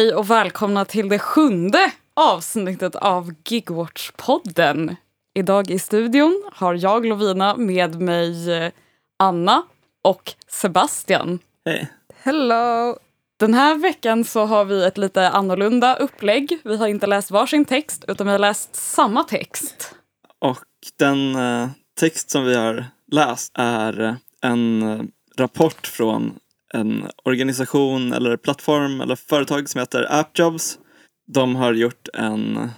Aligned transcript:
Hej 0.00 0.14
och 0.14 0.30
välkomna 0.30 0.84
till 0.84 1.08
det 1.08 1.18
sjunde 1.18 1.92
avsnittet 2.14 2.96
av 2.96 3.30
Gigwatch-podden. 3.44 4.96
Idag 5.34 5.70
i 5.70 5.78
studion 5.78 6.50
har 6.52 6.74
jag, 6.74 7.06
Lovina, 7.06 7.56
med 7.56 8.00
mig 8.00 8.52
eh, 8.52 8.72
Anna 9.18 9.62
och 10.02 10.32
Sebastian. 10.48 11.38
Hej. 11.64 11.92
Hello! 12.22 12.96
Den 13.40 13.54
här 13.54 13.74
veckan 13.74 14.24
så 14.24 14.44
har 14.44 14.64
vi 14.64 14.84
ett 14.84 14.98
lite 14.98 15.28
annorlunda 15.28 15.96
upplägg. 15.96 16.58
Vi 16.64 16.76
har 16.76 16.88
inte 16.88 17.06
läst 17.06 17.30
varsin 17.30 17.64
text, 17.64 18.04
utan 18.08 18.26
vi 18.26 18.32
har 18.32 18.38
läst 18.38 18.76
samma 18.76 19.24
text. 19.24 19.94
Och 20.38 20.64
den 20.98 21.34
eh, 21.34 21.68
text 22.00 22.30
som 22.30 22.44
vi 22.44 22.56
har 22.56 22.84
läst 23.12 23.52
är 23.54 24.00
eh, 24.00 24.14
en 24.42 25.12
rapport 25.36 25.86
från 25.86 26.38
en 26.74 27.06
organisation 27.24 28.12
eller 28.12 28.36
plattform 28.36 29.00
eller 29.00 29.16
företag 29.16 29.68
som 29.68 29.78
heter 29.78 30.06
AppJobs. 30.10 30.78
De 31.26 31.56
har 31.56 31.72
gjort 31.72 32.08
en 32.14 32.70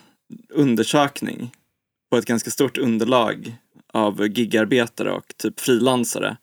undersökning 0.51 1.53
på 2.11 2.17
ett 2.17 2.25
ganska 2.25 2.51
stort 2.51 2.79
underlag 2.79 3.57
av 3.93 4.27
gigarbetare 4.27 5.13
och 5.13 5.35
typ 5.37 5.61
frilansare 5.61 6.37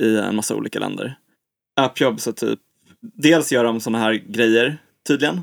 i 0.00 0.16
en 0.16 0.36
massa 0.36 0.54
olika 0.54 0.78
länder. 0.78 1.18
AppJobs 1.80 2.26
är 2.26 2.32
typ, 2.32 2.60
dels 3.00 3.52
gör 3.52 3.64
de 3.64 3.80
sådana 3.80 3.98
här 3.98 4.12
grejer 4.12 4.78
tydligen 5.06 5.40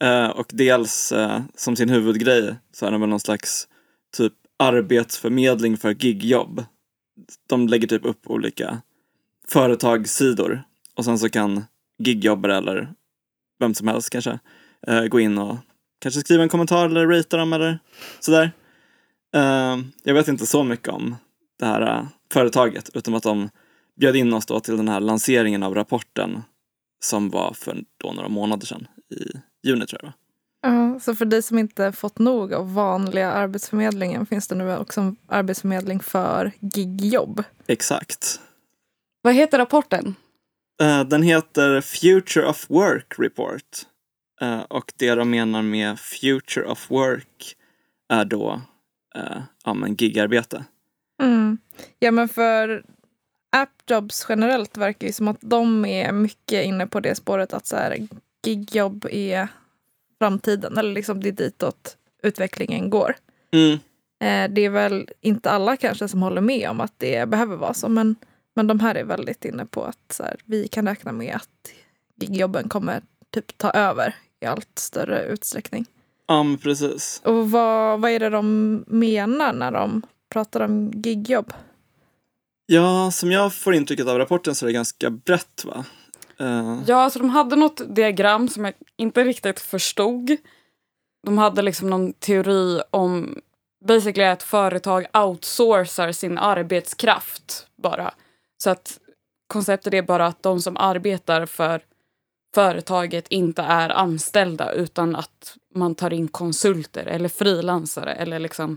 eh, 0.00 0.28
och 0.28 0.46
dels 0.52 1.12
eh, 1.12 1.40
som 1.54 1.76
sin 1.76 1.88
huvudgrej 1.88 2.56
så 2.72 2.86
är 2.86 2.90
de 2.90 3.00
väl 3.00 3.10
någon 3.10 3.20
slags 3.20 3.68
typ 4.16 4.32
arbetsförmedling 4.58 5.76
för 5.76 5.94
gigjobb. 6.04 6.64
De 7.46 7.68
lägger 7.68 7.86
typ 7.88 8.04
upp 8.04 8.30
olika 8.30 8.82
företagssidor 9.48 10.62
och 10.98 11.04
sen 11.04 11.18
så 11.18 11.28
kan 11.28 11.64
gigjobbare 11.98 12.56
eller 12.56 12.92
vem 13.60 13.74
som 13.74 13.88
helst 13.88 14.10
kanske 14.10 14.38
eh, 14.86 15.04
gå 15.04 15.20
in 15.20 15.38
och 15.38 15.56
kanske 16.00 16.20
skriva 16.20 16.42
en 16.42 16.48
kommentar 16.48 16.86
eller 16.86 17.06
ratea 17.06 17.38
dem 17.38 17.52
eller 17.52 17.78
sådär. 18.20 18.50
Eh, 19.34 19.78
jag 20.02 20.14
vet 20.14 20.28
inte 20.28 20.46
så 20.46 20.64
mycket 20.64 20.88
om 20.88 21.16
det 21.58 21.66
här 21.66 21.80
eh, 21.80 22.06
företaget 22.32 22.90
utom 22.94 23.14
att 23.14 23.22
de 23.22 23.48
bjöd 24.00 24.16
in 24.16 24.32
oss 24.32 24.46
då 24.46 24.60
till 24.60 24.76
den 24.76 24.88
här 24.88 25.00
lanseringen 25.00 25.62
av 25.62 25.74
rapporten 25.74 26.42
som 27.04 27.30
var 27.30 27.52
för 27.52 27.84
då 28.02 28.12
några 28.12 28.28
månader 28.28 28.66
sedan 28.66 28.86
i 29.14 29.38
juni 29.68 29.86
tror 29.86 30.00
jag. 30.02 30.12
Ja, 30.62 31.00
så 31.00 31.14
för 31.14 31.24
dig 31.24 31.42
som 31.42 31.58
inte 31.58 31.92
fått 31.92 32.18
nog 32.18 32.54
av 32.54 32.74
vanliga 32.74 33.32
Arbetsförmedlingen 33.32 34.26
finns 34.26 34.48
det 34.48 34.54
nu 34.54 34.76
också 34.76 35.00
en 35.00 35.16
arbetsförmedling 35.28 36.00
för 36.00 36.52
gigjobb. 36.60 37.42
Exakt. 37.66 38.40
Vad 39.22 39.34
heter 39.34 39.58
rapporten? 39.58 40.14
Eh, 40.82 41.04
Den 41.04 41.22
heter 41.22 41.80
Future 41.80 42.46
of 42.46 42.70
Work 42.70 43.14
Report. 43.18 43.62
Eh, 44.40 44.60
Och 44.60 44.92
det 44.96 45.14
de 45.14 45.30
menar 45.30 45.62
med 45.62 46.00
Future 46.00 46.66
of 46.66 46.90
Work 46.90 47.56
är 48.08 48.24
då 48.24 48.60
eh, 49.14 49.42
ja, 49.64 49.74
men 49.74 49.94
gigarbete. 49.94 50.64
Mm. 51.22 51.58
Ja, 51.98 52.10
men 52.10 52.28
för 52.28 52.84
appjobs 53.50 54.26
generellt 54.28 54.76
verkar 54.76 55.06
ju 55.06 55.12
som 55.12 55.28
att 55.28 55.38
de 55.40 55.84
är 55.84 56.12
mycket 56.12 56.64
inne 56.64 56.86
på 56.86 57.00
det 57.00 57.14
spåret 57.14 57.52
att 57.54 57.66
så 57.66 57.76
här, 57.76 58.06
gigjobb 58.46 59.06
är 59.10 59.48
framtiden, 60.18 60.78
eller 60.78 60.92
liksom 60.92 61.22
det 61.22 61.28
är 61.28 61.32
ditåt 61.32 61.96
utvecklingen 62.22 62.90
går. 62.90 63.16
Mm. 63.52 63.78
Det 64.54 64.64
är 64.64 64.70
väl 64.70 65.08
inte 65.20 65.50
alla 65.50 65.76
kanske 65.76 66.08
som 66.08 66.22
håller 66.22 66.40
med 66.40 66.70
om 66.70 66.80
att 66.80 66.94
det 66.98 67.28
behöver 67.28 67.56
vara 67.56 67.74
så, 67.74 67.88
men, 67.88 68.16
men 68.58 68.66
de 68.66 68.80
här 68.80 68.94
är 68.94 69.04
väldigt 69.04 69.44
inne 69.44 69.66
på 69.66 69.84
att 69.84 70.12
så 70.12 70.22
här, 70.22 70.36
vi 70.44 70.68
kan 70.68 70.88
räkna 70.88 71.12
med 71.12 71.36
att 71.36 71.70
gigjobben 72.16 72.68
kommer 72.68 73.02
typ 73.30 73.58
ta 73.58 73.70
över 73.70 74.14
i 74.40 74.46
allt 74.46 74.78
större 74.78 75.24
utsträckning. 75.24 75.86
Ja, 76.26 76.42
men 76.42 76.58
precis. 76.58 77.20
Och 77.24 77.50
vad, 77.50 78.00
vad 78.00 78.10
är 78.10 78.20
det 78.20 78.30
de 78.30 78.84
menar 78.86 79.52
när 79.52 79.70
de 79.70 80.02
pratar 80.28 80.60
om 80.60 80.92
gigjobb? 80.94 81.52
Ja, 82.66 83.10
som 83.10 83.32
jag 83.32 83.54
får 83.54 83.74
intrycket 83.74 84.06
av 84.06 84.18
rapporten 84.18 84.54
så 84.54 84.64
är 84.64 84.66
det 84.66 84.72
ganska 84.72 85.10
brett 85.10 85.64
va? 85.64 85.84
Eh, 86.38 86.78
Ja, 86.86 86.96
alltså 86.96 87.18
de 87.18 87.30
hade 87.30 87.56
något 87.56 87.94
diagram 87.94 88.48
som 88.48 88.64
jag 88.64 88.74
inte 88.96 89.24
riktigt 89.24 89.60
förstod. 89.60 90.36
De 91.26 91.38
hade 91.38 91.62
liksom 91.62 91.90
någon 91.90 92.12
teori 92.12 92.80
om 92.90 93.40
basically 93.86 94.24
att 94.28 94.42
företag 94.42 95.06
outsourcar 95.12 96.12
sin 96.12 96.38
arbetskraft 96.38 97.66
bara. 97.76 98.14
Så 98.62 98.70
att 98.70 99.00
konceptet 99.46 99.94
är 99.94 100.02
bara 100.02 100.26
att 100.26 100.42
de 100.42 100.60
som 100.60 100.76
arbetar 100.76 101.46
för 101.46 101.82
företaget 102.54 103.28
inte 103.28 103.62
är 103.62 103.88
anställda 103.88 104.72
utan 104.72 105.16
att 105.16 105.56
man 105.74 105.94
tar 105.94 106.12
in 106.12 106.28
konsulter 106.28 107.06
eller 107.06 107.28
frilansare 107.28 108.12
eller 108.14 108.38
liksom 108.38 108.76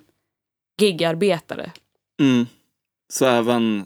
gigarbetare. 0.81 1.71
mm. 2.21 2.45
Så 3.13 3.25
även 3.25 3.85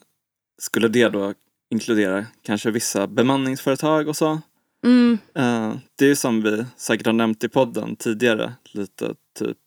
skulle 0.62 0.88
det 0.88 1.10
då 1.10 1.34
inkludera 1.72 2.26
kanske 2.42 2.72
vissa 2.72 3.08
bemanningsföretag 3.08 4.08
och 4.08 4.16
så. 4.16 4.42
Mm, 4.86 5.18
Eh, 5.36 5.76
det 5.96 6.06
är 6.06 6.10
ju 6.10 6.16
som 6.16 6.42
vi 6.42 6.66
säkert 6.78 7.06
har 7.06 7.14
nämnt 7.14 7.44
i 7.44 7.50
podden 7.50 7.96
tidigare, 7.96 8.54
lite 8.72 9.16
typ, 9.40 9.58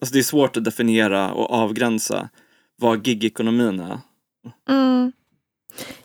alltså 0.00 0.12
det 0.12 0.18
är 0.18 0.22
svårt 0.22 0.56
att 0.56 0.64
definiera 0.64 1.32
och 1.32 1.50
avgränsa 1.50 2.28
vad 2.76 3.06
gigekonomin 3.06 3.80
är. 3.80 3.98
Mm. 4.68 5.12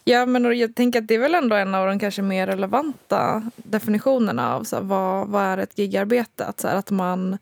Ja, 0.03 0.25
men 0.25 0.57
jag 0.57 0.75
tänker 0.75 1.01
att 1.01 1.07
det 1.07 1.15
är 1.15 1.19
väl 1.19 1.35
ändå 1.35 1.55
en 1.55 1.75
av 1.75 1.87
de 1.87 1.99
kanske 1.99 2.21
mer 2.21 2.47
relevanta 2.47 3.51
definitionerna 3.55 4.55
av 4.55 4.63
så 4.63 4.75
här, 4.75 4.83
vad, 4.83 5.27
vad 5.27 5.43
är 5.43 5.57
ett 5.57 5.77
gigarbete? 5.77 6.45
Att, 6.45 6.59
så 6.59 6.67
här, 6.67 6.75
att 6.75 6.91
man 6.91 7.33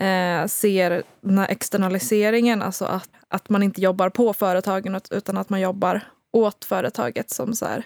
eh, 0.00 0.46
ser 0.46 1.02
den 1.20 1.38
här 1.38 1.48
externaliseringen, 1.48 2.62
alltså 2.62 2.84
att, 2.84 3.10
att 3.28 3.48
man 3.48 3.62
inte 3.62 3.80
jobbar 3.80 4.08
på 4.10 4.32
företagen 4.32 4.94
ut- 4.94 5.08
utan 5.12 5.36
att 5.38 5.48
man 5.50 5.60
jobbar 5.60 6.00
åt 6.32 6.64
företaget 6.64 7.30
som 7.30 7.54
så 7.54 7.66
här, 7.66 7.84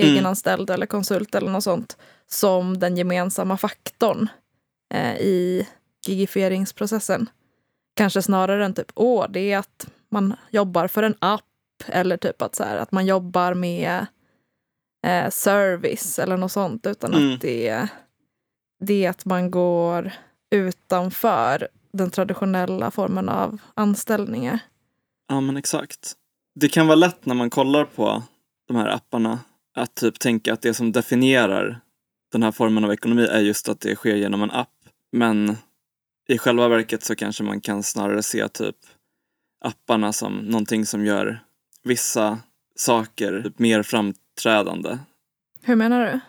Mm. 0.00 0.12
egenanställd 0.12 0.70
eller 0.70 0.86
konsult 0.86 1.34
eller 1.34 1.50
något 1.50 1.64
sånt 1.64 1.96
som 2.26 2.78
den 2.78 2.96
gemensamma 2.96 3.56
faktorn 3.56 4.28
eh, 4.94 5.16
i 5.16 5.66
gigifieringsprocessen. 6.06 7.28
Kanske 7.96 8.22
snarare 8.22 8.64
än 8.64 8.74
typ, 8.74 8.92
åh, 8.94 9.26
det 9.30 9.52
är 9.52 9.58
att 9.58 9.86
man 10.10 10.34
jobbar 10.50 10.88
för 10.88 11.02
en 11.02 11.14
app 11.18 11.44
eller 11.88 12.16
typ 12.16 12.42
att, 12.42 12.54
så 12.54 12.64
här, 12.64 12.76
att 12.76 12.92
man 12.92 13.06
jobbar 13.06 13.54
med 13.54 14.06
eh, 15.06 15.30
service 15.30 16.18
eller 16.18 16.36
något 16.36 16.52
sånt. 16.52 16.86
Utan 16.86 17.14
Mm. 17.14 17.34
att 17.34 17.40
det 17.40 17.88
det 18.80 19.04
är 19.04 19.10
att 19.10 19.24
man 19.24 19.50
går 19.50 20.12
utanför 20.50 21.68
den 21.92 22.10
traditionella 22.10 22.90
formen 22.90 23.28
av 23.28 23.58
anställningar. 23.74 24.58
Ja 25.28 25.40
men 25.40 25.56
exakt. 25.56 26.12
Det 26.54 26.68
kan 26.68 26.86
vara 26.86 26.96
lätt 26.96 27.26
när 27.26 27.34
man 27.34 27.50
kollar 27.50 27.84
på 27.84 28.22
de 28.68 28.76
här 28.76 28.88
apparna 28.88 29.38
att 29.74 29.94
typ 29.94 30.18
tänka 30.18 30.52
att 30.52 30.62
det 30.62 30.74
som 30.74 30.92
definierar 30.92 31.80
den 32.32 32.42
här 32.42 32.52
formen 32.52 32.84
av 32.84 32.92
ekonomi 32.92 33.24
är 33.26 33.40
just 33.40 33.68
att 33.68 33.80
det 33.80 33.96
sker 33.96 34.14
genom 34.16 34.42
en 34.42 34.50
app. 34.50 34.72
Men 35.12 35.56
i 36.28 36.38
själva 36.38 36.68
verket 36.68 37.02
så 37.04 37.14
kanske 37.16 37.42
man 37.44 37.60
kan 37.60 37.82
snarare 37.82 38.22
se 38.22 38.48
typ 38.48 38.76
apparna 39.64 40.12
som 40.12 40.36
någonting 40.36 40.86
som 40.86 41.04
gör 41.04 41.40
vissa 41.86 42.38
saker 42.76 43.42
typ 43.42 43.58
mer 43.58 43.82
framträdande. 43.82 44.98
Hur 45.62 45.76
menar 45.76 46.06
du? 46.06 46.20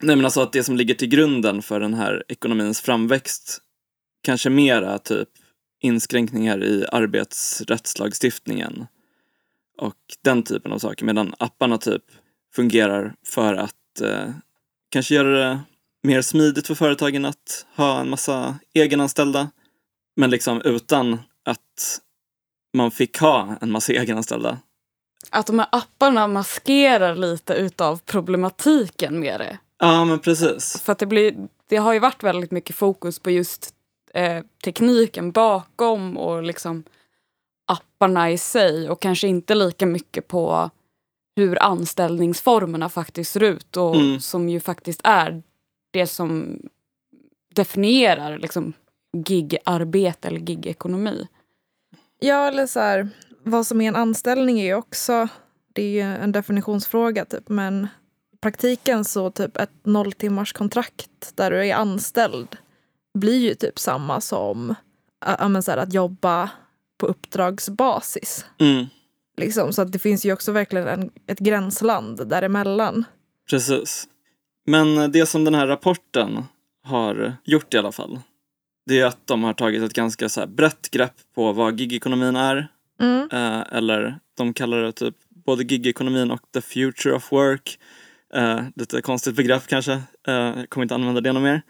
Nej 0.00 0.16
men 0.16 0.24
alltså 0.24 0.40
att 0.40 0.52
det 0.52 0.64
som 0.64 0.76
ligger 0.76 0.94
till 0.94 1.08
grunden 1.08 1.62
för 1.62 1.80
den 1.80 1.94
här 1.94 2.24
ekonomins 2.28 2.80
framväxt 2.80 3.58
kanske 4.22 4.50
mera 4.50 4.98
typ 4.98 5.28
inskränkningar 5.80 6.64
i 6.64 6.86
arbetsrättslagstiftningen 6.92 8.86
och 9.78 9.96
den 10.22 10.42
typen 10.42 10.72
av 10.72 10.78
saker 10.78 11.04
medan 11.04 11.34
apparna 11.38 11.78
typ 11.78 12.02
fungerar 12.54 13.14
för 13.26 13.54
att 13.54 14.00
eh, 14.00 14.30
kanske 14.90 15.14
göra 15.14 15.38
det 15.38 15.60
mer 16.02 16.22
smidigt 16.22 16.66
för 16.66 16.74
företagen 16.74 17.24
att 17.24 17.66
ha 17.76 18.00
en 18.00 18.10
massa 18.10 18.58
egenanställda 18.74 19.50
men 20.16 20.30
liksom 20.30 20.62
utan 20.64 21.18
att 21.44 22.00
man 22.74 22.90
fick 22.90 23.18
ha 23.18 23.56
en 23.60 23.70
massa 23.70 23.92
egenanställda. 23.92 24.58
Att 25.30 25.46
de 25.46 25.58
här 25.58 25.68
apparna 25.72 26.28
maskerar 26.28 27.16
lite 27.16 27.54
utav 27.54 28.00
problematiken 28.04 29.20
med 29.20 29.40
det. 29.40 29.58
Ja 29.78 30.04
men 30.04 30.18
precis. 30.18 30.80
För 30.82 30.92
att 30.92 30.98
det, 30.98 31.06
blir, 31.06 31.48
det 31.68 31.76
har 31.76 31.92
ju 31.92 31.98
varit 31.98 32.22
väldigt 32.22 32.50
mycket 32.50 32.76
fokus 32.76 33.18
på 33.18 33.30
just 33.30 33.74
eh, 34.14 34.44
tekniken 34.64 35.32
bakom 35.32 36.16
och 36.16 36.42
liksom 36.42 36.84
apparna 37.66 38.30
i 38.30 38.38
sig 38.38 38.90
och 38.90 39.00
kanske 39.02 39.28
inte 39.28 39.54
lika 39.54 39.86
mycket 39.86 40.28
på 40.28 40.70
hur 41.36 41.62
anställningsformerna 41.62 42.88
faktiskt 42.88 43.32
ser 43.32 43.42
ut 43.42 43.76
och 43.76 43.96
Mm. 43.96 44.20
som 44.20 44.48
ju 44.48 44.60
faktiskt 44.60 45.00
är 45.04 45.42
det 45.92 46.06
som 46.06 46.60
definierar 47.54 48.38
liksom 48.38 48.72
gigarbete 49.26 50.28
eller 50.28 50.40
gigekonomi. 50.40 51.28
Ja, 52.18 52.48
eller 52.48 52.66
så 52.66 52.80
här, 52.80 53.08
vad 53.44 53.66
som 53.66 53.80
är 53.80 53.88
en 53.88 53.96
anställning 53.96 54.60
är 54.60 54.64
ju 54.64 54.74
också, 54.74 55.28
det 55.72 55.82
är 55.82 55.90
ju 55.90 56.00
en 56.22 56.32
definitionsfråga 56.32 57.24
typ, 57.24 57.48
men 57.48 57.88
praktiken 58.40 59.04
så 59.04 59.30
typ 59.30 59.56
ett 59.56 59.70
nolltimmars 59.82 60.52
kontrakt 60.52 61.32
där 61.34 61.50
du 61.50 61.66
är 61.66 61.74
anställd 61.74 62.56
blir 63.18 63.38
ju 63.38 63.54
typ 63.54 63.78
samma 63.78 64.20
som 64.20 64.74
äh, 65.26 65.60
så 65.60 65.70
här, 65.70 65.78
att 65.78 65.94
jobba 65.94 66.50
på 66.98 67.06
uppdragsbasis. 67.06 68.46
Mm, 68.60 68.86
Liksom. 69.36 69.72
Så 69.72 69.82
att 69.82 69.92
det 69.92 69.98
finns 69.98 70.24
ju 70.24 70.32
också 70.32 70.52
verkligen 70.52 70.88
en, 70.88 71.10
ett 71.26 71.38
gränsland 71.38 72.28
däremellan. 72.28 73.04
precis. 73.50 74.08
Men 74.66 75.12
det 75.12 75.26
som 75.26 75.44
den 75.44 75.54
här 75.54 75.66
rapporten 75.66 76.44
har 76.84 77.36
gjort 77.44 77.74
i 77.74 77.78
alla 77.78 77.92
fall, 77.92 78.20
det 78.86 79.00
är 79.00 79.06
att 79.06 79.26
de 79.26 79.44
har 79.44 79.54
tagit 79.54 79.82
ett 79.82 79.92
ganska 79.92 80.28
så 80.28 80.46
brett 80.46 80.90
grepp 80.90 81.14
på 81.34 81.52
vad 81.52 81.80
gigekonomin 81.80 82.36
är. 82.36 82.68
Mm. 83.00 83.28
Eh, 83.32 83.64
eller 83.72 84.18
de 84.36 84.54
kallar 84.54 84.82
det 84.82 84.92
typ 84.92 85.14
både 85.28 85.64
gigekonomin 85.64 86.30
och 86.30 86.40
the 86.54 86.60
future 86.60 87.14
of 87.14 87.32
work. 87.32 87.78
Eh, 88.34 88.60
lite 88.76 89.02
konstigt 89.02 89.36
begrepp 89.36 89.66
kanske. 89.66 89.92
Eh, 90.26 90.34
jag 90.34 90.70
kommer 90.70 90.84
inte 90.84 90.94
använda 90.94 91.20
det 91.20 91.32
något 91.32 91.42
mer. 91.42 91.62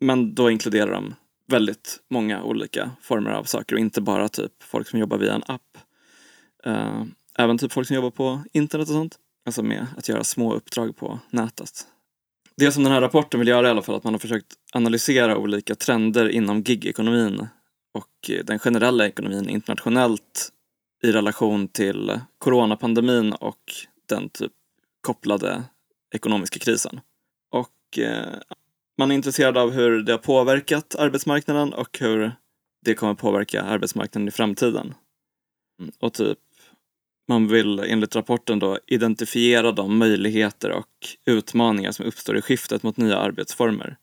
Men 0.00 0.34
då 0.34 0.50
inkluderar 0.50 0.92
de 0.92 1.14
väldigt 1.46 2.00
många 2.10 2.42
olika 2.42 2.90
former 3.02 3.30
av 3.30 3.44
saker 3.44 3.76
och 3.76 3.80
inte 3.80 4.00
bara 4.00 4.28
typ 4.28 4.52
folk 4.62 4.88
som 4.88 4.98
jobbar 4.98 5.18
via 5.18 5.34
en 5.34 5.42
app. 5.46 5.78
Eh, 6.64 7.04
även 7.38 7.58
typ 7.58 7.72
folk 7.72 7.86
som 7.86 7.96
jobbar 7.96 8.10
på 8.10 8.42
internet 8.52 8.88
och 8.88 8.94
sånt. 8.94 9.18
Alltså 9.46 9.62
med 9.62 9.86
att 9.96 10.08
göra 10.08 10.24
små 10.24 10.54
uppdrag 10.54 10.96
på 10.96 11.18
nätet. 11.30 11.86
Det 12.56 12.72
som 12.72 12.82
den 12.82 12.92
här 12.92 13.00
rapporten 13.00 13.40
vill 13.40 13.48
göra 13.48 13.66
i 13.66 13.70
alla 13.70 13.82
fall 13.82 13.94
är 13.94 13.98
att 13.98 14.04
man 14.04 14.14
har 14.14 14.18
försökt 14.18 14.54
analysera 14.72 15.36
olika 15.36 15.74
trender 15.74 16.28
inom 16.28 16.60
gigekonomin 16.60 17.46
och 17.92 18.30
eh, 18.30 18.44
den 18.44 18.58
generella 18.58 19.06
ekonomin 19.06 19.48
internationellt 19.48 20.52
i 21.02 21.12
relation 21.12 21.68
till 21.68 22.20
coronapandemin 22.38 23.32
och 23.32 23.72
den 24.08 24.28
typ 24.28 24.52
kopplade 25.00 25.64
ekonomiska 26.14 26.58
krisen. 26.58 27.00
Och 27.50 27.98
eh, 27.98 28.34
man 28.98 29.10
är 29.10 29.14
intresserad 29.14 29.58
av 29.58 29.70
hur 29.70 30.02
det 30.02 30.12
har 30.12 30.18
påverkat 30.18 30.94
arbetsmarknaden 30.94 31.72
och 31.72 31.98
hur 31.98 32.32
det 32.84 32.94
kommer 32.94 33.14
påverka 33.14 33.62
arbetsmarknaden 33.62 34.28
i 34.28 34.30
framtiden. 34.30 34.94
Mm, 35.80 35.92
och 35.98 36.12
typ 36.12 36.38
man 37.28 37.48
vill 37.48 37.78
enligt 37.78 38.16
rapporten 38.16 38.58
då 38.58 38.78
identifiera 38.86 39.72
de 39.72 39.98
möjligheter 39.98 40.70
och 40.70 41.08
utmaningar 41.24 41.92
som 41.92 42.06
uppstår 42.06 42.36
i 42.36 42.42
skiftet 42.42 42.82
mot 42.82 42.96
nya 42.96 43.18
arbetsformer. 43.18 43.96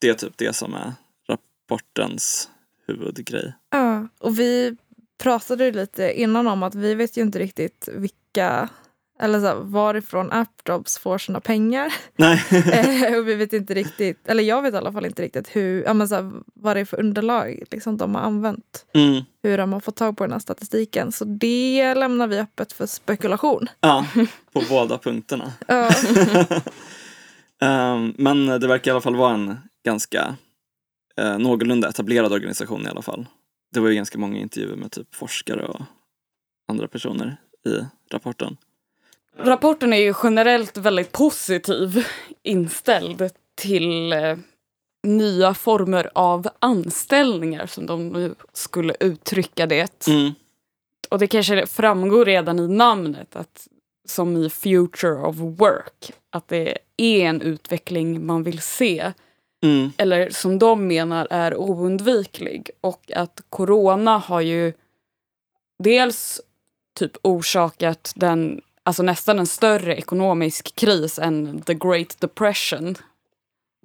Det 0.00 0.08
är 0.08 0.14
typ 0.14 0.36
det 0.36 0.52
som 0.56 0.74
är 0.74 0.92
rapportens 1.28 2.50
huvudgrej. 2.86 3.54
Ja, 3.70 4.08
och 4.18 4.38
vi 4.38 4.76
pratade 5.18 5.72
lite 5.72 6.20
innan 6.20 6.46
om 6.46 6.62
att 6.62 6.74
vi 6.74 6.94
vet 6.94 7.16
ju 7.16 7.22
inte 7.22 7.38
riktigt 7.38 7.88
vilka 7.92 8.68
eller 9.18 9.40
så 9.40 9.46
här, 9.46 9.54
varifrån 9.54 10.32
AppJobs 10.32 10.98
får 10.98 11.18
sina 11.18 11.40
pengar. 11.40 11.94
Nej. 12.16 12.42
Eh, 12.50 13.18
och 13.18 13.28
vi 13.28 13.34
vet 13.34 13.52
inte 13.52 13.74
riktigt, 13.74 14.28
eller 14.28 14.42
jag 14.42 14.62
vet 14.62 14.74
i 14.74 14.76
alla 14.76 14.92
fall 14.92 15.06
inte 15.06 15.22
riktigt 15.22 15.56
hur, 15.56 15.84
ja, 15.84 15.94
men 15.94 16.08
så 16.08 16.14
här, 16.14 16.32
vad 16.54 16.76
det 16.76 16.80
är 16.80 16.84
för 16.84 17.00
underlag 17.00 17.62
liksom, 17.70 17.96
de 17.96 18.14
har 18.14 18.22
använt. 18.22 18.86
Mm. 18.94 19.22
Hur 19.42 19.58
de 19.58 19.72
har 19.72 19.80
fått 19.80 19.96
tag 19.96 20.16
på 20.16 20.24
den 20.24 20.32
här 20.32 20.38
statistiken. 20.38 21.12
Så 21.12 21.24
det 21.24 21.94
lämnar 21.94 22.26
vi 22.26 22.38
öppet 22.38 22.72
för 22.72 22.86
spekulation. 22.86 23.68
Ja, 23.80 24.06
på 24.52 24.62
båda 24.68 24.98
punkterna. 24.98 25.52
Ehm, 27.60 28.14
men 28.18 28.46
det 28.46 28.66
verkar 28.66 28.90
i 28.90 28.92
alla 28.92 29.00
fall 29.00 29.16
vara 29.16 29.34
en 29.34 29.56
ganska 29.84 30.36
uh, 31.20 31.38
någorlunda 31.38 31.88
etablerad 31.88 32.32
organisation 32.32 32.86
i 32.86 32.88
alla 32.88 33.02
fall. 33.02 33.26
Det 33.72 33.80
var 33.80 33.88
ju 33.88 33.94
ganska 33.94 34.18
många 34.18 34.38
intervjuer 34.38 34.76
med 34.76 34.92
typ 34.92 35.14
forskare 35.14 35.66
och 35.66 35.80
andra 36.68 36.88
personer 36.88 37.36
i 37.66 37.80
rapporten. 38.14 38.56
Rapporten 39.38 39.92
är 39.92 40.00
ju 40.00 40.14
generellt 40.22 40.76
väldigt 40.76 41.12
positiv 41.12 42.06
inställd 42.42 43.30
till 43.54 44.12
eh, 44.12 44.36
nya 45.06 45.54
former 45.54 46.10
av 46.14 46.48
anställningar 46.58 47.66
som 47.66 47.86
de 47.86 48.34
skulle 48.52 48.94
uttrycka 49.00 49.66
det. 49.66 50.06
Mm. 50.08 50.32
Och 51.10 51.18
det 51.18 51.26
kanske 51.26 51.66
framgår 51.66 52.24
redan 52.24 52.58
i 52.58 52.68
namnet 52.68 53.36
att 53.36 53.68
som 54.08 54.36
i 54.36 54.50
Future 54.50 55.14
of 55.14 55.36
Work, 55.36 56.12
att 56.30 56.48
det 56.48 56.78
är 56.96 57.26
en 57.26 57.42
utveckling 57.42 58.26
man 58.26 58.42
vill 58.42 58.60
se 58.60 59.12
Mm. 59.66 59.92
eller 59.96 60.30
som 60.30 60.58
de 60.58 60.86
menar 60.86 61.28
är 61.30 61.56
oundviklig. 61.56 62.70
Och 62.80 63.12
att 63.14 63.40
corona 63.48 64.18
har 64.18 64.40
ju 64.40 64.72
dels 65.78 66.40
typ 66.98 67.12
orsakat 67.22 68.12
den, 68.16 68.60
alltså 68.82 69.02
nästan 69.02 69.38
en 69.38 69.46
större 69.46 69.96
ekonomisk 69.96 70.74
kris 70.74 71.18
än 71.18 71.62
the 71.62 71.74
Great 71.74 72.20
Depression. 72.20 72.94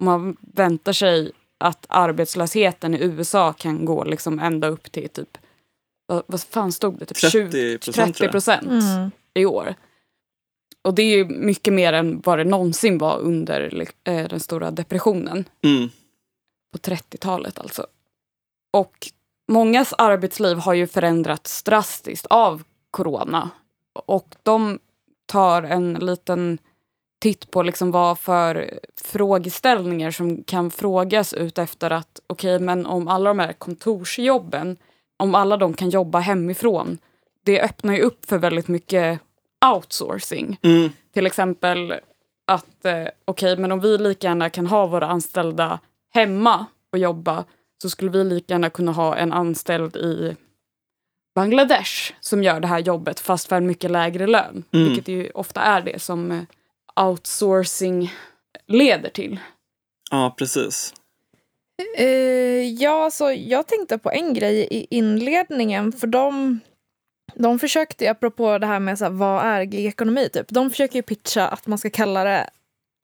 Man 0.00 0.36
väntar 0.40 0.92
sig 0.92 1.32
att 1.58 1.86
arbetslösheten 1.88 2.94
i 2.94 2.98
USA 3.02 3.52
kan 3.52 3.84
gå 3.84 4.04
liksom 4.04 4.38
ända 4.38 4.68
upp 4.68 4.92
till 4.92 5.08
typ, 5.08 5.38
vad, 6.06 6.22
vad 6.26 6.40
fan 6.40 6.72
stod 6.72 6.98
det? 6.98 7.06
Typ 7.06 7.18
30 7.18 7.78
procent, 7.78 8.16
30 8.16 8.32
procent 8.32 8.68
mm. 8.70 9.10
i 9.34 9.46
år. 9.46 9.74
Och 10.82 10.94
det 10.94 11.02
är 11.02 11.16
ju 11.16 11.24
mycket 11.24 11.72
mer 11.74 11.92
än 11.92 12.20
vad 12.24 12.38
det 12.38 12.44
någonsin 12.44 12.98
var 12.98 13.18
under 13.18 13.82
eh, 14.04 14.28
den 14.28 14.40
stora 14.40 14.70
depressionen 14.70 15.44
Mm. 15.64 15.88
på 16.72 16.78
30-talet 16.78 17.58
alltså. 17.58 17.86
Och 18.72 18.96
mångas 19.48 19.92
arbetsliv 19.98 20.56
har 20.56 20.74
ju 20.74 20.86
förändrats 20.86 21.62
drastiskt 21.62 22.26
av 22.26 22.62
corona. 22.90 23.50
Och 23.92 24.34
de 24.42 24.78
tar 25.26 25.62
en 25.62 25.94
liten 25.94 26.58
titt 27.20 27.50
på 27.50 27.62
liksom 27.62 27.90
vad 27.90 28.18
för 28.18 28.80
frågeställningar 29.04 30.10
som 30.10 30.42
kan 30.44 30.70
frågas 30.70 31.34
ut 31.34 31.58
efter 31.58 31.90
att 31.90 32.20
okej, 32.26 32.58
men 32.58 32.86
om 32.86 33.08
alla 33.08 33.30
de 33.30 33.38
här 33.38 33.52
kontorsjobben, 33.52 34.76
om 35.16 35.34
alla 35.34 35.56
de 35.56 35.74
kan 35.74 35.90
jobba 35.90 36.18
hemifrån, 36.18 36.98
det 37.44 37.60
öppnar 37.62 37.94
ju 37.94 38.00
upp 38.00 38.24
för 38.26 38.38
väldigt 38.38 38.68
mycket 38.68 39.20
outsourcing. 39.64 40.58
Mm. 40.62 40.90
Till 41.14 41.26
exempel 41.26 41.94
att 42.46 42.84
eh, 42.84 43.06
okej, 43.24 43.56
men 43.56 43.72
om 43.72 43.80
vi 43.80 43.98
lika 43.98 44.26
gärna 44.26 44.50
kan 44.50 44.66
ha 44.66 44.86
våra 44.86 45.06
anställda 45.06 45.80
hemma 46.14 46.66
och 46.92 46.98
jobba 46.98 47.44
så 47.82 47.90
skulle 47.90 48.10
vi 48.10 48.24
lika 48.24 48.54
gärna 48.54 48.70
kunna 48.70 48.92
ha 48.92 49.16
en 49.16 49.32
anställd 49.32 49.96
i 49.96 50.36
Bangladesh 51.34 52.12
som 52.20 52.42
gör 52.42 52.60
det 52.60 52.66
här 52.66 52.78
jobbet 52.78 53.20
fast 53.20 53.48
för 53.48 53.56
en 53.56 53.66
mycket 53.66 53.90
lägre 53.90 54.26
lön. 54.26 54.64
Mm. 54.72 54.88
Vilket 54.88 55.08
ju 55.08 55.30
ofta 55.30 55.60
är 55.60 55.80
det 55.80 56.02
som 56.02 56.32
eh, 56.32 57.06
outsourcing 57.06 58.12
leder 58.66 59.10
till. 59.10 59.40
Ja, 60.10 60.34
precis. 60.38 60.94
Eh, 61.98 62.68
ja, 62.68 63.10
så 63.10 63.32
jag 63.32 63.66
tänkte 63.66 63.98
på 63.98 64.10
en 64.10 64.34
grej 64.34 64.68
i 64.70 64.86
inledningen. 64.90 65.92
För 65.92 66.06
de, 66.06 66.60
de 67.34 67.58
försökte, 67.58 68.10
apropå 68.10 68.58
det 68.58 68.66
här 68.66 68.80
med 68.80 68.98
så 68.98 69.04
här, 69.04 69.12
vad 69.12 69.44
är 69.44 69.62
gig-ekonomi, 69.62 70.28
typ, 70.28 70.48
de 70.48 70.70
försöker 70.70 70.96
ju 70.96 71.02
pitcha 71.02 71.48
att 71.48 71.66
man 71.66 71.78
ska 71.78 71.90
kalla 71.90 72.24
det 72.24 72.50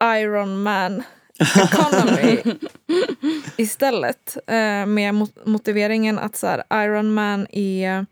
Iron 0.04 0.62
Man 0.62 1.02
economy 1.38 2.42
istället. 3.56 4.36
Eh, 4.46 4.86
med 4.86 5.14
mot- 5.14 5.46
motiveringen 5.46 6.18
att 6.18 6.36
så 6.36 6.46
här, 6.46 6.84
Iron 6.84 7.14
Man 7.14 7.46
är 7.50 8.06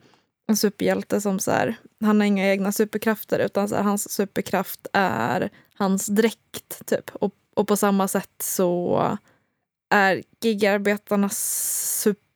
en 0.49 0.56
superhjälte 0.56 1.20
som 1.20 1.38
så 1.38 1.50
här, 1.50 1.75
han 2.00 2.20
har 2.20 2.26
inga 2.26 2.50
egna 2.50 2.73
superkrafter 2.73 3.38
utan 3.38 3.68
så 3.68 3.75
här, 3.75 3.82
hans 3.82 4.12
superkraft 4.12 4.87
är 4.92 5.50
hans 5.75 6.06
dräkt. 6.06 6.87
Typ. 6.87 7.11
Och, 7.14 7.32
och 7.54 7.68
på 7.68 7.76
samma 7.76 8.08
sätt 8.08 8.42
så 8.42 9.18
är 9.90 10.23
gigarbetarnas 10.40 11.38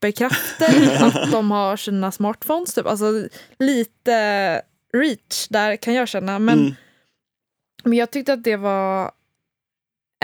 superkrafter 0.01 1.05
att 1.07 1.33
de 1.33 1.51
har 1.51 1.77
sina 1.77 2.13
smartphones. 2.13 2.75
Typ. 2.75 2.87
Alltså 2.87 3.29
lite 3.59 4.63
reach 4.93 5.49
där 5.49 5.77
kan 5.77 5.95
jag 5.95 6.09
känna. 6.09 6.39
Men, 6.39 6.59
Mm. 6.59 6.75
men 7.85 7.93
jag 7.99 8.11
tyckte 8.11 8.33
att 8.33 8.45
det 8.45 8.57
var 8.57 9.13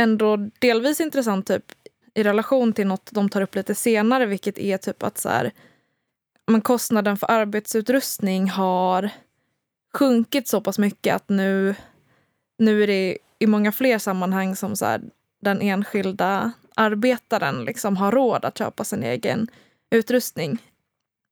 ändå 0.00 0.36
delvis 0.58 1.00
intressant 1.00 1.46
typ, 1.46 1.64
i 2.14 2.22
relation 2.22 2.72
till 2.72 2.86
något 2.86 3.10
de 3.12 3.28
tar 3.28 3.40
upp 3.40 3.54
lite 3.54 3.74
senare, 3.74 4.26
vilket 4.26 4.58
är 4.58 4.78
typ 4.78 5.02
att 5.02 5.18
så 5.18 5.28
här, 5.28 5.50
men 6.46 6.60
kostnaden 6.60 7.16
för 7.16 7.30
arbetsutrustning 7.30 8.50
har 8.50 9.10
sjunkit 9.94 10.48
så 10.48 10.60
pass 10.60 10.78
mycket 10.78 11.14
att 11.16 11.28
nu, 11.28 11.74
nu 12.58 12.82
är 12.82 12.86
det 12.86 13.18
i 13.38 13.46
många 13.46 13.72
fler 13.72 13.98
sammanhang 13.98 14.56
som 14.56 14.76
så 14.76 14.84
här, 14.86 15.00
den 15.42 15.60
enskilda 15.62 16.52
arbetaren 16.76 17.64
liksom 17.64 17.96
har 17.96 18.12
råd 18.12 18.44
att 18.44 18.58
köpa 18.58 18.84
sin 18.84 19.02
egen 19.02 19.48
utrustning. 19.90 20.58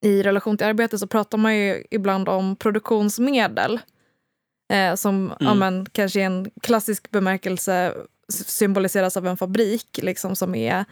I 0.03 0.23
relation 0.23 0.57
till 0.57 0.67
arbete 0.67 0.99
så 0.99 1.07
pratar 1.07 1.39
man 1.39 1.57
ju 1.57 1.85
ibland 1.91 2.29
om 2.29 2.57
produktionsmedel 2.57 3.81
eh, 4.73 4.95
som 4.95 5.33
ja, 5.41 5.55
men, 5.55 5.87
kanske 5.93 6.21
i 6.21 6.23
en 6.23 6.51
klassisk 6.63 7.11
bemärkelse 7.11 7.95
symboliseras 8.29 9.17
av 9.17 9.27
en 9.27 9.37
fabrik 9.37 10.01
liksom, 10.03 10.37
som 10.37 10.55
är 10.55 10.85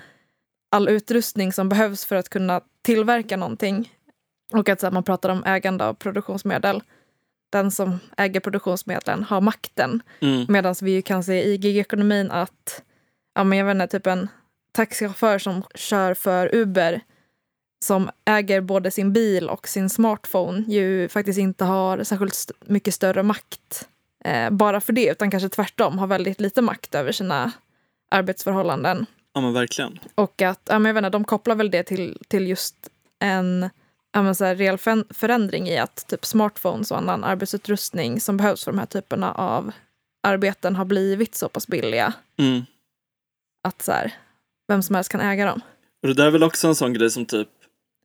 all 0.71 0.89
utrustning 0.89 1.53
som 1.53 1.69
behövs 1.69 2.05
för 2.05 2.17
att 2.17 2.29
kunna 2.29 2.61
tillverka 2.83 3.37
någonting. 3.37 3.93
Och 4.53 4.69
att 4.69 4.81
så 4.81 4.87
här, 4.87 4.93
man 4.93 5.03
pratar 5.03 5.29
om 5.29 5.45
ägande 5.45 5.85
av 5.85 5.95
produktionsmedel. 5.95 6.83
den 7.51 7.71
som 7.71 7.99
äger 8.17 8.41
produktionsmedlen 8.41 9.23
har 9.23 9.41
makten. 9.41 10.03
Mm. 10.21 10.47
Medan 10.49 10.75
vi 10.83 10.91
ju 10.91 11.03
kan 11.03 11.25
se 11.25 11.43
i 11.43 11.57
gigekonomin 11.57 12.31
att 12.31 12.83
ja, 13.35 13.45
men 13.45 13.59
jag 13.59 13.67
vet 13.67 13.75
inte, 13.75 13.87
typ 13.87 14.07
en 14.07 14.29
taxichaufför 14.73 15.39
som 15.39 15.63
kör 15.75 16.15
för 16.15 16.55
Uber 16.55 17.01
som 17.83 18.11
äger 18.25 18.61
både 18.61 18.91
sin 18.91 19.13
bil 19.13 19.49
och 19.49 19.69
sin 19.69 19.91
smartphone 19.91 20.65
ju 20.69 21.09
faktiskt 21.09 21.39
inte 21.39 21.65
har 21.65 22.05
särskilt 22.05 22.51
mycket 22.61 22.95
större 22.95 23.23
makt 23.23 23.89
eh, 24.25 24.51
bara 24.51 24.81
för 24.81 24.93
det, 24.93 25.11
utan 25.11 25.31
kanske 25.31 25.49
tvärtom 25.49 25.99
har 25.99 26.07
väldigt 26.07 26.41
lite 26.41 26.63
makt 26.63 26.95
över 26.95 27.13
sina 27.13 27.53
arbetsförhållanden. 28.11 29.07
Ja 29.35 29.41
men 29.41 29.53
verkligen. 29.53 29.99
Och 30.15 30.43
att, 30.43 30.61
ja, 30.65 30.79
men 30.79 30.85
jag 30.85 30.95
vet 30.95 31.01
inte, 31.01 31.11
de 31.11 31.25
kopplar 31.25 31.55
väl 31.55 31.71
det 31.71 31.83
till, 31.83 32.19
till 32.29 32.49
just 32.49 32.77
en 33.19 33.71
ja, 34.13 34.23
men 34.23 34.35
så 34.35 34.45
här, 34.45 34.57
reell 34.57 34.79
förändring 35.11 35.69
i 35.69 35.79
att 35.79 36.07
typ 36.09 36.25
smartphones 36.25 36.91
och 36.91 36.99
annan 36.99 37.25
arbetsutrustning 37.25 38.21
som 38.21 38.37
behövs 38.37 38.65
för 38.65 38.73
de 38.73 38.79
här 38.79 38.87
typerna 38.87 39.33
av 39.33 39.73
arbeten 40.23 40.77
har 40.77 40.85
blivit 40.85 41.35
så 41.35 41.49
pass 41.49 41.67
billiga 41.67 42.13
Mm. 42.39 42.63
att 43.69 43.83
så 43.83 43.93
här, 43.93 44.15
vem 44.69 44.83
som 44.83 44.95
helst 44.95 45.11
kan 45.11 45.21
äga 45.21 45.47
dem. 45.47 45.61
Och 46.03 46.09
det 46.09 46.15
där 46.15 46.27
är 46.27 46.31
väl 46.31 46.43
också 46.43 46.69
en 46.69 46.75
sån 46.75 46.93
grej 46.93 47.11
som 47.11 47.27
typ, 47.27 47.49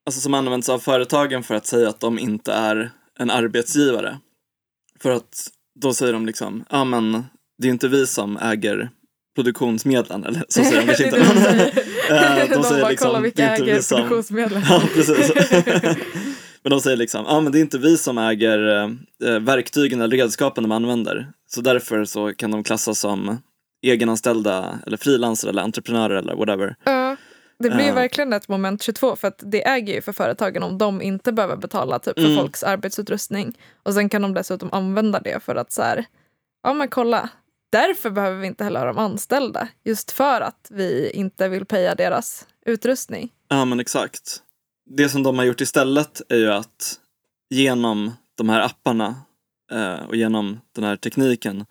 alltså 0.08 0.22
som 0.22 0.34
används 0.34 0.70
av 0.70 0.80
företagen 0.80 1.44
för 1.44 1.56
att 1.56 1.66
säga 1.66 1.90
att 1.90 2.00
de 2.00 2.20
inte 2.20 2.54
är 2.54 2.92
en 3.20 3.30
arbetsgivare. 3.30 4.18
För 5.00 5.12
att 5.12 5.48
då 5.80 5.94
säger 5.94 6.14
de 6.14 6.26
liksom, 6.26 6.66
ja 6.70 6.84
men 6.84 7.26
det 7.62 7.68
är 7.68 7.72
inte 7.72 7.88
vi 7.88 8.08
som 8.08 8.38
äger 8.38 8.90
produktionsmedlen, 9.36 10.24
eller 10.26 10.44
så 10.50 10.64
säger 10.64 10.80
de 10.82 10.86
kanske 10.86 11.04
inte. 11.06 11.20
de 11.20 11.26
säger. 11.26 11.68
eh, 12.44 12.50
de 12.58 12.64
säger 12.64 12.82
bara, 12.82 12.90
liksom, 12.90 13.08
kolla 13.08 13.20
vilka 13.20 13.56
vi 13.60 13.62
äger 13.72 13.82
som- 13.82 13.98
produktionsmedlen. 13.98 14.62
Ja, 14.70 14.82
precis. 14.94 15.32
Men 16.64 16.72
de 16.72 16.82
säger 16.82 16.98
liksom, 16.98 17.26
ja 17.28 17.42
men 17.42 17.52
det 17.52 17.60
är 17.60 17.62
inte 17.62 17.78
vi 17.78 17.98
som 17.98 18.18
äger 18.18 18.84
eh, 19.26 19.40
verktygen 19.40 20.02
eller 20.02 20.18
redskapen 20.18 20.64
de 20.64 20.72
använder. 20.72 21.28
Så 21.48 21.62
därför 21.62 22.06
så 22.06 22.34
kan 22.34 22.52
de 22.52 22.64
klassas 22.64 23.00
som 23.00 23.38
egenanställda 23.86 24.80
eller 24.88 24.98
frilansare 24.98 25.50
eller 25.50 25.62
entreprenörer 25.62 26.16
eller 26.16 26.36
whatever. 26.36 26.76
Ja, 26.84 27.16
det 27.60 27.70
blir 27.70 27.82
ju 27.82 27.88
Ja. 27.88 27.94
verkligen 27.94 28.34
ett 28.34 28.48
moment 28.48 28.82
22 28.84 29.16
för 29.16 29.28
att 29.28 29.44
det 29.46 29.68
äger 29.68 29.94
ju 29.94 30.02
för 30.02 30.12
företagen 30.12 30.64
om 30.64 30.78
de 30.78 31.02
inte 31.02 31.32
behöver 31.32 31.56
betala 31.56 32.00
typ 32.00 32.20
för 32.20 32.26
Mm. 32.26 32.38
folks 32.38 32.64
arbetsutrustning. 32.64 33.58
Och 33.84 33.94
sen 33.94 34.10
kan 34.10 34.22
de 34.22 34.34
dessutom 34.34 34.70
använda 34.72 35.20
det 35.20 35.44
för 35.44 35.56
att 35.56 35.72
så 35.72 35.82
här, 35.82 36.06
ja 36.64 36.74
men 36.74 36.88
kolla, 36.88 37.30
därför 37.72 38.10
behöver 38.10 38.38
vi 38.38 38.48
inte 38.48 38.64
heller 38.64 38.80
ha 38.80 38.88
de 38.88 38.98
anställda. 38.98 39.68
Just 39.84 40.12
för 40.12 40.42
att 40.42 40.68
vi 40.70 41.10
inte 41.10 41.48
vill 41.50 41.66
peja 41.66 41.96
deras 41.96 42.48
utrustning. 42.66 43.30
Ja 43.48 43.66
men 43.66 43.80
exakt. 43.80 44.42
Det 44.90 45.10
som 45.10 45.24
de 45.24 45.38
har 45.38 45.46
gjort 45.46 45.62
istället 45.62 46.22
är 46.30 46.38
ju 46.38 46.52
att 46.52 47.00
genom 47.50 48.12
de 48.36 48.50
här 48.50 48.62
apparna 48.62 49.16
eh, 49.72 49.94
och 50.08 50.16
genom 50.16 50.60
den 50.76 50.84
här 50.84 50.96
tekniken 50.96 51.66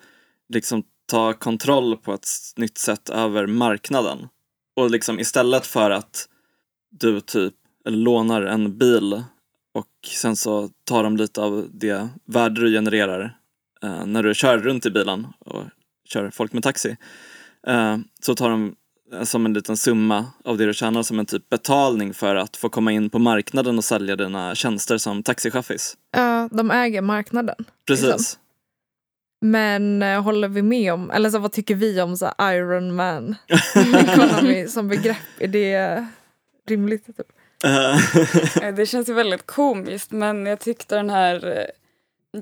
liksom 0.48 0.82
ta 1.10 1.32
kontroll 1.32 1.96
på 1.96 2.12
ett 2.14 2.26
nytt 2.56 2.78
sätt 2.78 3.08
över 3.08 3.46
marknaden. 3.46 4.28
Och 4.76 4.90
liksom 4.90 5.20
istället 5.20 5.66
för 5.66 5.90
att 5.90 6.28
du 6.90 7.20
typ 7.20 7.54
lånar 7.84 8.42
en 8.42 8.78
bil 8.78 9.22
och 9.74 9.86
sen 10.14 10.36
så 10.36 10.70
tar 10.84 11.02
de 11.02 11.16
lite 11.16 11.40
av 11.40 11.68
det 11.72 12.08
värde 12.24 12.60
du 12.60 12.72
genererar 12.72 13.38
eh, 13.82 14.06
när 14.06 14.22
du 14.22 14.34
kör 14.34 14.58
runt 14.58 14.86
i 14.86 14.90
bilen 14.90 15.26
och 15.38 15.62
kör 16.08 16.30
folk 16.30 16.52
med 16.52 16.62
taxi. 16.62 16.96
Eh, 17.66 17.98
så 18.22 18.34
tar 18.34 18.50
de 18.50 18.74
eh, 19.12 19.22
som 19.22 19.46
en 19.46 19.54
liten 19.54 19.76
summa 19.76 20.26
av 20.44 20.58
det 20.58 20.66
du 20.66 20.74
tjänar 20.74 21.02
som 21.02 21.18
en 21.18 21.26
typ 21.26 21.48
betalning 21.48 22.14
för 22.14 22.36
att 22.36 22.56
få 22.56 22.68
komma 22.68 22.92
in 22.92 23.10
på 23.10 23.18
marknaden 23.18 23.78
och 23.78 23.84
sälja 23.84 24.16
dina 24.16 24.54
tjänster 24.54 24.98
som 24.98 25.22
taxichaffis. 25.22 25.96
Ja, 26.10 26.48
de 26.52 26.70
äger 26.70 27.02
marknaden. 27.02 27.64
Precis. 27.86 28.06
Liksom. 28.06 28.40
Men 29.40 30.02
eh, 30.02 30.22
håller 30.22 30.48
vi 30.48 30.62
med 30.62 30.92
om, 30.92 31.10
eller 31.10 31.30
så, 31.30 31.38
vad 31.38 31.52
tycker 31.52 31.74
vi 31.74 32.00
om 32.00 32.16
så 32.16 32.30
här, 32.38 32.54
Iron 32.54 32.94
Man 32.94 33.34
economy 33.94 34.66
som 34.68 34.88
begrepp? 34.88 35.16
Är 35.38 35.48
det 35.48 36.06
rimligt? 36.68 37.06
Typ? 37.06 37.20
Eh, 37.64 37.96
Eh, 38.62 38.74
Det 38.74 38.86
känns 38.86 39.08
ju 39.08 39.12
väldigt 39.14 39.46
komiskt 39.46 40.10
men 40.10 40.46
jag 40.46 40.60
tyckte 40.60 40.96
den 40.96 41.10
här 41.10 41.66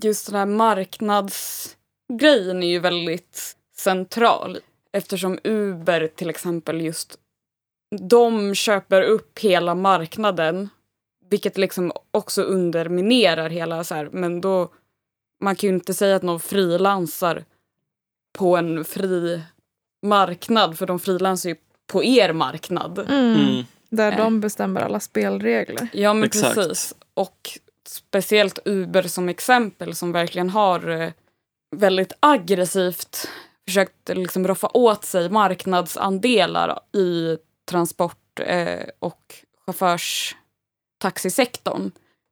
just 0.03 0.27
den 0.27 0.35
här 0.39 0.47
marknadsgrejen 0.47 2.63
är 2.63 2.67
ju 2.69 2.79
väldigt 2.79 3.57
central 3.77 4.59
eftersom 4.93 5.39
Uber 5.45 6.07
till 6.15 6.31
exempel 6.31 6.81
just 6.81 7.19
de 8.01 8.55
köper 8.55 9.03
upp 9.03 9.39
hela 9.39 9.75
marknaden 9.75 10.69
vilket 11.31 11.59
liksom 11.59 11.93
också 12.11 12.43
underminerar 12.43 13.51
hela 13.51 13.85
så 13.85 13.95
här 13.95 14.09
men 14.13 14.41
då 14.41 14.69
man 15.45 15.57
kan 15.57 15.69
ju 15.69 15.75
inte 15.75 15.95
säga 15.95 16.17
att 16.17 16.23
någon 16.23 16.41
frilansar 16.41 17.45
på 18.39 18.57
en 18.57 18.85
fri 18.85 19.43
marknad 20.03 20.79
för 20.79 20.87
de 20.87 21.01
frilansar 21.01 21.49
ju 21.49 21.57
på 21.87 22.05
er 22.05 22.33
marknad. 22.33 22.99
Mm. 22.99 23.35
mm. 23.35 23.65
Där 23.89 24.13
Eh. 24.13 24.19
de 24.19 24.41
bestämmer 24.41 24.81
alla 24.81 25.01
spelregler. 25.01 25.89
Ja 25.93 26.15
men 26.15 26.25
Exakt. 26.25 26.55
precis. 26.55 26.95
Och 27.15 27.51
speciellt 27.89 28.59
Uber 28.65 29.03
som 29.03 29.29
exempel 29.29 29.95
som 29.95 30.13
verkligen 30.13 30.51
har 30.51 30.89
eh, 30.89 31.11
väldigt 31.77 32.13
aggressivt 32.21 33.29
försökt 33.67 34.09
liksom 34.09 34.49
roffa 34.49 34.71
åt 34.75 35.05
sig 35.05 35.31
marknadsandelar 35.31 36.81
i 36.93 37.37
transport 37.71 38.41
eh, 38.41 38.85
och 38.99 39.35
chaufförstaxisektorn 39.67 41.91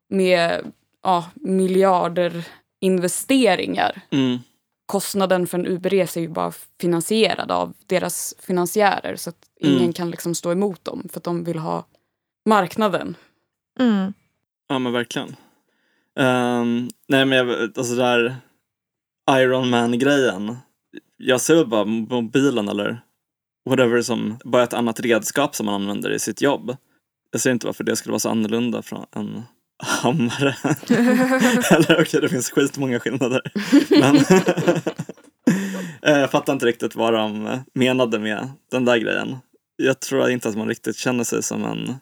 med 0.09 0.73
ja, 1.03 1.25
miljarder 1.35 2.45
investeringar. 2.83 4.01
Mm. 4.11 4.39
Kostnaden 4.87 5.47
för 5.47 5.59
en 5.59 5.67
Uberresa 5.67 6.21
är 6.21 6.23
ju 6.23 6.29
bara 6.29 6.53
finansierad 6.81 7.51
av 7.51 7.75
deras 7.87 8.35
finansiärer 8.39 9.17
så 9.17 9.31
att 9.31 9.45
ingen 9.61 9.79
Mm. 9.79 9.93
kan 9.93 10.11
liksom 10.11 10.35
stå 10.35 10.53
emot 10.53 10.85
dem 10.85 11.09
för 11.13 11.21
att 11.21 11.25
de 11.25 11.45
vill 11.45 11.59
ha 11.59 11.87
marknaden. 12.49 13.17
Mm. 13.79 14.13
Ja 14.69 14.79
men 14.79 14.93
verkligen. 14.93 15.37
Ehm, 16.19 16.89
nej 17.09 17.25
men 17.25 17.39
jag, 17.39 17.49
alltså 17.79 17.95
där 17.95 18.37
Iron 19.31 19.71
Man-grejen. 19.71 20.57
Jag 21.17 21.41
ser 21.41 21.55
väl 21.55 21.67
bara 21.67 21.85
mobilen 21.85 22.69
eller 22.69 23.01
whatever 23.69 24.03
som 24.03 24.39
bara 24.45 24.63
ett 24.63 24.75
annat 24.75 25.01
redskap 25.01 25.55
som 25.55 25.67
man 25.67 25.75
använder 25.75 26.11
i 26.11 26.19
sitt 26.19 26.43
jobb. 26.43 26.77
Jag 27.31 27.41
ser 27.41 27.51
inte 27.51 27.67
varför 27.67 27.85
det 27.85 27.97
skulle 27.97 28.11
vara 28.13 28.19
så 28.19 28.29
annorlunda 28.31 28.83
från 28.83 29.07
en 29.13 29.43
hammare. 29.83 30.57
eller 31.71 32.01
okej, 32.01 32.21
det 32.21 32.29
finns 32.29 32.51
skitmånga 32.51 33.01
skillnader. 33.01 33.43
Men 33.91 34.25
Eh, 36.03 36.19
jag 36.19 36.31
fattar 36.31 36.53
inte 36.53 36.67
riktigt 36.67 36.97
vad 36.97 37.13
de 37.13 37.59
menade 37.75 38.19
med 38.19 38.49
den 38.71 38.85
där 38.85 38.97
grejen. 38.97 39.37
Jag 39.77 40.01
tror 40.01 40.31
inte 40.31 40.49
att 40.49 40.57
man 40.57 40.69
riktigt 40.69 40.97
känner 40.97 41.25
sig 41.25 41.43
som 41.43 41.65
en 41.65 41.95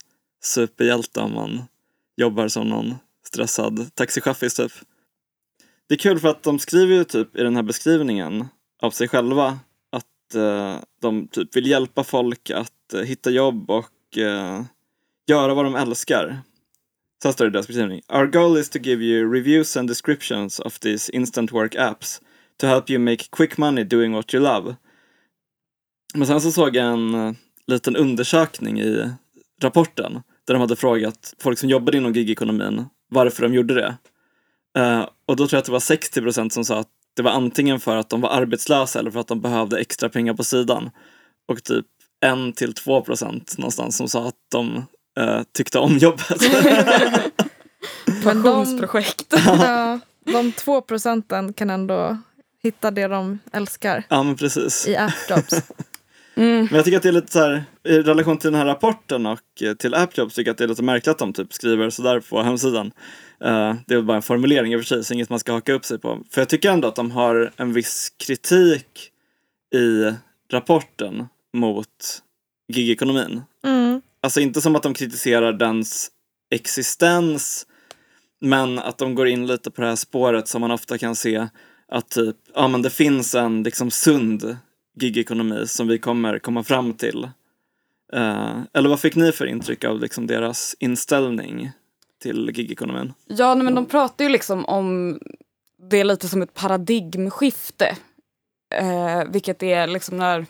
superhjälte 0.43 1.21
om 1.21 1.35
man 1.35 1.63
jobbar 2.17 2.49
som 2.49 2.69
någon 2.69 2.95
stressad 3.27 3.95
taxichaffis 3.95 4.55
typ. 4.55 4.73
Det 5.89 5.95
är 5.95 5.99
kul 5.99 6.19
för 6.19 6.29
att 6.29 6.43
de 6.43 6.59
skriver 6.59 6.95
ju 6.95 7.05
typ 7.05 7.37
i 7.37 7.43
den 7.43 7.57
här 7.57 7.63
beskrivningen 7.63 8.49
av 8.83 8.91
sig 8.91 9.09
själva 9.09 9.59
att 9.93 10.35
eh, 10.35 10.77
de 11.01 11.29
typ 11.29 11.57
vill 11.57 11.67
hjälpa 11.67 12.05
folk 12.05 12.51
att 12.51 12.95
eh, 12.95 13.01
hitta 13.01 13.31
jobb 13.31 13.71
och 13.71 14.19
eh, 14.19 14.63
göra 15.27 15.55
vad 15.55 15.65
de 15.65 15.75
älskar. 15.75 16.41
Så 17.23 17.29
här 17.29 17.33
står 17.33 17.45
det 17.45 17.49
i 17.49 17.53
deras 17.53 17.67
beskrivning. 17.67 18.03
Our 18.09 18.27
goal 18.27 18.59
is 18.59 18.69
to 18.71 18.79
give 18.79 19.05
you 19.05 19.33
reviews 19.33 19.77
and 19.77 19.89
descriptions 19.89 20.61
of 20.61 20.79
these 20.79 21.13
instant 21.13 21.53
work 21.53 21.75
apps 21.75 22.21
to 22.57 22.67
help 22.67 22.91
you 22.91 22.99
make 22.99 23.25
quick 23.31 23.59
money 23.59 23.85
doing 23.85 24.13
what 24.13 24.35
you 24.35 24.43
love. 24.43 24.77
Men 26.15 26.27
sen 26.27 26.41
så 26.41 26.53
såg 26.53 26.77
jag 26.77 26.87
en 26.87 27.15
eh, 27.15 27.33
liten 27.67 27.97
undersökning 27.97 28.81
i 28.81 29.11
rapporten 29.63 30.23
där 30.47 30.55
de 30.55 30.61
hade 30.61 30.77
frågat 30.77 31.35
folk 31.39 31.59
som 31.59 31.69
jobbade 31.69 31.97
inom 31.97 32.13
gigekonomin 32.13 32.85
varför 33.09 33.43
de 33.43 33.55
gjorde 33.55 33.75
det. 33.75 33.97
Uh, 34.79 35.09
och 35.27 35.37
då 35.37 35.47
tror 35.47 35.57
jag 35.57 35.59
att 35.59 35.67
det 35.67 35.73
var 35.73 35.81
60 35.81 36.21
procent 36.21 36.53
som 36.53 36.65
sa 36.65 36.79
att 36.79 36.89
det 37.17 37.23
var 37.23 37.31
antingen 37.31 37.81
för 37.81 37.97
att 37.97 38.11
de 38.11 38.21
var 38.21 38.31
arbetslösa 38.31 38.99
eller 38.99 39.11
för 39.11 39.21
att 39.21 39.29
de 39.29 39.41
behövde 39.41 39.79
extra 39.79 40.09
pengar 40.09 40.35
på 40.35 40.45
sidan. 40.45 40.91
Och 41.49 41.65
typ 41.65 41.87
1 42.49 42.57
till 42.57 42.75
2 42.75 43.03
procent 43.03 43.55
någonstans 43.59 43.97
som 43.97 44.09
sa 44.09 44.29
att 44.29 44.37
de 44.51 44.85
eh, 45.19 45.43
tyckte 45.57 45.79
om 45.79 45.99
jobbet. 45.99 46.41
Men 48.25 48.43
de, 48.43 48.43
Passionsprojekt. 48.43 49.35
ja, 49.47 50.01
de 50.25 50.53
två 50.53 50.81
procenten 50.81 51.53
kan 51.53 51.71
ändå 51.71 52.19
hitta 52.63 52.91
det 52.91 53.09
de 53.09 53.39
älskar 53.53 54.05
ja 54.09 54.23
men 54.23 54.37
precis. 54.37 54.89
i 54.89 54.97
appjobs. 54.97 55.63
Mm. 56.35 56.59
Men 56.65 56.77
jag 56.77 56.85
tycker 56.85 56.97
att 56.97 57.03
det 57.03 57.09
är 57.09 57.13
lite 57.13 57.33
så 57.33 57.39
här, 57.39 57.65
i 57.85 57.99
relation 57.99 58.39
till 58.39 58.51
den 58.51 58.61
här 58.61 58.67
rapporten 58.67 59.27
och 59.27 59.63
eh, 59.63 59.75
till 59.75 59.95
AppJobs 59.95 60.35
tycker 60.35 60.49
jag 60.49 60.53
att 60.53 60.59
det 60.59 60.65
är 60.65 60.69
lite 60.69 60.83
märkligt 60.83 61.09
att 61.09 61.19
de 61.19 61.33
typ 61.33 61.53
skriver 61.53 61.91
sådär 61.91 62.21
på 62.21 62.43
hemsidan. 62.43 62.93
Eh, 63.45 63.75
det 63.87 63.95
är 63.95 63.97
väl 63.97 64.05
bara 64.05 64.17
en 64.17 64.23
formulering 64.23 64.73
i 64.73 64.77
och 64.77 64.81
för 64.81 64.87
sig, 64.87 65.05
så 65.05 65.15
inget 65.15 65.31
man 65.31 65.39
ska 65.39 65.53
haka 65.53 65.73
upp 65.73 65.85
sig 65.85 65.99
på. 65.99 66.19
För 66.31 66.41
jag 66.41 66.49
tycker 66.49 66.71
ändå 66.71 66.89
att 66.89 66.97
de 66.97 67.11
har 67.11 67.53
en 67.57 67.73
viss 67.73 68.13
kritik 68.27 69.11
i 69.75 70.15
rapporten 70.53 71.27
mot 71.53 72.23
gigekonomin. 72.73 73.43
Mm. 73.65 74.03
Alltså 74.23 74.41
inte 74.41 74.61
som 74.61 74.77
att 74.77 74.83
de 74.83 74.95
kritiserar 74.95 75.53
dens 75.53 76.11
existens 76.51 77.67
Men 78.41 78.79
att 78.79 78.99
de 78.99 79.15
går 79.15 79.29
in 79.29 79.47
lite 79.47 79.71
på 79.71 79.83
det 79.83 79.89
här 79.89 79.97
spåret 79.97 80.49
som 80.49 80.61
man 80.61 80.71
ofta 80.71 80.99
kan 80.99 81.15
se 81.15 81.49
att 81.89 82.09
typ, 82.09 82.37
ja 82.55 82.69
men 82.69 82.83
det 82.83 82.91
finns 82.91 83.35
en 83.35 83.63
liksom 83.63 83.91
sund 83.91 84.57
gigekonomi 85.01 85.67
som 85.67 85.89
vi 85.89 85.99
kommer 85.99 86.39
komma 86.39 86.63
fram 86.63 86.95
till. 86.95 87.29
Uh, 88.15 88.61
eller 88.73 88.89
vad 88.89 89.01
fick 89.01 89.17
ni 89.17 89.33
för 89.33 89.47
intryck 89.47 89.85
av 89.85 90.01
liksom 90.01 90.27
deras 90.27 90.77
inställning 90.79 91.71
till 92.23 92.51
gigekonomin? 92.55 93.13
Ja, 93.27 93.55
nej, 93.55 93.65
men 93.65 93.75
de 93.75 93.87
pratar 93.87 94.25
ju 94.25 94.31
liksom 94.31 94.65
om 94.65 95.19
det 95.91 96.05
lite 96.05 96.29
som 96.29 96.43
ett 96.43 96.55
paradigmskifte. 96.55 97.97
Uh, 98.83 99.33
vilket 99.33 99.63
är 99.63 99.87
liksom 99.87 100.19
när 100.19 100.47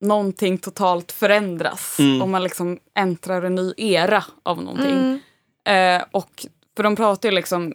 någonting 0.00 0.58
totalt 0.58 1.12
förändras. 1.12 1.98
Mm. 1.98 2.22
Och 2.22 2.28
man 2.28 2.42
liksom 2.42 2.78
äntrar 2.98 3.42
en 3.42 3.54
ny 3.54 3.74
era 3.76 4.24
av 4.42 4.62
någonting. 4.62 5.20
Mm. 5.66 6.00
Eh, 6.00 6.04
och 6.10 6.46
för 6.76 6.82
de 6.82 6.96
pratar 6.96 7.28
ju 7.28 7.34
liksom 7.34 7.74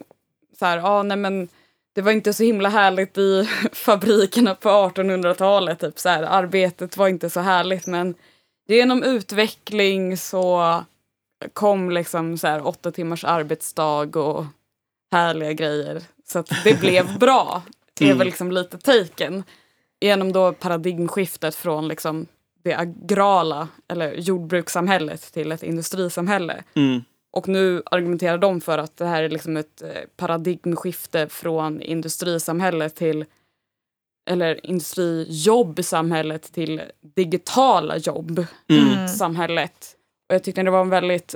så 0.59 0.65
här, 0.65 0.77
ah, 0.77 1.03
nej 1.03 1.17
men 1.17 1.47
det 1.95 2.01
var 2.01 2.11
inte 2.11 2.33
så 2.33 2.43
himla 2.43 2.69
härligt 2.69 3.17
i 3.17 3.49
fabrikerna 3.73 4.55
på 4.55 4.69
1800-talet. 4.69 5.79
Typ 5.79 5.99
så 5.99 6.09
här, 6.09 6.23
arbetet 6.23 6.97
var 6.97 7.07
inte 7.07 7.29
så 7.29 7.39
härligt 7.39 7.87
men 7.87 8.15
genom 8.67 9.03
utveckling 9.03 10.17
så 10.17 10.83
kom 11.53 11.89
liksom 11.91 12.37
så 12.37 12.47
här 12.47 12.67
åtta 12.67 12.91
timmars 12.91 13.23
arbetsdag 13.23 14.15
och 14.19 14.45
härliga 15.11 15.53
grejer. 15.53 16.01
Så 16.27 16.39
att 16.39 16.51
det 16.63 16.79
blev 16.79 17.17
bra. 17.19 17.61
Det 17.93 18.03
är 18.05 18.07
Mm. 18.07 18.17
väl 18.17 18.27
liksom 18.27 18.51
lite 18.51 18.77
taken. 18.77 19.43
Genom 20.01 20.31
då 20.31 20.53
paradigmskiftet 20.53 21.55
från 21.55 21.87
liksom 21.87 22.27
det 22.63 22.73
agrala 22.75 23.67
eller 23.87 24.13
jordbrukssamhället 24.13 25.21
till 25.33 25.51
ett 25.51 25.63
industrisamhälle. 25.63 26.63
Mm. 26.73 27.03
Och 27.31 27.47
nu 27.47 27.83
argumenterar 27.85 28.37
de 28.37 28.61
för 28.61 28.77
att 28.77 28.97
det 28.97 29.05
här 29.05 29.23
är 29.23 29.29
liksom 29.29 29.57
ett 29.57 29.81
eh, 29.81 29.89
paradigmskifte 30.17 31.29
från 31.29 31.81
industrisamhället 31.81 32.95
till 32.95 33.25
eller 34.29 34.65
industrijobbsamhället 34.65 36.53
till 36.53 36.81
digitala 37.15 37.97
jobb 37.97 38.45
Mm. 38.69 39.07
samhället. 39.07 39.95
Och 40.29 40.35
jag 40.35 40.43
tyckte 40.43 40.63
det 40.63 40.71
var 40.71 40.81
en 40.81 40.89
väldigt 40.89 41.35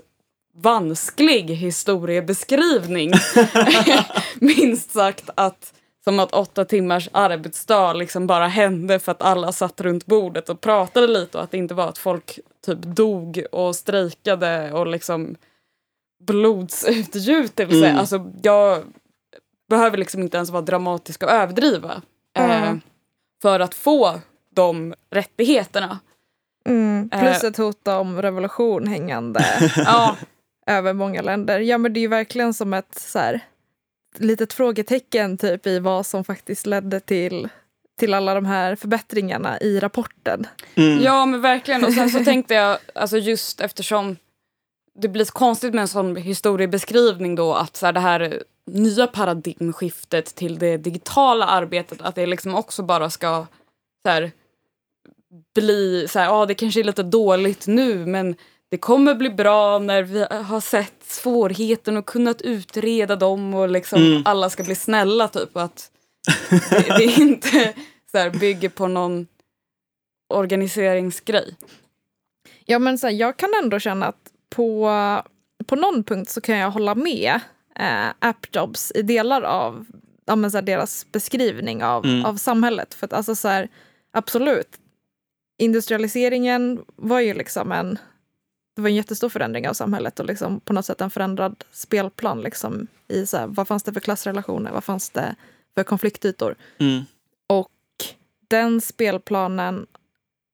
vansklig 0.56 1.44
historiebeskrivning. 1.44 3.12
Minst 4.40 4.92
sagt 4.92 5.30
att 5.36 5.74
som 6.04 6.20
att 6.20 6.34
åtta 6.34 6.66
timmars 6.66 7.10
arbetsdag 7.12 7.94
liksom 7.94 8.28
bara 8.28 8.48
hände 8.48 9.00
för 9.00 9.12
att 9.12 9.22
alla 9.22 9.52
satt 9.52 9.82
runt 9.82 10.06
bordet 10.06 10.50
och 10.50 10.62
pratade 10.62 11.08
lite 11.08 11.38
och 11.38 11.44
att 11.44 11.52
det 11.52 11.58
inte 11.58 11.74
var 11.74 11.88
att 11.88 11.98
folk 11.98 12.40
typ 12.66 12.80
dog 12.82 13.44
och 13.52 13.76
strejkade 13.76 14.72
och 14.72 14.88
liksom 14.88 15.36
blodsutgjutelse. 16.24 17.88
Mm. 17.88 17.98
Alltså 18.00 18.32
jag 18.42 18.84
behöver 19.70 19.98
liksom 19.98 20.22
inte 20.22 20.38
ens 20.38 20.50
vara 20.50 20.62
dramatisk 20.62 21.24
och 21.24 21.30
överdriva 21.32 22.02
eh, 22.38 22.62
Mm. 22.64 22.82
för 23.42 23.60
att 23.60 23.74
få 23.76 24.20
de 24.56 24.94
rättigheterna. 25.12 26.00
Mm. 26.66 27.10
Plus 27.10 27.44
Eh. 27.44 27.50
ett 27.50 27.58
hot 27.58 27.88
om 27.88 28.22
revolution 28.22 28.88
hängande 28.88 29.46
Ja, 29.76 30.16
över 30.68 30.94
många 30.94 31.22
länder. 31.22 31.60
Ja, 31.60 31.78
men 31.78 31.94
det 31.94 32.00
är 32.00 32.02
ju 32.02 32.08
verkligen 32.08 32.54
som 32.54 32.74
ett 32.74 32.96
så 33.00 33.20
här, 33.20 33.40
litet 34.18 34.54
frågetecken 34.54 35.38
typ 35.38 35.68
i 35.68 35.80
vad 35.80 36.06
som 36.06 36.24
faktiskt 36.24 36.66
ledde 36.66 37.00
till, 37.00 37.50
till 38.00 38.14
alla 38.14 38.34
de 38.34 38.46
här 38.46 38.76
förbättringarna 38.76 39.60
i 39.60 39.80
rapporten. 39.80 40.48
Mm. 40.76 41.02
Ja 41.04 41.26
men 41.26 41.42
verkligen. 41.42 41.86
Och 41.86 41.94
sen 41.94 42.10
så 42.10 42.24
tänkte 42.24 42.54
jag, 42.54 42.78
alltså 42.96 43.18
just 43.18 43.62
eftersom 43.62 44.16
det 44.96 45.08
blir 45.08 45.26
konstigt 45.26 45.74
med 45.74 45.82
en 45.82 45.88
sån 45.88 46.16
historiebeskrivning 46.16 47.36
då 47.36 47.54
att 47.54 47.76
så 47.76 47.86
här, 47.86 47.94
det 47.94 48.00
här 48.00 48.44
nya 48.66 49.08
paradigmskiftet 49.08 50.36
till 50.36 50.60
det 50.60 50.78
digitala 50.78 51.46
arbetet 51.46 52.02
att 52.02 52.16
det 52.16 52.26
liksom 52.26 52.56
också 52.56 52.84
bara 52.84 53.10
ska 53.10 53.46
så 54.04 54.10
här, 54.10 54.32
bli 55.56 56.08
så 56.10 56.20
här, 56.20 56.26
ja 56.26 56.46
det 56.46 56.56
kanske 56.56 56.80
är 56.80 56.84
lite 56.84 57.04
dåligt 57.04 57.68
nu 57.68 58.06
men 58.06 58.36
det 58.74 58.78
kommer 58.78 59.16
bli 59.16 59.30
bra 59.30 59.80
när 59.80 60.04
vi 60.04 60.26
har 60.44 60.60
sett 60.62 61.04
svårigheten 61.04 61.98
och 61.98 62.06
kunnat 62.06 62.42
utreda 62.42 63.16
dem 63.16 63.54
och 63.54 63.70
liksom 63.70 64.02
Mm. 64.02 64.22
alla 64.26 64.50
ska 64.50 64.64
bli 64.64 64.76
snälla 64.76 65.28
typ. 65.28 65.56
Och 65.56 65.62
att 65.62 65.92
det, 66.70 66.80
det 66.98 67.04
är 67.04 67.20
inte 67.22 67.74
så 68.12 68.18
här, 68.18 68.30
bygger 68.30 68.70
på 68.70 68.88
någon 68.88 69.28
organiseringsgrej. 70.34 71.56
Ja, 72.66 72.80
men 72.80 72.98
så 72.98 73.08
här, 73.08 73.14
jag 73.14 73.38
kan 73.38 73.50
ändå 73.64 73.80
känna 73.80 74.06
att 74.06 74.32
på, 74.50 74.90
på 75.66 75.76
någon 75.76 76.04
punkt 76.04 76.30
så 76.30 76.42
kan 76.42 76.58
jag 76.58 76.72
hålla 76.72 76.96
med 76.96 77.40
eh, 77.80 78.08
AppJobs 78.20 78.92
i 78.96 79.02
delar 79.02 79.42
av 79.42 79.86
ja, 80.26 80.36
men 80.36 80.52
så 80.52 80.58
här, 80.58 80.62
deras 80.62 81.12
beskrivning 81.12 81.84
av, 81.84 82.06
Mm. 82.06 82.26
av 82.26 82.36
samhället. 82.38 82.94
För 82.94 83.06
att 83.06 83.14
alltså 83.14 83.36
så 83.36 83.48
här, 83.48 83.68
absolut, 84.14 84.78
industrialiseringen 85.58 86.82
var 86.96 87.20
ju 87.20 87.34
liksom 87.34 87.72
en 87.72 87.98
det 88.76 88.82
var 88.82 88.90
en 88.90 88.96
jättestor 88.96 89.30
förändring 89.30 89.70
av 89.70 89.74
samhället 89.74 90.20
och 90.20 90.26
liksom 90.26 90.60
på 90.60 90.74
något 90.74 90.86
sätt 90.86 91.02
en 91.02 91.10
förändrad 91.10 91.64
spelplan. 91.72 92.42
Liksom, 92.42 92.88
i 93.08 93.26
så 93.26 93.38
här, 93.38 93.48
vad 93.48 93.68
fanns 93.68 93.84
det 93.84 93.94
för 93.94 94.00
klassrelationer? 94.00 94.72
Vad 94.72 94.84
fanns 94.84 95.10
det 95.10 95.36
för 95.76 95.84
konfliktytor? 95.84 96.56
Mm. 96.78 97.04
Och 97.48 97.72
den 98.48 98.82
spelplanen, 98.82 99.88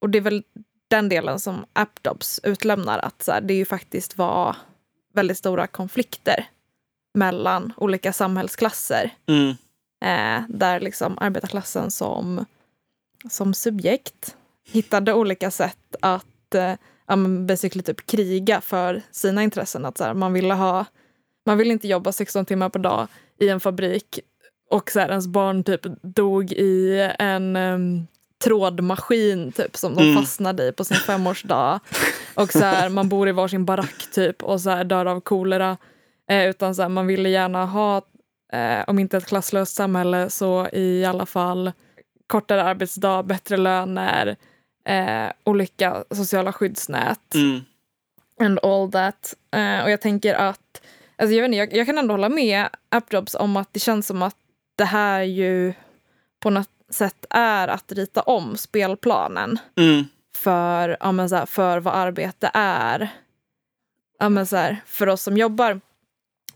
och 0.02 0.10
det 0.10 0.18
är 0.18 0.22
väl 0.22 0.44
den 0.88 1.10
delen 1.10 1.40
som 1.40 1.66
AppDobs 1.74 2.40
utlämnar, 2.44 3.00
att 3.00 3.24
så 3.24 3.32
här, 3.32 3.42
det 3.42 3.54
ju 3.54 3.66
faktiskt 3.66 4.18
var 4.18 4.56
väldigt 5.14 5.38
stora 5.38 5.68
konflikter 5.68 6.50
mellan 7.14 7.74
olika 7.78 8.14
samhällsklasser. 8.14 9.14
Mm. 9.26 9.50
Eh, 10.02 10.44
där 10.50 10.80
liksom 10.80 11.18
arbetarklassen 11.18 11.92
som, 11.92 12.46
som 13.30 13.54
subjekt 13.54 14.36
hittade 14.66 15.14
olika 15.14 15.52
sätt 15.52 15.96
att 16.02 16.56
eh, 16.56 16.74
ja, 17.10 17.16
men 17.16 17.48
basically 17.48 17.84
typ 17.84 18.06
kriga 18.08 18.62
för 18.62 19.02
sina 19.12 19.44
intressen. 19.44 19.86
Att 19.86 19.98
så 19.98 20.04
här, 20.04 20.14
man 20.14 20.34
ville 20.34 20.54
ha, 20.54 20.86
man 21.46 21.58
ville 21.58 21.74
inte 21.74 21.88
jobba 21.88 22.12
16 22.12 22.46
timmar 22.46 22.70
per 22.70 22.80
dag 22.80 23.08
i 23.40 23.50
en 23.50 23.60
fabrik 23.60 24.20
och 24.70 24.92
så 24.92 25.00
här, 25.00 25.10
ens 25.10 25.28
barn 25.28 25.64
typ 25.64 25.82
dog 26.02 26.52
i 26.52 27.10
en 27.20 27.56
um, 27.56 28.08
trådmaskin 28.44 29.52
typ 29.52 29.78
som 29.78 29.96
de 29.96 30.04
Mm. 30.04 30.16
fastnade 30.22 30.68
i 30.68 30.72
på 30.72 30.84
sin 30.84 30.98
femårsdag. 30.98 31.80
Och 32.36 32.52
så 32.52 32.60
här, 32.60 32.90
man 32.90 33.10
bor 33.10 33.30
i 33.30 33.32
varsin 33.32 33.66
barack 33.66 34.08
typ 34.14 34.44
och 34.44 34.62
så 34.62 34.70
här, 34.70 34.84
dör 34.84 35.06
av 35.06 35.22
kolera. 35.22 35.78
Eh, 36.30 36.50
utan 36.50 36.76
så 36.76 36.82
här, 36.82 36.90
man 36.90 37.08
ville 37.08 37.30
gärna 37.30 37.66
ha, 37.66 37.98
eh, 38.54 38.84
om 38.88 39.00
inte 39.00 39.18
ett 39.18 39.26
klasslöst 39.26 39.76
samhälle 39.76 40.30
så 40.30 40.68
i 40.74 41.06
alla 41.06 41.26
fall 41.26 41.72
kortare 42.28 42.64
arbetsdag, 42.64 43.24
bättre 43.24 43.58
löner, 43.58 44.36
eh, 44.90 45.32
olika 45.44 46.04
sociala 46.12 46.54
skyddsnät 46.54 47.36
Mm. 47.36 47.62
and 48.40 48.60
all 48.64 48.92
that. 48.92 49.34
Eh, 49.52 49.84
och 49.84 49.92
jag 49.92 50.02
tänker 50.02 50.34
att, 50.36 50.82
alltså 51.18 51.36
jag, 51.36 51.42
vet 51.42 51.48
inte, 51.48 51.58
jag, 51.58 51.74
jag 51.74 51.86
kan 51.86 51.98
ändå 51.98 52.14
hålla 52.14 52.30
med 52.30 52.68
AppJobs 52.90 53.36
om 53.36 53.58
att 53.58 53.74
det 53.74 53.80
känns 53.80 54.08
som 54.08 54.22
att 54.22 54.36
det 54.76 54.86
här 54.86 55.22
ju 55.22 55.74
på 56.40 56.50
något 56.50 56.70
sätt 56.90 57.26
är 57.30 57.68
att 57.68 57.92
rita 57.92 58.22
om 58.22 58.58
spelplanen 58.58 59.60
Mm. 59.78 60.06
för, 60.36 60.98
ja, 61.00 61.12
men 61.12 61.30
så 61.30 61.36
här, 61.36 61.46
för 61.46 61.80
vad 61.80 61.94
arbete 61.96 62.52
är. 62.54 63.10
Ja, 64.20 64.30
men 64.30 64.46
så 64.46 64.56
här, 64.56 64.78
för 64.86 65.08
oss 65.08 65.24
som 65.24 65.38
jobbar, 65.38 65.82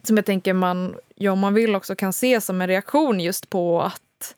som 0.04 0.16
jag 0.18 0.26
tänker 0.26 0.54
man, 0.54 0.96
ja, 1.16 1.32
om 1.32 1.40
man 1.40 1.54
vill 1.54 1.76
också 1.76 1.96
kan 1.96 2.14
se 2.14 2.42
som 2.42 2.62
en 2.62 2.68
reaktion 2.68 3.20
just 3.20 3.50
på 3.50 3.82
att 3.82 4.36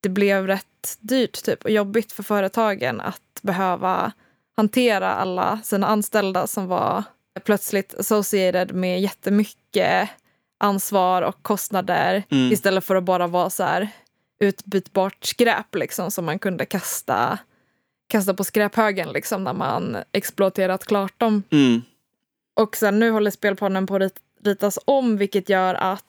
det 0.00 0.08
blev 0.08 0.46
rätt 0.46 0.66
dyrt 1.00 1.44
typ, 1.44 1.64
och 1.64 1.70
jobbigt 1.70 2.12
för 2.12 2.22
företagen 2.22 3.00
att 3.00 3.38
behöva 3.42 4.12
hantera 4.56 5.14
alla 5.14 5.60
sina 5.64 5.86
anställda 5.86 6.46
som 6.46 6.66
var 6.66 7.04
plötsligt 7.44 7.94
associated 7.94 8.74
med 8.74 9.00
jättemycket 9.00 10.08
ansvar 10.58 11.22
och 11.22 11.42
kostnader 11.42 12.22
Mm. 12.30 12.52
istället 12.52 12.84
för 12.84 12.96
att 12.96 13.04
bara 13.04 13.26
vara 13.26 13.50
så 13.50 13.62
här 13.62 13.88
utbytbart 14.40 15.24
skräp 15.24 15.74
liksom, 15.74 16.10
som 16.10 16.24
man 16.24 16.38
kunde 16.38 16.66
kasta, 16.66 17.38
kasta 18.08 18.34
på 18.34 18.44
skräphögen 18.44 19.08
liksom, 19.12 19.44
när 19.44 19.52
man 19.52 19.96
exploaterat 20.12 20.84
klart 20.86 21.18
dem. 21.20 21.42
Mm. 21.50 21.82
Och 22.56 22.76
sen 22.76 22.98
nu 22.98 23.10
håller 23.10 23.30
spelplanen 23.30 23.86
på 23.86 23.94
att 23.96 24.02
rit- 24.02 24.20
ritas 24.44 24.78
om 24.84 25.16
vilket 25.16 25.48
gör 25.48 25.74
att 25.74 26.04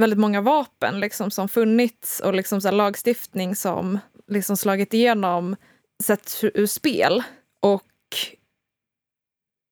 väldigt 0.00 0.18
många 0.18 0.40
vapen 0.40 1.00
liksom, 1.00 1.30
som 1.30 1.48
funnits 1.48 2.20
och 2.20 2.34
liksom, 2.34 2.60
så 2.60 2.68
här, 2.68 2.74
lagstiftning 2.74 3.56
som 3.56 3.98
liksom, 4.28 4.56
slagit 4.56 4.94
igenom 4.94 5.56
sätts 6.02 6.44
ur 6.44 6.66
spel. 6.66 7.22
Och 7.60 7.86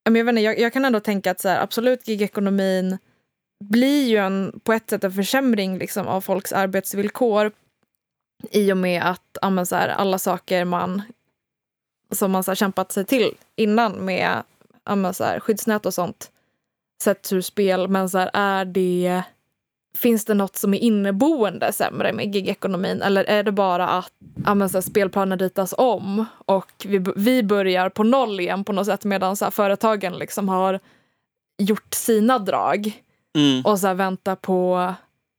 jag, 0.04 0.12
vet 0.12 0.28
inte, 0.28 0.40
jag, 0.40 0.58
jag 0.58 0.72
kan 0.72 0.84
ändå 0.84 1.00
tänka 1.00 1.30
att 1.30 1.40
så 1.40 1.48
här, 1.48 1.62
absolut 1.62 2.08
gigekonomin 2.08 2.98
blir 3.64 4.08
ju 4.08 4.16
en, 4.16 4.60
på 4.64 4.72
ett 4.72 4.90
sätt 4.90 5.04
en 5.04 5.12
försämring 5.12 5.78
liksom, 5.78 6.06
av 6.06 6.20
folks 6.20 6.52
arbetsvillkor 6.52 7.52
i 8.50 8.72
och 8.72 8.76
med 8.76 9.02
att 9.02 9.38
ja, 9.42 9.50
men, 9.50 9.66
så 9.66 9.76
här, 9.76 9.88
alla 9.88 10.18
saker 10.18 10.64
man 10.64 11.02
som 12.10 12.30
man 12.30 12.44
så 12.44 12.50
här, 12.50 12.56
kämpat 12.56 12.92
sig 12.92 13.04
till 13.04 13.34
innan 13.56 13.92
med 13.92 14.42
ja, 14.84 14.94
men, 14.94 15.14
så 15.14 15.24
här, 15.24 15.40
skyddsnät 15.40 15.86
och 15.86 15.94
sånt 15.94 16.30
sätts 17.02 17.32
ur 17.32 17.40
spel, 17.40 17.88
men 17.88 18.10
så 18.10 18.18
här, 18.18 18.30
är 18.32 18.64
det 18.64 19.22
Finns 19.98 20.24
det 20.24 20.34
något 20.34 20.56
som 20.56 20.74
är 20.74 20.78
inneboende 20.78 21.72
sämre 21.72 22.12
med 22.12 22.34
gigekonomin 22.34 23.02
eller 23.02 23.24
är 23.24 23.42
det 23.42 23.52
bara 23.52 23.88
att 23.88 24.12
ja, 24.44 24.54
men, 24.54 24.68
så 24.68 24.76
här, 24.76 24.82
spelplanen 24.82 25.38
ritas 25.38 25.74
om 25.78 26.24
och 26.46 26.72
vi, 26.84 27.04
vi 27.16 27.42
börjar 27.42 27.88
på 27.88 28.02
noll 28.02 28.40
igen 28.40 28.64
på 28.64 28.72
något 28.72 28.86
sätt 28.86 29.04
medan 29.04 29.36
så 29.36 29.44
här, 29.44 29.50
företagen 29.50 30.18
liksom 30.18 30.48
har 30.48 30.80
gjort 31.62 31.94
sina 31.94 32.38
drag 32.38 32.92
Mm. 33.36 33.62
och 33.64 33.78
så 33.78 33.86
här, 33.86 33.94
väntar 33.94 34.36
på 34.36 34.94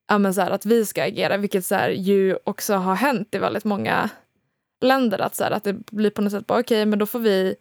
ja, 0.08 0.18
men, 0.18 0.34
så 0.34 0.42
att 0.42 0.66
vi 0.66 0.86
ska 0.86 1.04
agera, 1.04 1.38
vilket 1.38 1.66
så 1.66 1.80
ju 1.90 2.38
också 2.44 2.76
har 2.76 2.96
hänt 2.96 3.36
i 3.36 3.38
väldigt 3.38 3.64
många 3.64 4.10
länder. 4.82 5.20
Att, 5.20 5.36
så 5.36 5.44
att 5.44 5.64
det 5.64 5.74
blir 5.74 6.10
på 6.10 6.22
något 6.22 6.32
sätt 6.32 6.48
bara 6.48 6.60
okej, 6.60 6.86
men 6.86 7.00
då 7.00 7.06
får 7.06 7.20
vi 7.20 7.56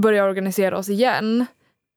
börja 0.00 0.24
organisera 0.24 0.78
oss 0.78 0.88
igen 0.88 1.46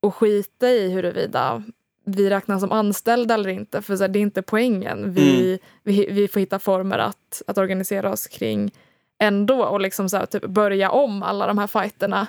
och 0.01 0.15
skita 0.15 0.69
i 0.69 0.89
huruvida 0.89 1.63
vi 2.08 2.30
räknas 2.30 2.62
som 2.62 2.72
anställda 2.72 3.34
eller 3.34 3.50
inte, 3.50 3.82
för 3.82 3.96
så 3.96 4.04
här, 4.04 4.08
det 4.08 4.20
är 4.20 4.22
inte 4.22 4.41
poängen. 4.41 5.13
Vi, 5.13 5.60
vi, 5.84 6.08
vi 6.12 6.28
får 6.28 6.39
hitta 6.39 6.60
former 6.60 6.98
att, 6.98 7.41
att 7.48 7.58
organisera 7.58 8.12
oss 8.12 8.28
kring 8.28 8.72
ändå 9.20 9.63
och 9.63 9.82
liksom 9.82 10.10
så 10.10 10.17
här, 10.17 10.26
typ 10.26 10.46
börja 10.46 10.91
om 10.91 11.24
alla 11.24 11.48
de 11.48 11.58
här 11.58 11.67
fighterna 11.67 12.28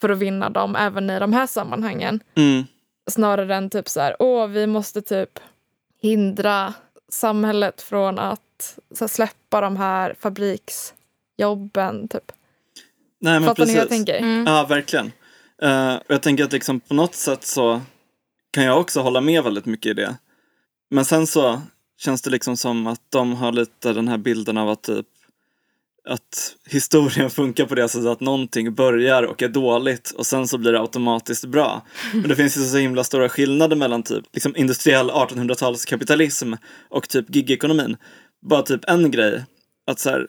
för 0.00 0.08
att 0.08 0.18
vinna 0.18 0.50
dem 0.50 0.76
även 0.76 1.10
i 1.10 1.18
de 1.18 1.32
här 1.32 1.46
sammanhangen. 1.46 2.20
Mm. 2.34 2.64
Snarare 3.10 3.54
än 3.54 3.70
typ 3.70 3.88
så 3.88 4.00
här, 4.00 4.16
åh, 4.18 4.46
vi 4.46 4.66
måste 4.66 5.02
typ 5.02 5.38
hindra 6.02 6.74
samhället 7.08 7.82
från 7.82 8.18
att 8.18 8.78
så 8.94 9.04
här, 9.04 9.08
släppa 9.08 9.60
de 9.60 9.76
här 9.76 10.14
fabriksjobben. 10.20 12.08
Typ. 12.08 12.32
Nej, 13.20 13.40
men 13.40 13.48
Fattar 13.48 13.66
ni 13.66 13.72
hur 13.72 13.78
jag 13.78 13.88
precis. 13.88 14.06
tänker? 14.06 14.18
Mm. 14.18 14.44
Ja, 14.46 14.66
verkligen. 14.68 15.12
Och 16.06 16.14
jag 16.14 16.22
tänker 16.22 16.44
att 16.44 16.52
liksom 16.52 16.80
på 16.80 16.94
något 16.94 17.14
sätt 17.14 17.44
så 17.44 17.80
kan 18.50 18.64
jag 18.64 18.80
också 18.80 19.00
hålla 19.00 19.20
med 19.20 19.44
väldigt 19.44 19.66
mycket 19.66 19.90
i 19.90 19.94
det. 19.94 20.16
Men 20.90 21.04
sen 21.04 21.26
så 21.26 21.62
känns 21.98 22.22
det 22.22 22.30
liksom 22.30 22.56
som 22.56 22.86
att 22.86 23.00
de 23.08 23.34
har 23.34 23.52
lite 23.52 23.92
den 23.92 24.08
här 24.08 24.18
bilden 24.18 24.56
av 24.56 24.68
att 24.68 24.82
typ 24.82 25.06
att 26.04 26.56
historien 26.66 27.30
funkar 27.40 27.66
på 27.66 27.74
det 27.74 27.88
sättet 27.88 28.06
att 28.06 28.20
någonting 28.20 28.74
börjar 28.74 29.22
och 29.22 29.42
är 29.42 29.48
dåligt 29.48 30.10
och 30.10 30.26
sen 30.26 30.48
så 30.48 30.58
blir 30.58 30.72
det 30.72 30.80
automatiskt 30.80 31.44
bra. 31.44 31.86
Men 32.12 32.28
det 32.28 32.36
finns 32.36 32.56
ju 32.56 32.60
så 32.60 32.76
himla 32.76 33.04
stora 33.04 33.28
skillnader 33.28 33.76
mellan 33.76 34.02
typ 34.02 34.24
liksom 34.32 34.56
industriell 34.56 35.10
1800-talskapitalism 35.10 36.58
och 36.88 37.08
typ 37.08 37.34
gigekonomin. 37.34 37.96
Bara 38.42 38.62
typ 38.62 38.84
en 38.88 39.10
grej, 39.10 39.44
att 39.86 39.98
så 39.98 40.10
här, 40.10 40.26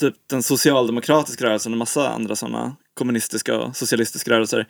typ 0.00 0.14
den 0.26 0.42
socialdemokratiska 0.42 1.44
rörelsen 1.44 1.72
och 1.72 1.78
massa 1.78 2.08
andra 2.08 2.36
sådana 2.36 2.76
kommunistiska 2.94 3.58
och 3.58 3.76
socialistiska 3.76 4.30
rörelser 4.30 4.66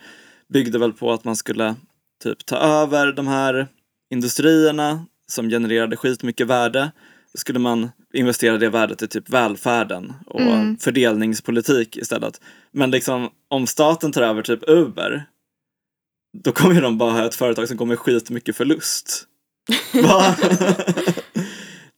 byggde 0.53 0.79
väl 0.79 0.93
på 0.93 1.11
att 1.11 1.23
man 1.23 1.35
skulle 1.35 1.75
typ 2.23 2.45
ta 2.45 2.55
över 2.57 3.11
de 3.13 3.27
här 3.27 3.67
industrierna 4.13 5.05
som 5.31 5.49
genererade 5.49 5.97
skitmycket 5.97 6.47
värde. 6.47 6.91
Då 7.33 7.37
skulle 7.37 7.59
man 7.59 7.89
investera 8.13 8.57
det 8.57 8.69
värdet 8.69 9.01
i 9.01 9.07
typ 9.07 9.29
välfärden 9.29 10.13
och 10.25 10.41
Mm. 10.41 10.77
fördelningspolitik 10.77 11.97
istället. 11.97 12.41
Men 12.71 12.91
liksom 12.91 13.29
om 13.49 13.67
staten 13.67 14.11
tar 14.11 14.21
över 14.21 14.41
typ 14.41 14.69
Uber 14.69 15.25
då 16.43 16.51
kommer 16.51 16.75
ju 16.75 16.81
de 16.81 16.97
bara 16.97 17.11
ha 17.11 17.25
ett 17.25 17.35
företag 17.35 17.67
som 17.67 17.77
går 17.77 17.85
med 17.85 17.99
skitmycket 17.99 18.55
förlust. 18.55 19.27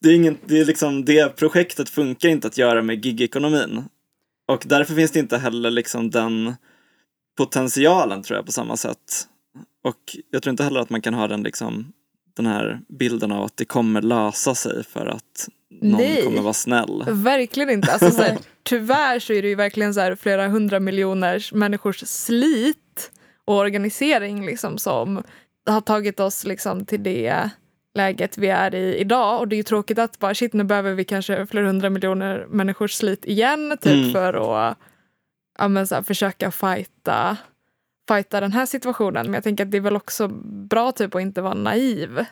Det, 0.03 0.09
är 0.09 0.15
ingen, 0.15 0.37
det, 0.45 0.59
är 0.59 0.65
liksom, 0.65 1.05
det 1.05 1.35
projektet 1.35 1.89
funkar 1.89 2.29
inte 2.29 2.47
att 2.47 2.57
göra 2.57 2.81
med 2.81 3.05
gigekonomin. 3.05 3.83
Och 4.47 4.63
därför 4.65 4.95
finns 4.95 5.11
det 5.11 5.19
inte 5.19 5.37
heller 5.37 5.71
liksom 5.71 6.09
den 6.09 6.55
potentialen 7.37 8.23
tror 8.23 8.37
jag 8.37 8.45
på 8.45 8.51
samma 8.51 8.77
sätt. 8.77 9.27
Och 9.83 10.17
jag 10.31 10.43
tror 10.43 10.51
inte 10.51 10.63
heller 10.63 10.79
att 10.79 10.89
man 10.89 11.01
kan 11.01 11.13
ha 11.13 11.27
den 11.27 11.43
liksom 11.43 11.93
den 12.35 12.45
här 12.45 12.81
bilden 12.99 13.31
av 13.31 13.43
att 13.43 13.57
det 13.57 13.65
kommer 13.65 14.01
lösa 14.01 14.55
sig 14.55 14.83
för 14.83 15.05
att 15.05 15.49
någon 15.81 16.01
Nej. 16.01 16.23
kommer 16.23 16.41
vara 16.41 16.53
snäll. 16.53 17.03
Verkligen 17.07 17.69
inte. 17.69 17.91
Alltså, 17.91 18.11
så 18.11 18.21
här, 18.21 18.37
tyvärr 18.63 19.19
så 19.19 19.33
är 19.33 19.41
det 19.41 19.47
ju 19.47 19.55
verkligen 19.55 19.93
så 19.93 19.99
här, 19.99 20.15
flera 20.15 20.47
hundra 20.47 20.79
miljoner 20.79 21.49
människors 21.53 21.99
slit 22.07 23.11
och 23.45 23.55
organisering 23.55 24.45
liksom, 24.45 24.77
som 24.77 25.23
har 25.65 25.81
tagit 25.81 26.19
oss 26.19 26.43
liksom, 26.45 26.85
till 26.85 27.03
det 27.03 27.49
läget 27.95 28.37
vi 28.37 28.47
är 28.49 28.75
i 28.75 28.97
idag. 28.97 29.39
Och 29.39 29.47
det 29.47 29.55
är 29.55 29.57
ju 29.57 29.63
tråkigt 29.63 29.99
att 29.99 30.19
bara 30.19 30.35
shit, 30.35 30.53
nu 30.53 30.63
behöver 30.63 30.93
vi 30.93 31.05
kanske 31.05 31.45
flera 31.45 31.67
hundra 31.67 31.89
miljoner 31.89 32.45
människors 32.49 32.93
slit 32.93 33.25
igen 33.25 33.77
typ 33.81 33.93
Mm. 33.93 34.11
för 34.11 34.33
att 34.33 34.77
ja, 35.57 35.67
men, 35.67 35.87
så 35.87 35.95
här, 35.95 36.01
försöka 36.01 36.51
fighta, 36.51 37.37
fighta 38.07 38.39
den 38.39 38.51
här 38.51 38.65
situationen. 38.65 39.25
Men 39.25 39.33
jag 39.33 39.43
tänker 39.43 39.65
att 39.65 39.71
det 39.71 39.77
är 39.77 39.81
väl 39.81 39.95
också 39.95 40.27
bra 40.43 40.91
typ 40.91 41.15
att 41.15 41.21
inte 41.21 41.41
vara 41.41 41.53
naiv. 41.53 42.25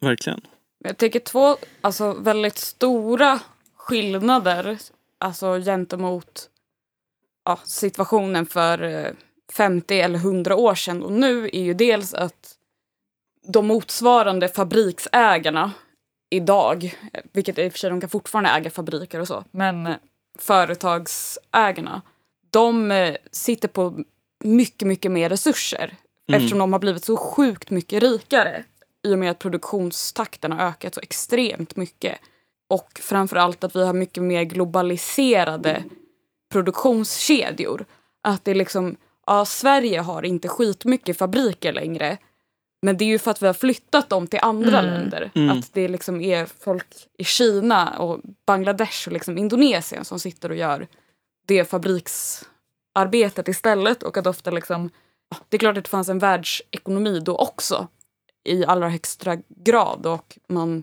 Verkligen. 0.00 0.40
Jag 0.78 0.96
tycker 0.96 1.20
två 1.20 1.56
alltså, 1.80 2.12
väldigt 2.12 2.58
stora 2.58 3.40
skillnader 3.76 4.78
alltså, 5.18 5.60
gentemot 5.60 6.50
ja, 7.44 7.58
situationen 7.64 8.46
för 8.46 8.82
eh, 8.82 9.12
50 9.52 10.00
eller 10.00 10.18
100 10.18 10.56
år 10.56 10.74
sedan 10.74 11.02
och 11.02 11.12
nu 11.12 11.44
är 11.52 11.62
ju 11.62 11.74
dels 11.74 12.14
att 12.14 12.56
de 13.46 13.66
motsvarande 13.66 14.48
fabriksägarna 14.48 15.72
idag, 16.30 16.84
eh, 17.12 17.22
vilket 17.32 17.58
i 17.58 17.68
och 17.68 17.72
för 17.72 17.78
sig 17.78 17.90
de 17.90 18.00
kan 18.00 18.10
fortfarande 18.10 18.50
äga 18.50 18.70
fabriker 18.70 19.20
och 19.20 19.28
så, 19.28 19.44
men 19.50 19.86
eh, 19.86 19.96
företagsägarna, 20.38 22.02
de 22.50 22.90
eh, 22.90 23.16
sitter 23.30 23.68
på 23.68 24.04
mycket, 24.44 24.88
mycket 24.88 25.10
mer 25.10 25.28
resurser 25.28 25.96
Mm. 26.28 26.38
eftersom 26.40 26.58
de 26.58 26.72
har 26.72 26.80
blivit 26.80 27.04
så 27.04 27.16
sjukt 27.16 27.70
mycket 27.70 28.02
rikare 28.02 28.64
i 29.06 29.14
och 29.14 29.18
med 29.18 29.30
att 29.30 29.38
produktionstakten 29.38 30.52
har 30.52 30.66
ökat 30.66 30.94
så 30.94 31.00
extremt 31.00 31.76
mycket. 31.76 32.18
Och 32.68 33.00
framförallt 33.02 33.64
att 33.64 33.76
vi 33.76 33.84
har 33.86 33.92
mycket 33.92 34.22
mer 34.22 34.42
globaliserade 34.42 35.84
produktionskedjor. 36.52 37.84
Att 38.22 38.44
det 38.44 38.50
är 38.50 38.54
liksom, 38.54 38.96
ja 39.26 39.44
Sverige 39.44 40.00
har 40.00 40.22
inte 40.24 40.48
skitmycket 40.48 41.18
fabriker 41.18 41.72
längre. 41.72 42.18
Men 42.82 42.96
det 42.96 43.04
är 43.04 43.08
ju 43.08 43.18
för 43.18 43.30
att 43.30 43.42
vi 43.42 43.46
har 43.46 43.54
flyttat 43.54 44.08
dem 44.08 44.26
till 44.26 44.38
andra 44.42 44.78
Mm. 44.78 44.94
länder. 44.94 45.30
Mm. 45.34 45.58
Att 45.58 45.72
det 45.72 45.88
liksom 45.88 46.20
är 46.20 46.46
folk 46.60 46.86
i 47.18 47.24
Kina 47.24 47.98
och 47.98 48.20
Bangladesh 48.46 49.08
och 49.08 49.12
liksom 49.12 49.38
Indonesien 49.38 50.04
som 50.04 50.20
sitter 50.20 50.48
och 50.50 50.56
gör 50.56 50.86
det 51.46 51.64
fabriksarbetet 52.94 53.48
istället. 53.48 54.02
Och 54.02 54.16
att 54.16 54.26
ofta 54.26 54.50
liksom, 54.50 54.90
det 55.48 55.56
är 55.56 55.58
klart 55.58 55.76
att 55.78 55.84
det 55.84 55.90
fanns 55.90 56.08
en 56.08 56.18
världsekonomi 56.18 57.20
då 57.20 57.36
också 57.36 57.88
i 58.44 58.64
allra 58.64 58.88
högsta 58.88 59.36
grad 59.48 60.06
och 60.06 60.38
man 60.48 60.82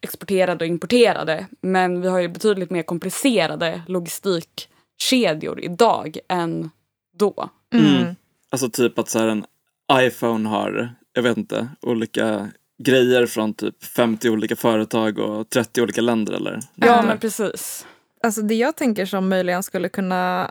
exporterade 0.00 0.64
och 0.64 0.68
importerade. 0.68 1.46
Men 1.60 2.00
vi 2.00 2.08
har 2.08 2.18
ju 2.20 2.28
betydligt 2.28 2.70
mer 2.70 2.82
komplicerade 2.82 3.82
logistikkedjor 3.88 5.60
idag 5.60 6.18
än 6.28 6.70
då. 7.16 7.48
Mm. 7.74 8.14
Alltså 8.50 8.70
typ 8.70 8.98
att 8.98 9.08
så 9.08 9.18
här 9.18 9.26
en 9.28 9.44
iPhone 9.92 10.48
har, 10.48 10.94
jag 11.12 11.22
vet 11.22 11.36
inte, 11.36 11.68
olika 11.80 12.48
grejer 12.78 13.26
från 13.26 13.54
typ 13.54 13.84
50 13.84 14.30
olika 14.30 14.56
företag 14.56 15.18
och 15.18 15.50
30 15.50 15.82
olika 15.82 16.00
länder 16.00 16.32
eller? 16.32 16.60
Ja, 16.74 16.86
Ja. 16.86 17.02
men 17.02 17.18
precis. 17.18 17.86
Alltså 18.22 18.42
det 18.42 18.54
jag 18.54 18.76
tänker 18.76 19.06
som 19.06 19.28
möjligen 19.28 19.62
skulle 19.62 19.88
kunna 19.88 20.50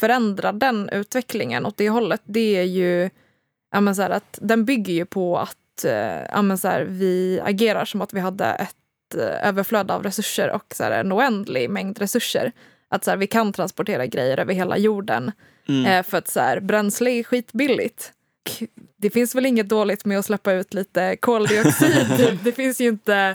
förändra 0.00 0.52
den 0.52 0.88
utvecklingen 0.88 1.66
åt 1.66 1.76
det 1.76 1.90
hållet, 1.90 2.20
det 2.24 2.56
är 2.56 2.62
ju 2.62 3.10
ja, 3.72 3.94
så 3.94 4.02
att 4.02 4.38
den 4.42 4.64
bygger 4.64 4.92
ju 4.94 5.04
på 5.04 5.38
att 5.38 5.84
eh, 5.84 6.22
ja, 6.32 6.56
så 6.56 6.68
här, 6.68 6.82
vi 6.82 7.40
agerar 7.44 7.84
som 7.84 8.02
att 8.02 8.12
vi 8.12 8.20
hade 8.20 8.46
ett 8.46 9.14
eh, 9.14 9.48
överflöd 9.48 9.90
av 9.90 10.02
resurser 10.02 10.50
och 10.50 10.74
så 10.74 10.84
här, 10.84 10.90
en 10.90 11.12
oändlig 11.12 11.70
mängd 11.70 11.98
resurser. 11.98 12.52
Att 12.88 13.04
så 13.04 13.10
här, 13.10 13.18
vi 13.18 13.26
kan 13.26 13.52
transportera 13.52 14.06
grejer 14.06 14.38
över 14.40 14.54
hela 14.54 14.78
jorden 14.78 15.32
Mm. 15.68 15.86
eh, 15.86 16.02
för 16.02 16.18
att 16.18 16.28
så 16.28 16.40
här, 16.40 16.60
bränsle 16.60 17.10
är 17.10 17.22
skitbilligt. 17.22 18.12
Det 18.96 19.10
finns 19.10 19.34
väl 19.34 19.46
inget 19.46 19.68
dåligt 19.68 20.04
med 20.04 20.18
att 20.18 20.24
släppa 20.24 20.52
ut 20.52 20.74
lite 20.74 21.16
koldioxid. 21.16 22.38
det 22.44 22.52
finns 22.52 22.80
ju 22.80 22.88
inte 22.88 23.34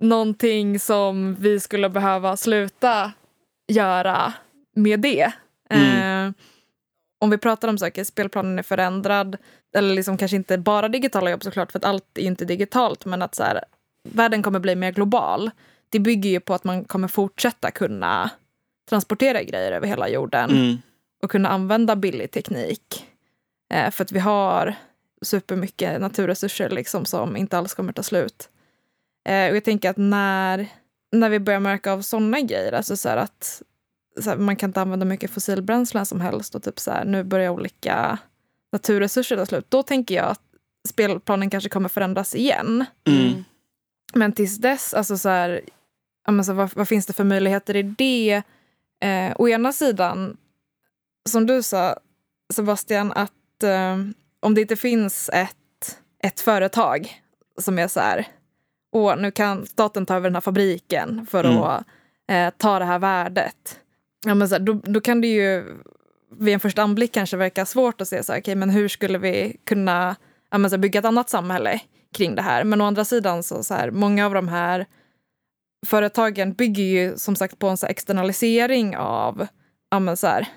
någonting 0.00 0.80
som 0.80 1.34
vi 1.34 1.60
skulle 1.60 1.88
behöva 1.88 2.36
sluta 2.36 3.12
göra 3.68 4.32
med 4.76 5.00
det. 5.00 5.32
Eh, 5.76 6.32
om 7.18 7.30
vi 7.30 7.38
pratar 7.38 7.68
om 7.68 7.78
saker, 7.78 8.04
spelplanen 8.04 8.58
är 8.58 8.62
förändrad, 8.62 9.36
eller 9.74 9.94
liksom 9.94 10.16
kanske 10.16 10.36
inte 10.36 10.58
bara 10.58 10.88
digitala 10.88 11.30
jobb 11.30 11.42
såklart, 11.42 11.72
för 11.72 11.78
att 11.78 11.84
allt 11.84 12.18
är 12.18 12.22
ju 12.22 12.26
inte 12.28 12.44
digitalt, 12.44 13.04
men 13.04 13.22
att 13.22 13.34
så 13.34 13.42
här, 13.42 13.64
världen 14.08 14.42
kommer 14.42 14.58
bli 14.60 14.76
mer 14.76 14.92
global. 14.92 15.50
Det 15.88 15.98
bygger 15.98 16.30
ju 16.30 16.40
på 16.40 16.54
att 16.54 16.64
man 16.64 16.84
kommer 16.84 17.08
fortsätta 17.08 17.70
kunna 17.70 18.30
transportera 18.88 19.42
grejer 19.42 19.72
över 19.72 19.86
hela 19.86 20.08
jorden 20.08 20.50
Mm. 20.50 20.78
och 21.22 21.30
kunna 21.30 21.48
använda 21.48 21.96
billig 21.96 22.30
teknik. 22.30 23.06
Eh, 23.74 23.90
för 23.90 24.04
att 24.04 24.12
vi 24.12 24.18
har 24.18 24.74
supermycket 25.22 26.00
naturresurser 26.00 26.70
liksom, 26.70 27.04
som 27.04 27.36
inte 27.36 27.58
alls 27.58 27.74
kommer 27.74 27.92
ta 27.92 28.02
slut. 28.02 28.48
Eh, 29.28 29.50
och 29.50 29.56
jag 29.56 29.64
tänker 29.64 29.90
att 29.90 29.96
när, 29.96 30.66
när 31.12 31.28
vi 31.28 31.38
börjar 31.38 31.60
märka 31.60 31.92
av 31.92 32.02
sådana 32.02 32.40
grejer, 32.40 32.72
alltså 32.72 32.96
så 32.96 33.08
att 33.08 33.62
här, 34.26 34.36
man 34.36 34.56
kan 34.56 34.70
inte 34.70 34.80
använda 34.80 35.06
mycket 35.06 35.30
fossilbränslen 35.30 36.06
som 36.06 36.20
helst 36.20 36.54
och 36.54 36.62
typ 36.62 36.78
så 36.80 36.90
här, 36.90 37.04
nu 37.04 37.24
börjar 37.24 37.50
olika 37.50 38.18
naturresurser 38.72 39.36
ta 39.36 39.46
slut. 39.46 39.66
Då 39.68 39.82
tänker 39.82 40.14
jag 40.14 40.24
att 40.24 40.42
spelplanen 40.88 41.50
kanske 41.50 41.70
kommer 41.70 41.88
förändras 41.88 42.34
igen. 42.34 42.84
Mm. 43.06 43.44
Men 44.14 44.32
tills 44.32 44.56
dess, 44.56 44.94
alltså 44.94 45.18
så 45.18 45.28
här, 45.28 45.60
så 46.44 46.52
vad, 46.52 46.74
vad 46.74 46.88
finns 46.88 47.06
det 47.06 47.12
för 47.12 47.24
möjligheter 47.24 47.76
i 47.76 47.82
det? 47.82 48.42
Eh, 49.02 49.32
å 49.36 49.48
ena 49.48 49.72
sidan, 49.72 50.36
som 51.28 51.46
du 51.46 51.62
sa 51.62 51.96
Sebastian, 52.52 53.12
att 53.12 53.62
eh, 53.62 53.96
om 54.40 54.54
det 54.54 54.60
inte 54.60 54.76
finns 54.76 55.30
ett, 55.32 56.00
ett 56.22 56.40
företag 56.40 57.22
som 57.58 57.78
är 57.78 57.88
så 57.88 58.00
här, 58.00 58.26
och 58.92 59.18
nu 59.18 59.30
kan 59.30 59.66
staten 59.66 60.06
ta 60.06 60.14
över 60.16 60.28
den 60.28 60.36
här 60.36 60.40
fabriken 60.40 61.26
för 61.30 61.44
Mm. 61.44 61.62
att 61.62 61.86
eh, 62.28 62.50
ta 62.56 62.78
det 62.78 62.84
här 62.84 62.98
värdet. 62.98 63.80
Ja, 64.26 64.34
men 64.34 64.48
så 64.48 64.54
här, 64.54 64.60
då, 64.60 64.72
då 64.72 65.00
kan 65.00 65.20
det 65.20 65.26
ju 65.26 65.64
vid 66.38 66.54
en 66.54 66.60
första 66.60 66.82
anblick 66.82 67.12
kanske 67.14 67.36
verka 67.36 67.66
svårt 67.66 68.00
att 68.00 68.08
se 68.08 68.22
så 68.22 68.32
här, 68.32 68.40
okay, 68.40 68.54
men 68.54 68.70
hur 68.70 68.88
skulle 68.88 69.18
vi 69.18 69.56
kunna 69.66 70.16
ja, 70.50 70.58
men 70.58 70.70
så 70.70 70.76
här, 70.76 70.80
bygga 70.80 70.98
ett 70.98 71.04
annat 71.06 71.30
samhälle 71.30 71.80
kring 72.14 72.34
det 72.34 72.42
här. 72.42 72.64
Men 72.64 72.80
å 72.80 72.84
andra 72.84 73.04
sidan 73.04 73.42
så, 73.42 73.62
så 73.62 73.74
här, 73.74 73.90
många 73.90 74.26
av 74.26 74.34
de 74.34 74.48
här 74.48 74.86
företagen 75.86 76.52
bygger 76.52 76.84
ju 76.84 77.16
som 77.16 77.36
sagt 77.36 77.58
på 77.58 77.68
en 77.68 77.76
så 77.76 77.86
externalisering 77.86 78.96
av 78.96 79.46
ja, 79.90 79.98
men 79.98 80.16
så 80.16 80.26
här, 80.26 80.48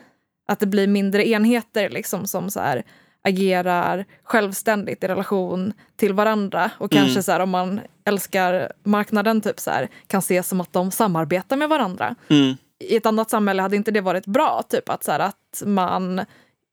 att 0.48 0.60
det 0.60 0.66
blir 0.68 0.88
mindre 0.88 1.28
enheter 1.28 1.90
liksom 1.90 2.28
som 2.28 2.50
så 2.50 2.60
här, 2.60 2.84
agerar 3.24 4.06
självständigt 4.24 5.04
i 5.04 5.08
relation 5.08 5.74
till 5.96 6.14
varandra. 6.14 6.72
Och 6.78 6.94
Mm. 6.94 7.04
kanske 7.04 7.24
så 7.24 7.32
här, 7.32 7.40
om 7.40 7.50
man 7.50 7.82
älskar 8.06 8.72
marknaden 8.84 9.42
typ 9.42 9.60
så 9.60 9.72
här, 9.72 9.90
kan 10.08 10.22
se 10.22 10.44
som 10.44 10.62
att 10.62 10.74
de 10.74 10.92
samarbetar 10.92 11.58
med 11.58 11.70
varandra. 11.70 12.16
Mm. 12.30 12.56
I 12.90 12.96
ett 12.96 13.06
annat 13.06 13.30
samhälle 13.30 13.62
hade 13.62 13.76
inte 13.76 13.92
det 13.92 14.02
varit 14.02 14.26
bra, 14.26 14.64
typ 14.70 14.90
att, 14.90 15.04
så 15.04 15.12
här, 15.12 15.20
att 15.20 15.64
man 15.66 16.26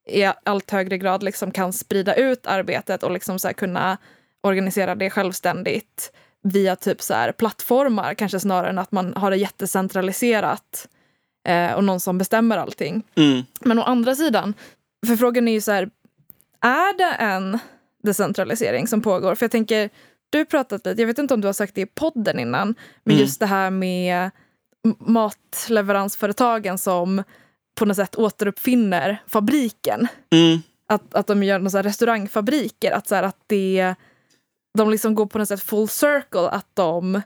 i 0.06 0.24
allt 0.44 0.70
högre 0.70 0.98
grad 0.98 1.22
liksom 1.22 1.50
kan 1.50 1.72
sprida 1.72 2.14
ut 2.14 2.46
arbetet 2.46 3.02
och 3.02 3.10
liksom 3.10 3.38
så 3.38 3.48
här, 3.48 3.52
kunna 3.52 3.98
organisera 4.40 4.94
det 4.94 5.10
självständigt 5.10 6.12
via 6.42 6.76
typ 6.76 7.02
så 7.02 7.14
här, 7.14 7.32
plattformar, 7.32 8.14
kanske 8.14 8.40
snarare 8.40 8.70
än 8.70 8.78
att 8.78 8.92
man 8.92 9.14
har 9.16 9.30
det 9.30 9.36
jättecentraliserat 9.36 10.88
eh, 11.46 11.72
och 11.72 11.84
någon 11.84 12.00
som 12.00 12.18
bestämmer 12.18 12.58
allting. 12.58 13.02
Mm. 13.14 13.42
Men 13.60 13.78
å 13.78 13.82
andra 13.82 14.14
sidan, 14.14 14.54
för 15.06 15.16
frågan 15.16 15.48
är 15.48 15.52
ju 15.52 15.60
så 15.60 15.72
här, 15.72 15.90
är 16.60 16.98
det 16.98 17.14
en 17.24 17.58
decentralisering 18.02 18.86
som 18.86 19.02
pågår? 19.02 19.34
För 19.34 19.44
jag 19.44 19.50
tänker, 19.50 19.90
du 20.30 20.44
pratat 20.44 20.86
lite, 20.86 21.02
jag 21.02 21.06
vet 21.06 21.18
inte 21.18 21.34
om 21.34 21.40
du 21.40 21.48
har 21.48 21.52
sagt 21.52 21.74
det 21.74 21.80
i 21.80 21.86
podden 21.86 22.38
innan, 22.38 22.74
men 23.04 23.14
Mm. 23.14 23.20
just 23.24 23.40
det 23.40 23.46
här 23.46 23.70
med 23.70 24.30
matleveransföretagen 24.98 26.78
som 26.78 27.22
på 27.78 27.84
något 27.84 27.96
sätt 27.96 28.16
återuppfinner 28.16 29.22
fabriken. 29.28 30.08
Mm. 30.32 30.58
Att, 30.88 31.14
att 31.14 31.26
de 31.26 31.42
gör 31.42 31.58
några 31.58 31.70
så 31.70 31.82
restaurangfabriker, 31.82 32.92
att, 32.92 33.08
så 33.08 33.14
här, 33.14 33.22
att 33.22 33.36
det, 33.46 33.94
de 34.78 34.90
liksom 34.90 35.14
går 35.14 35.26
på 35.26 35.38
något 35.38 35.48
sätt 35.48 35.62
full 35.62 35.88
circle, 35.88 36.48
att 36.48 36.66
de 36.74 37.22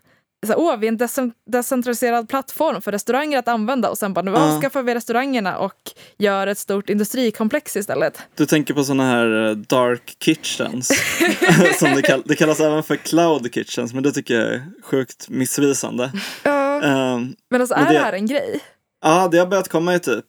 så 0.46 0.52
här, 0.52 0.58
Åh, 0.58 0.76
vi 0.76 0.86
är 0.86 0.92
en 0.92 0.98
decen- 0.98 1.32
decentraliserad 1.50 2.28
plattform 2.28 2.82
för 2.82 2.92
restauranger 2.92 3.38
att 3.38 3.48
använda 3.48 3.90
och 3.90 3.98
sen 3.98 4.14
bara 4.14 4.22
nu 4.22 4.30
Ja. 4.30 4.54
avskaffar 4.54 4.82
vi 4.82 4.94
restaurangerna 4.94 5.58
och 5.58 5.74
gör 6.18 6.46
ett 6.46 6.58
stort 6.58 6.90
industrikomplex 6.90 7.76
istället. 7.76 8.18
Du 8.36 8.46
tänker 8.46 8.74
på 8.74 8.84
såna 8.84 9.04
här 9.06 9.46
eh, 9.48 9.50
dark 9.56 10.16
kitchens. 10.20 10.88
som 11.78 11.94
det, 11.94 12.02
kall- 12.02 12.22
det 12.24 12.36
kallas 12.36 12.60
även 12.60 12.82
för 12.82 12.96
cloud 12.96 13.54
kitchens, 13.54 13.94
men 13.94 14.02
det 14.02 14.12
tycker 14.12 14.34
jag 14.34 14.54
är 14.54 14.64
sjukt 14.82 15.28
missvisande. 15.28 16.12
Ja. 16.42 16.63
Ehm, 16.84 17.34
Men 17.50 17.60
alltså, 17.60 17.74
Men 17.76 17.84
är 17.84 17.88
det 17.92 17.98
det- 17.98 18.04
här 18.04 18.12
en 18.12 18.26
grej? 18.26 18.60
Ja, 19.02 19.28
det 19.28 19.38
har 19.38 19.46
börjat 19.46 19.68
komma 19.68 19.94
i 19.94 19.98
typ, 20.00 20.24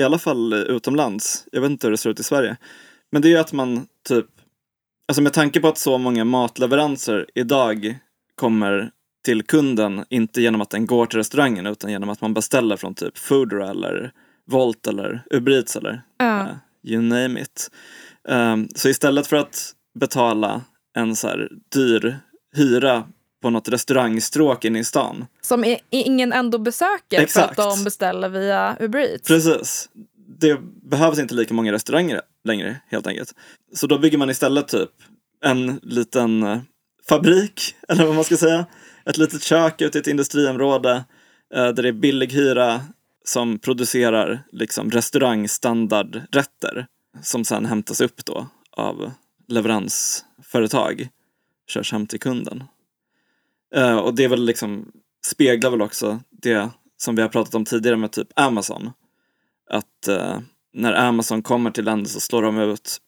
i 0.00 0.02
alla 0.02 0.18
fall 0.18 0.52
utomlands. 0.54 1.44
Jag 1.52 1.60
vet 1.60 1.70
inte 1.70 1.86
hur 1.86 1.90
det 1.92 1.96
ser 1.98 2.10
ut 2.10 2.20
i 2.20 2.22
Sverige. 2.22 2.56
Men 3.12 3.22
det 3.22 3.28
är 3.28 3.30
ju 3.30 3.36
att 3.38 3.52
man 3.52 3.86
typ, 4.08 4.26
alltså 5.08 5.22
med 5.22 5.32
tanke 5.32 5.60
på 5.60 5.68
att 5.68 5.78
så 5.78 5.98
många 5.98 6.24
matleveranser 6.24 7.26
idag 7.34 7.98
kommer 8.34 8.90
till 9.24 9.42
kunden, 9.42 10.04
inte 10.10 10.40
genom 10.42 10.60
att 10.60 10.70
den 10.70 10.86
går 10.86 11.06
till 11.06 11.18
restaurangen 11.18 11.66
utan 11.66 11.90
genom 11.90 12.08
att 12.08 12.20
man 12.20 12.34
beställer 12.34 12.76
från 12.76 12.94
typ 12.94 13.18
Foodora 13.18 13.70
eller 13.70 14.12
Volt 14.46 14.86
eller 14.86 15.22
Uber 15.30 15.52
Eats 15.52 15.76
eller 15.76 16.02
Ja. 16.18 16.40
eh, 16.40 16.46
you 16.82 17.02
name 17.02 17.40
it. 17.40 17.70
Ehm, 18.28 18.68
så 18.74 18.88
istället 18.88 19.26
för 19.26 19.36
att 19.36 19.72
betala 20.00 20.62
en 20.96 21.16
så 21.16 21.28
här 21.28 21.48
dyr 21.74 22.18
hyra 22.56 23.04
på 23.40 23.50
något 23.50 23.68
restaurangstråk 23.68 24.64
inne 24.64 24.78
i 24.78 24.84
stan 24.84 25.26
Som 25.40 25.76
ingen 25.90 26.32
ändå 26.32 26.58
besöker 26.58 27.20
Exakt. 27.20 27.54
för 27.54 27.62
att 27.62 27.76
de 27.76 27.84
beställer 27.84 28.28
via 28.28 28.76
Uber 28.80 28.98
Eats. 28.98 29.28
Precis. 29.28 29.88
Det 30.40 30.58
behövs 30.82 31.18
inte 31.18 31.34
lika 31.34 31.54
många 31.54 31.72
restauranger 31.72 32.20
längre 32.44 32.80
helt 32.88 33.06
enkelt. 33.06 33.34
Så 33.74 33.86
då 33.86 33.98
bygger 33.98 34.18
man 34.18 34.30
istället 34.30 34.68
typ 34.68 34.90
en 35.44 35.80
liten 35.82 36.42
eh, 36.42 36.58
fabrik, 37.08 37.74
eller 37.88 38.06
vad 38.06 38.14
man 38.14 38.24
ska 38.24 38.36
säga. 38.36 38.66
Ett 39.04 39.18
litet 39.18 39.42
kök 39.42 39.80
ute 39.80 39.98
i 39.98 40.00
ett 40.00 40.06
industriområde 40.06 41.04
eh, 41.54 41.68
där 41.68 41.82
det 41.82 41.88
är 41.88 41.92
billig 41.92 42.32
hyra 42.32 42.80
som 43.24 43.58
producerar 43.58 44.42
liksom 44.52 44.90
restaurangstandardrätter 44.90 46.86
som 47.22 47.44
sen 47.44 47.66
hämtas 47.66 48.00
upp 48.00 48.24
då 48.24 48.46
av 48.70 49.10
leveransföretag, 49.48 51.08
körs 51.66 51.92
hem 51.92 52.06
till 52.06 52.20
kunden. 52.20 52.64
Eh, 53.74 53.96
och 53.96 54.14
det 54.14 54.24
är 54.24 54.28
väl 54.28 54.44
liksom, 54.44 54.92
speglar 55.26 55.70
väl 55.70 55.82
också 55.82 56.20
det 56.30 56.70
som 56.96 57.16
vi 57.16 57.22
har 57.22 57.28
pratat 57.28 57.54
om 57.54 57.64
tidigare 57.64 57.96
med 57.96 58.12
typ 58.12 58.28
Amazon. 58.34 58.90
Att 59.70 60.08
eh, 60.08 60.38
när 60.72 60.92
Amazon 60.92 61.42
kommer 61.42 61.70
till 61.70 61.84
länder 61.84 62.10
så 62.10 62.20
slår 62.20 62.42
de 62.42 62.58
ut 62.58 62.98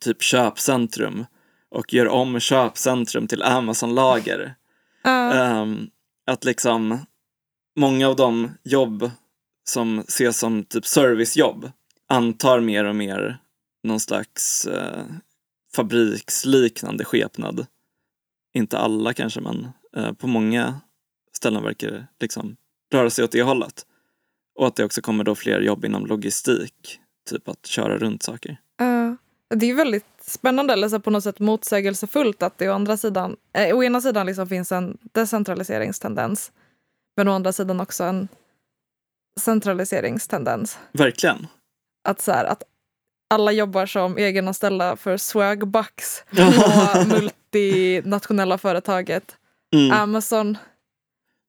typ 0.00 0.22
köpcentrum 0.22 1.24
och 1.70 1.94
gör 1.94 2.08
om 2.08 2.40
köpcentrum 2.40 3.26
till 3.26 3.42
Amazon-lager. 3.42 4.54
Ja. 5.02 5.32
Ehm, 5.32 5.90
att 6.26 6.44
liksom 6.44 6.98
många 7.76 8.08
av 8.08 8.16
de 8.16 8.50
jobb 8.64 9.10
som 9.64 9.98
ses 9.98 10.38
som 10.38 10.64
typ 10.64 10.86
servicejobb 10.86 11.70
antar 12.08 12.60
mer 12.60 12.84
och 12.84 12.96
mer 12.96 13.38
någon 13.82 14.00
slags 14.00 14.66
eh, 14.66 15.04
fabriksliknande 15.76 17.04
skepnad. 17.04 17.66
Inte 18.56 18.78
alla 18.78 19.14
kanske, 19.14 19.40
men 19.40 19.68
eh, 19.96 20.12
på 20.12 20.26
många 20.26 20.80
ställen 21.36 21.62
verkar 21.62 21.90
det 21.90 22.06
liksom 22.20 22.56
röra 22.92 23.10
sig 23.10 23.24
åt 23.24 23.32
det 23.32 23.42
hållet. 23.42 23.86
Och 24.58 24.66
att 24.66 24.76
det 24.76 24.84
också 24.84 25.00
kommer 25.00 25.24
då 25.24 25.34
fler 25.34 25.60
jobb 25.60 25.84
inom 25.84 26.06
logistik, 26.06 27.00
typ 27.30 27.48
att 27.48 27.66
köra 27.66 27.98
runt 27.98 28.22
saker. 28.22 28.60
Ja. 28.76 29.16
Det 29.48 29.70
är 29.70 29.74
väldigt 29.74 30.06
spännande, 30.20 30.72
eller 30.72 30.88
så 30.88 31.00
på 31.00 31.10
något 31.10 31.24
sätt 31.24 31.38
motsägelsefullt 31.38 32.42
att 32.42 32.58
det 32.58 32.68
å 32.68 32.72
andra 32.72 32.96
sidan, 32.96 33.36
eh, 33.52 33.76
å 33.76 33.84
ena 33.84 34.00
sidan 34.00 34.26
liksom 34.26 34.48
finns 34.48 34.72
en 34.72 34.98
decentraliseringstendens, 35.12 36.52
men 37.16 37.28
å 37.28 37.32
andra 37.32 37.52
sidan 37.52 37.80
också 37.80 38.04
en 38.04 38.28
centraliseringstendens. 39.40 40.78
Verkligen. 40.92 41.46
Att, 42.08 42.20
så 42.20 42.32
här, 42.32 42.44
att 42.44 42.62
alla 43.30 43.52
jobbar 43.52 43.86
som 43.86 44.18
egenanställda 44.18 44.96
för 44.96 45.16
swagbucks 45.16 46.24
på 46.30 47.04
multinationella 47.08 48.58
företaget 48.58 49.36
Mm. 49.74 49.92
Amazon. 49.92 50.58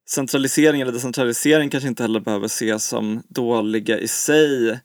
centralisering 0.08 0.80
eller 0.80 0.92
decentralisering 0.92 1.70
kanske 1.70 1.88
inte 1.88 2.02
heller 2.02 2.20
behöver 2.20 2.46
ses 2.46 2.86
som 2.86 3.22
dåliga 3.28 3.98
i 3.98 4.08
sig 4.08 4.80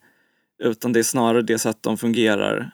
utan 0.62 0.92
det 0.92 0.98
är 0.98 1.02
snarare 1.02 1.42
det 1.42 1.58
sätt 1.58 1.78
de 1.80 1.98
fungerar 1.98 2.70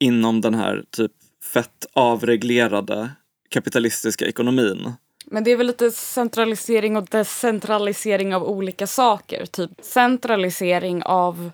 inom 0.00 0.40
den 0.40 0.54
här 0.54 0.84
typ 0.90 1.12
fett 1.54 1.86
avreglerade 1.92 3.10
kapitalistiska 3.48 4.26
ekonomin. 4.26 4.92
Men 5.26 5.44
det 5.44 5.50
är 5.50 5.56
väl 5.56 5.66
lite 5.66 5.90
centralisering 5.90 6.96
och 6.96 7.06
decentralisering 7.10 8.34
av 8.34 8.44
olika 8.44 8.86
saker. 8.86 9.46
Typ 9.46 9.70
centralisering 9.82 11.02
av 11.02 11.50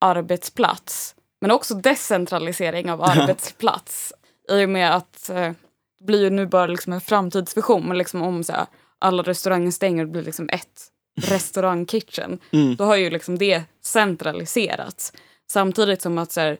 arbetsplats. 0.00 1.14
Men 1.40 1.50
också 1.50 1.74
decentralisering 1.74 2.90
av 2.90 3.02
arbetsplats. 3.04 4.12
I 4.50 4.64
och 4.64 4.68
med 4.68 4.96
att 4.96 5.30
eh, 5.30 5.52
det 5.98 6.04
blir 6.04 6.22
ju 6.22 6.30
nu 6.30 6.46
bara 6.46 6.66
liksom 6.66 6.92
en 6.92 7.00
framtidsvision. 7.00 7.88
Men 7.88 7.98
liksom 7.98 8.22
om 8.22 8.44
så 8.44 8.52
här, 8.52 8.66
alla 8.98 9.22
restauranger 9.22 9.70
stänger 9.70 10.02
och 10.02 10.06
det 10.06 10.12
blir 10.12 10.22
liksom 10.22 10.48
ett 10.52 10.86
restaurangkitchen. 11.16 12.38
Mm. 12.50 12.76
Då 12.76 12.84
har 12.84 12.96
ju 12.96 13.10
liksom 13.10 13.38
det 13.38 13.62
centraliserats. 13.82 15.12
Samtidigt 15.50 16.02
som 16.02 16.18
att 16.18 16.32
så 16.32 16.40
här, 16.40 16.58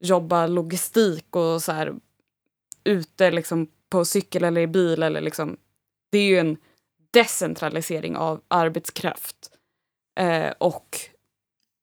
jobba 0.00 0.46
logistik 0.46 1.36
och 1.36 1.62
så 1.62 1.72
här, 1.72 1.94
ute 2.84 3.30
liksom 3.30 3.66
på 3.90 4.04
cykel 4.04 4.44
eller 4.44 4.60
i 4.60 4.66
bil 4.66 5.02
eller 5.02 5.20
liksom 5.20 5.56
det 6.14 6.18
är 6.18 6.24
ju 6.24 6.38
en 6.38 6.56
decentralisering 7.10 8.16
av 8.16 8.40
arbetskraft 8.48 9.50
eh, 10.20 10.52
och 10.58 11.00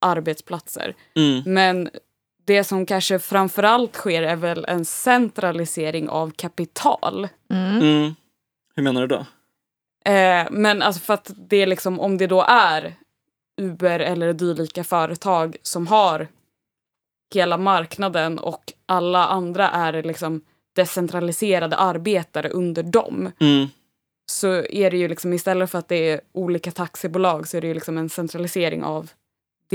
arbetsplatser. 0.02 0.96
Mm. 1.16 1.54
Men 1.54 1.90
det 2.46 2.64
som 2.64 2.86
kanske 2.86 3.20
framförallt 3.20 3.96
sker 3.96 4.24
är 4.24 4.36
väl 4.36 4.66
en 4.68 4.86
centralisering 4.86 6.10
av 6.10 6.32
kapital. 6.32 7.28
Mm. 7.54 7.82
Mm. 7.82 8.16
Hur 8.76 8.84
menar 8.84 9.02
du 9.02 9.08
då? 9.08 9.26
Eh, 10.12 10.48
men 10.52 10.82
alltså 10.82 11.02
för 11.02 11.14
att 11.14 11.32
det 11.36 11.58
är 11.58 11.68
liksom 11.68 12.00
om 12.00 12.18
det 12.18 12.28
då 12.28 12.46
är 12.48 12.94
Uber 13.62 14.00
eller 14.00 14.34
dylika 14.34 14.84
företag 14.84 15.58
som 15.62 15.88
har 15.88 16.28
hela 17.34 17.58
marknaden 17.58 18.40
och 18.40 18.74
alla 18.86 19.28
andra 19.28 19.70
är 19.70 20.04
liksom 20.04 20.42
decentraliserade 20.76 21.76
arbetare 21.76 22.50
under 22.50 22.84
dem. 22.84 23.32
Mm. 23.40 23.68
Så 24.26 24.48
är 24.66 24.92
det 24.92 24.98
ju 24.98 25.08
liksom 25.08 25.34
istället 25.34 25.72
för 25.72 25.80
att 25.80 25.88
det 25.88 26.10
är 26.10 26.22
olika 26.32 26.72
taxibolag 26.72 27.48
så 27.48 27.58
är 27.58 27.62
det 27.62 27.68
ju 27.68 27.74
liksom 27.74 27.98
en 27.98 28.10
centralisering 28.10 28.84
av 28.84 29.12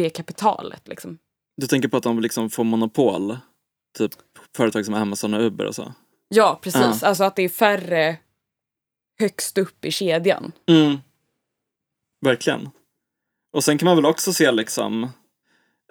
det 0.02 0.10
kapitalet. 0.10 0.88
Liksom. 0.88 1.18
Du 1.56 1.66
tänker 1.66 1.88
på 1.88 1.96
att 1.96 2.02
de 2.02 2.20
liksom 2.20 2.50
får 2.50 2.64
monopol? 2.64 3.38
Typ 3.98 4.12
företag 4.56 4.84
som 4.84 4.94
Amazon 4.94 5.34
och 5.34 5.40
Uber 5.40 5.64
och 5.66 5.74
så? 5.74 5.94
Ja, 6.28 6.58
precis. 6.62 7.02
Alltså 7.02 7.24
att 7.24 7.36
det 7.36 7.42
är 7.42 7.48
färre 7.48 8.16
högst 9.18 9.58
upp 9.58 9.84
i 9.84 9.90
kedjan. 9.90 10.52
Mm. 10.66 10.98
Verkligen. 12.20 12.68
Och 13.52 13.64
sen 13.64 13.78
kan 13.78 13.86
man 13.86 13.96
väl 13.96 14.06
också 14.06 14.32
se 14.32 14.52
liksom, 14.52 15.04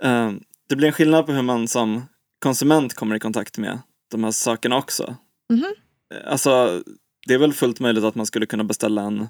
eh, 0.01 0.31
det 0.69 0.75
blir 0.75 0.87
en 0.87 0.93
skillnad 0.93 1.25
på 1.25 1.31
hur 1.31 1.41
man 1.41 1.67
som 1.67 2.01
konsument 2.39 2.93
kommer 2.93 3.15
i 3.15 3.19
kontakt 3.19 3.57
med 3.57 3.79
de 4.11 4.23
här 4.23 4.31
sakerna 4.31 4.77
också. 4.77 5.15
Mhm. 5.53 5.73
Eh, 6.13 6.31
Alltså, 6.31 6.83
det 7.27 7.33
är 7.33 7.37
väl 7.37 7.53
fullt 7.53 7.79
möjligt 7.79 8.03
att 8.03 8.15
man 8.15 8.25
skulle 8.25 8.45
kunna 8.45 8.63
beställa 8.63 9.01
en, 9.01 9.27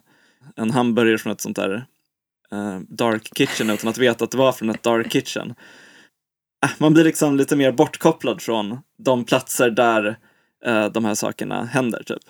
en 0.56 0.72
hamburgare 0.72 1.18
från 1.18 1.34
ett 1.34 1.42
sånt 1.42 1.56
där 1.56 1.86
eh, 2.52 2.80
dark 2.90 3.30
kitchen 3.38 3.70
utan 3.70 3.90
att 3.90 3.98
veta 3.98 4.24
att 4.26 4.32
det 4.32 4.38
var 4.38 4.52
från 4.52 4.70
ett 4.70 4.84
dark 4.84 5.12
kitchen. 5.12 5.56
Eh, 6.66 6.70
Man 6.78 6.94
blir 6.94 7.04
liksom 7.04 7.38
lite 7.38 7.56
mer 7.56 7.72
bortkopplad 7.72 8.42
från 8.42 8.78
de 8.98 9.24
platser 9.24 9.70
där 9.70 10.18
eh, 10.66 10.86
de 10.86 11.06
här 11.06 11.16
sakerna 11.16 11.66
händer. 11.66 12.04
typ. 12.04 12.24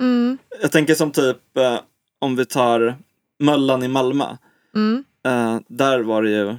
Mm. 0.00 0.38
Jag 0.62 0.72
tänker 0.72 0.94
som 0.94 1.10
typ 1.10 1.56
eh, 1.56 1.80
om 2.18 2.36
vi 2.36 2.44
tar 2.44 2.96
Möllan 3.38 3.82
i 3.82 3.88
Malmö. 3.88 4.36
Mm. 4.74 5.04
Eh, 5.26 5.60
där 5.68 6.00
var 6.00 6.22
det 6.22 6.30
ju, 6.30 6.56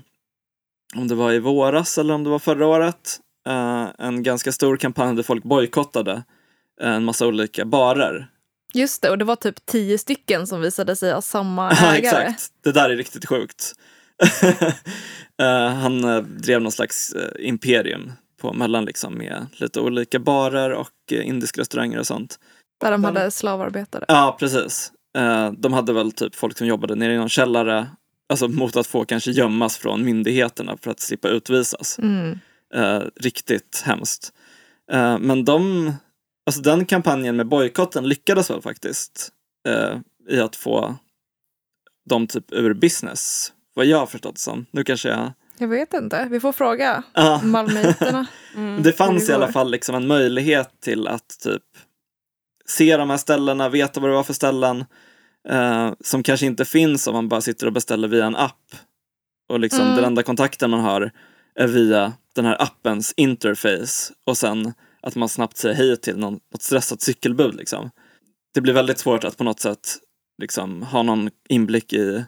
om 0.95 1.07
det 1.07 1.15
var 1.15 1.31
i 1.31 1.39
våras 1.39 1.97
eller 1.97 2.13
om 2.13 2.23
det 2.23 2.29
var 2.29 2.39
förra 2.39 2.67
året, 2.67 3.19
eh, 3.47 3.87
en 3.97 4.23
ganska 4.23 4.51
stor 4.51 4.77
kampanj 4.77 5.15
där 5.15 5.23
folk 5.23 5.43
bojkottade 5.43 6.23
en 6.81 7.03
massa 7.05 7.27
olika 7.27 7.65
barer. 7.65 8.27
Just 8.75 9.01
det, 9.01 9.09
och 9.09 9.17
det 9.17 9.25
var 9.25 9.35
typ 9.35 9.65
tio 9.65 9.97
stycken 9.97 10.47
som 10.47 10.61
visade 10.61 10.95
sig 10.95 11.13
ha 11.13 11.21
samma 11.21 11.71
Ja, 11.81 11.95
ägare. 11.95 12.23
exakt. 12.23 12.51
Det 12.63 12.71
där 12.71 12.89
är 12.89 12.95
riktigt 12.95 13.25
sjukt. 13.25 13.73
Eh, 15.41 15.67
han 15.73 16.03
eh, 16.03 16.21
drev 16.21 16.61
någon 16.61 16.71
slags 16.71 17.13
eh, 17.13 17.47
imperium 17.47 18.11
på 18.41 18.53
Möllan 18.53 18.85
liksom 18.85 19.17
med 19.17 19.47
lite 19.53 19.79
olika 19.79 20.19
barer 20.19 20.71
och 20.71 20.89
indiska 21.11 21.61
restauranger 21.61 21.99
och 21.99 22.07
sånt. 22.07 22.39
Där 22.81 22.91
de 22.91 23.03
hade 23.03 23.31
slavarbetare. 23.31 24.05
Ja, 24.07 24.35
precis. 24.39 24.91
De 25.57 25.73
hade 25.73 25.93
väl 25.93 26.11
typ 26.11 26.35
folk 26.35 26.57
som 26.57 26.67
jobbade 26.67 26.95
nere 26.95 27.13
i 27.13 27.17
någon 27.17 27.29
källare, 27.29 27.87
alltså 28.29 28.47
mot 28.47 28.75
att 28.75 28.87
få 28.87 29.05
kanske 29.05 29.31
gömmas 29.31 29.77
från 29.77 30.05
myndigheterna 30.05 30.77
för 30.81 30.91
att 30.91 30.99
slippa 30.99 31.27
utvisas. 31.29 31.99
Mm. 31.99 32.39
Riktigt 33.21 33.83
hemskt. 33.85 34.33
Men 35.19 35.45
de, 35.45 35.93
alltså 36.45 36.61
den 36.61 36.85
kampanjen 36.85 37.35
med 37.35 37.47
bojkotten 37.47 38.09
lyckades 38.09 38.49
väl 38.49 38.61
faktiskt 38.61 39.29
eh, 39.67 39.97
i 40.29 40.39
att 40.39 40.55
få 40.55 40.95
dem 42.09 42.27
typ 42.27 42.51
ur 42.51 42.73
business, 42.73 43.53
vad 43.73 43.85
jag 43.85 43.97
har 43.97 44.05
förstått 44.07 44.37
som. 44.37 44.65
Nu 44.71 44.83
kanske 44.83 45.09
jag... 45.09 45.31
Jag 45.57 45.67
vet 45.67 45.93
inte, 45.93 46.27
vi 46.31 46.39
får 46.39 46.51
fråga 46.51 47.03
Ja. 47.13 47.41
malmöiterna. 47.43 48.25
Mm. 48.55 48.83
Det 48.83 48.93
fanns 48.93 49.25
det 49.27 49.31
i 49.31 49.35
alla 49.35 49.51
fall 49.51 49.71
liksom 49.71 49.95
en 49.95 50.07
möjlighet 50.07 50.69
till 50.81 51.07
att 51.07 51.39
typ 51.43 51.63
se 52.65 52.97
de 52.97 53.09
här 53.09 53.17
ställena, 53.17 53.69
veta 53.69 53.99
vad 53.99 54.09
det 54.09 54.15
var 54.15 54.23
för 54.23 54.33
ställen 54.33 54.85
eh, 55.49 55.93
som 55.99 56.23
kanske 56.23 56.45
inte 56.45 56.65
finns 56.65 57.07
om 57.07 57.13
man 57.13 57.29
bara 57.29 57.41
sitter 57.41 57.67
och 57.67 57.73
beställer 57.73 58.07
via 58.07 58.25
en 58.25 58.35
app. 58.35 58.75
Och 59.49 59.59
liksom 59.59 59.81
Mm. 59.81 59.95
den 59.95 60.05
enda 60.05 60.23
kontakten 60.23 60.69
man 60.69 60.79
har 60.79 61.11
är 61.55 61.67
via 61.67 62.13
den 62.35 62.45
här 62.45 62.61
appens 62.61 63.13
interface 63.17 64.13
och 64.25 64.37
sen 64.37 64.73
att 65.05 65.15
man 65.15 65.29
snabbt 65.29 65.57
säger 65.57 65.75
hej 65.75 65.97
till 65.97 66.17
någon, 66.17 66.33
något 66.33 66.61
stressat 66.61 67.01
cykelbud. 67.01 67.55
Liksom. 67.55 67.89
Det 68.53 68.61
blir 68.61 68.73
väldigt 68.73 68.99
svårt 68.99 69.23
att 69.23 69.37
på 69.37 69.43
något 69.43 69.59
sätt 69.59 69.97
liksom, 70.41 70.83
ha 70.83 71.03
någon 71.03 71.29
inblick 71.49 71.93
i 71.93 72.25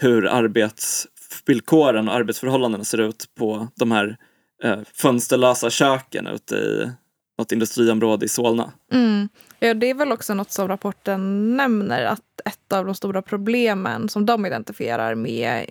hur 0.00 0.26
arbetsvillkoren 0.26 2.08
och 2.08 2.14
arbetsförhållandena 2.14 2.84
ser 2.84 3.00
ut 3.00 3.34
på 3.34 3.68
de 3.74 3.92
här 3.92 4.16
eh, 4.64 4.78
fönsterlösa 4.92 5.70
köken 5.70 6.26
ute 6.26 6.54
i 6.54 6.90
något 7.38 7.52
industriområde 7.52 8.26
i 8.26 8.28
Solna. 8.28 8.72
Mm. 8.92 9.28
Ja, 9.58 9.74
det 9.74 9.90
är 9.90 9.94
väl 9.94 10.12
också 10.12 10.34
något 10.34 10.52
som 10.52 10.68
rapporten 10.68 11.56
nämner 11.56 12.04
att 12.04 12.40
ett 12.44 12.72
av 12.72 12.86
de 12.86 12.94
stora 12.94 13.22
problemen 13.22 14.08
som 14.08 14.26
de 14.26 14.46
identifierar 14.46 15.14
med 15.14 15.66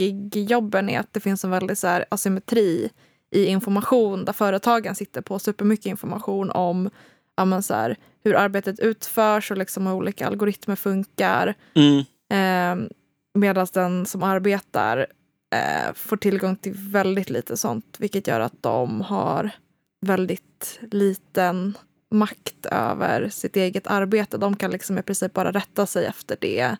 gigjobben 0.00 0.88
är 0.88 1.00
att 1.00 1.12
det 1.12 1.20
finns 1.20 1.44
en 1.44 1.50
väldig 1.50 1.78
så 1.78 1.86
här, 1.86 2.04
asymmetri 2.08 2.90
i 3.30 3.46
information 3.46 4.24
där 4.24 4.32
företagen 4.32 4.94
sitter 4.94 5.20
på 5.20 5.38
supermycket 5.38 5.86
information 5.86 6.50
om 6.50 6.90
ja, 7.36 7.62
så 7.62 7.74
här, 7.74 7.96
hur 8.24 8.34
arbetet 8.34 8.80
utförs 8.80 9.50
och 9.50 9.56
liksom 9.56 9.86
hur 9.86 9.94
olika 9.94 10.26
algoritmer 10.26 10.76
funkar. 10.76 11.54
Mm. 11.74 12.04
Eh, 12.30 12.88
Medan 13.34 13.66
den 13.72 14.06
som 14.06 14.22
arbetar 14.22 15.06
eh, 15.54 15.94
får 15.94 16.16
tillgång 16.16 16.56
till 16.56 16.72
väldigt 16.74 17.30
lite 17.30 17.56
sånt 17.56 17.96
vilket 17.98 18.26
gör 18.26 18.40
att 18.40 18.62
de 18.62 19.00
har 19.00 19.50
väldigt 20.06 20.80
liten 20.90 21.78
makt 22.10 22.66
över 22.66 23.28
sitt 23.28 23.56
eget 23.56 23.86
arbete. 23.86 24.38
De 24.38 24.56
kan 24.56 24.70
liksom 24.70 24.98
i 24.98 25.02
princip 25.02 25.32
bara 25.32 25.52
rätta 25.52 25.86
sig 25.86 26.06
efter 26.06 26.36
det 26.40 26.76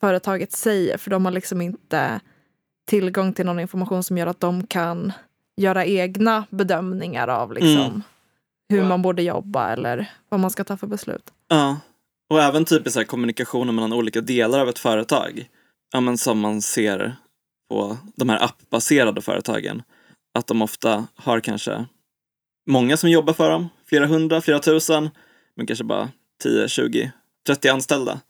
företaget 0.00 0.52
säger 0.52 0.98
för 0.98 1.10
de 1.10 1.24
har 1.24 1.32
liksom 1.32 1.60
inte 1.60 2.20
tillgång 2.86 3.32
till 3.32 3.46
någon 3.46 3.60
information 3.60 4.02
som 4.02 4.18
gör 4.18 4.26
att 4.26 4.40
de 4.40 4.66
kan 4.66 5.12
göra 5.62 5.84
egna 5.84 6.44
bedömningar 6.50 7.28
av 7.28 7.52
liksom 7.52 7.76
Mm. 7.80 8.02
hur 8.68 8.84
man 8.84 9.02
borde 9.02 9.22
jobba 9.22 9.68
eller 9.72 10.10
vad 10.28 10.40
man 10.40 10.50
ska 10.50 10.64
ta 10.64 10.76
för 10.76 10.86
beslut. 10.86 11.30
Ja, 11.48 11.76
och 12.30 12.42
även 12.42 12.64
typ 12.64 12.86
i 12.86 12.90
så 12.90 12.98
här 13.00 13.06
kommunikationen 13.06 13.74
mellan 13.74 13.92
olika 13.92 14.20
delar 14.20 14.60
av 14.60 14.68
ett 14.68 14.78
företag. 14.78 15.48
Ja, 15.92 16.00
men 16.00 16.18
som 16.18 16.38
man 16.40 16.62
ser 16.62 17.16
på 17.70 17.98
de 18.16 18.28
här 18.28 18.44
appbaserade 18.44 19.22
företagen. 19.22 19.82
Att 20.38 20.46
de 20.46 20.62
ofta 20.62 21.06
har 21.16 21.40
kanske 21.40 21.86
många 22.70 22.96
som 22.96 23.10
jobbar 23.10 23.32
för 23.32 23.50
dem, 23.50 23.68
flera 23.86 24.06
hundra, 24.06 24.40
flera 24.40 24.58
tusen, 24.58 25.10
men 25.56 25.66
kanske 25.66 25.84
bara 25.84 26.08
10, 26.42 26.68
20, 26.68 27.12
30 27.46 27.68
anställda. 27.68 28.20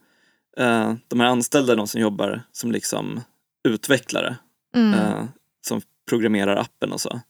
Eh, 0.57 0.93
de 1.07 1.19
här 1.19 1.27
anställda 1.27 1.73
är 1.73 1.77
de 1.77 1.87
som 1.87 2.01
jobbar 2.01 2.41
som 2.51 2.71
liksom 2.71 3.21
utvecklare, 3.67 4.35
Mm. 4.75 4.93
eh, 4.93 5.23
som 5.67 5.81
programmerar 6.11 6.55
appen 6.55 6.91
och 6.91 7.01
så. 7.01 7.21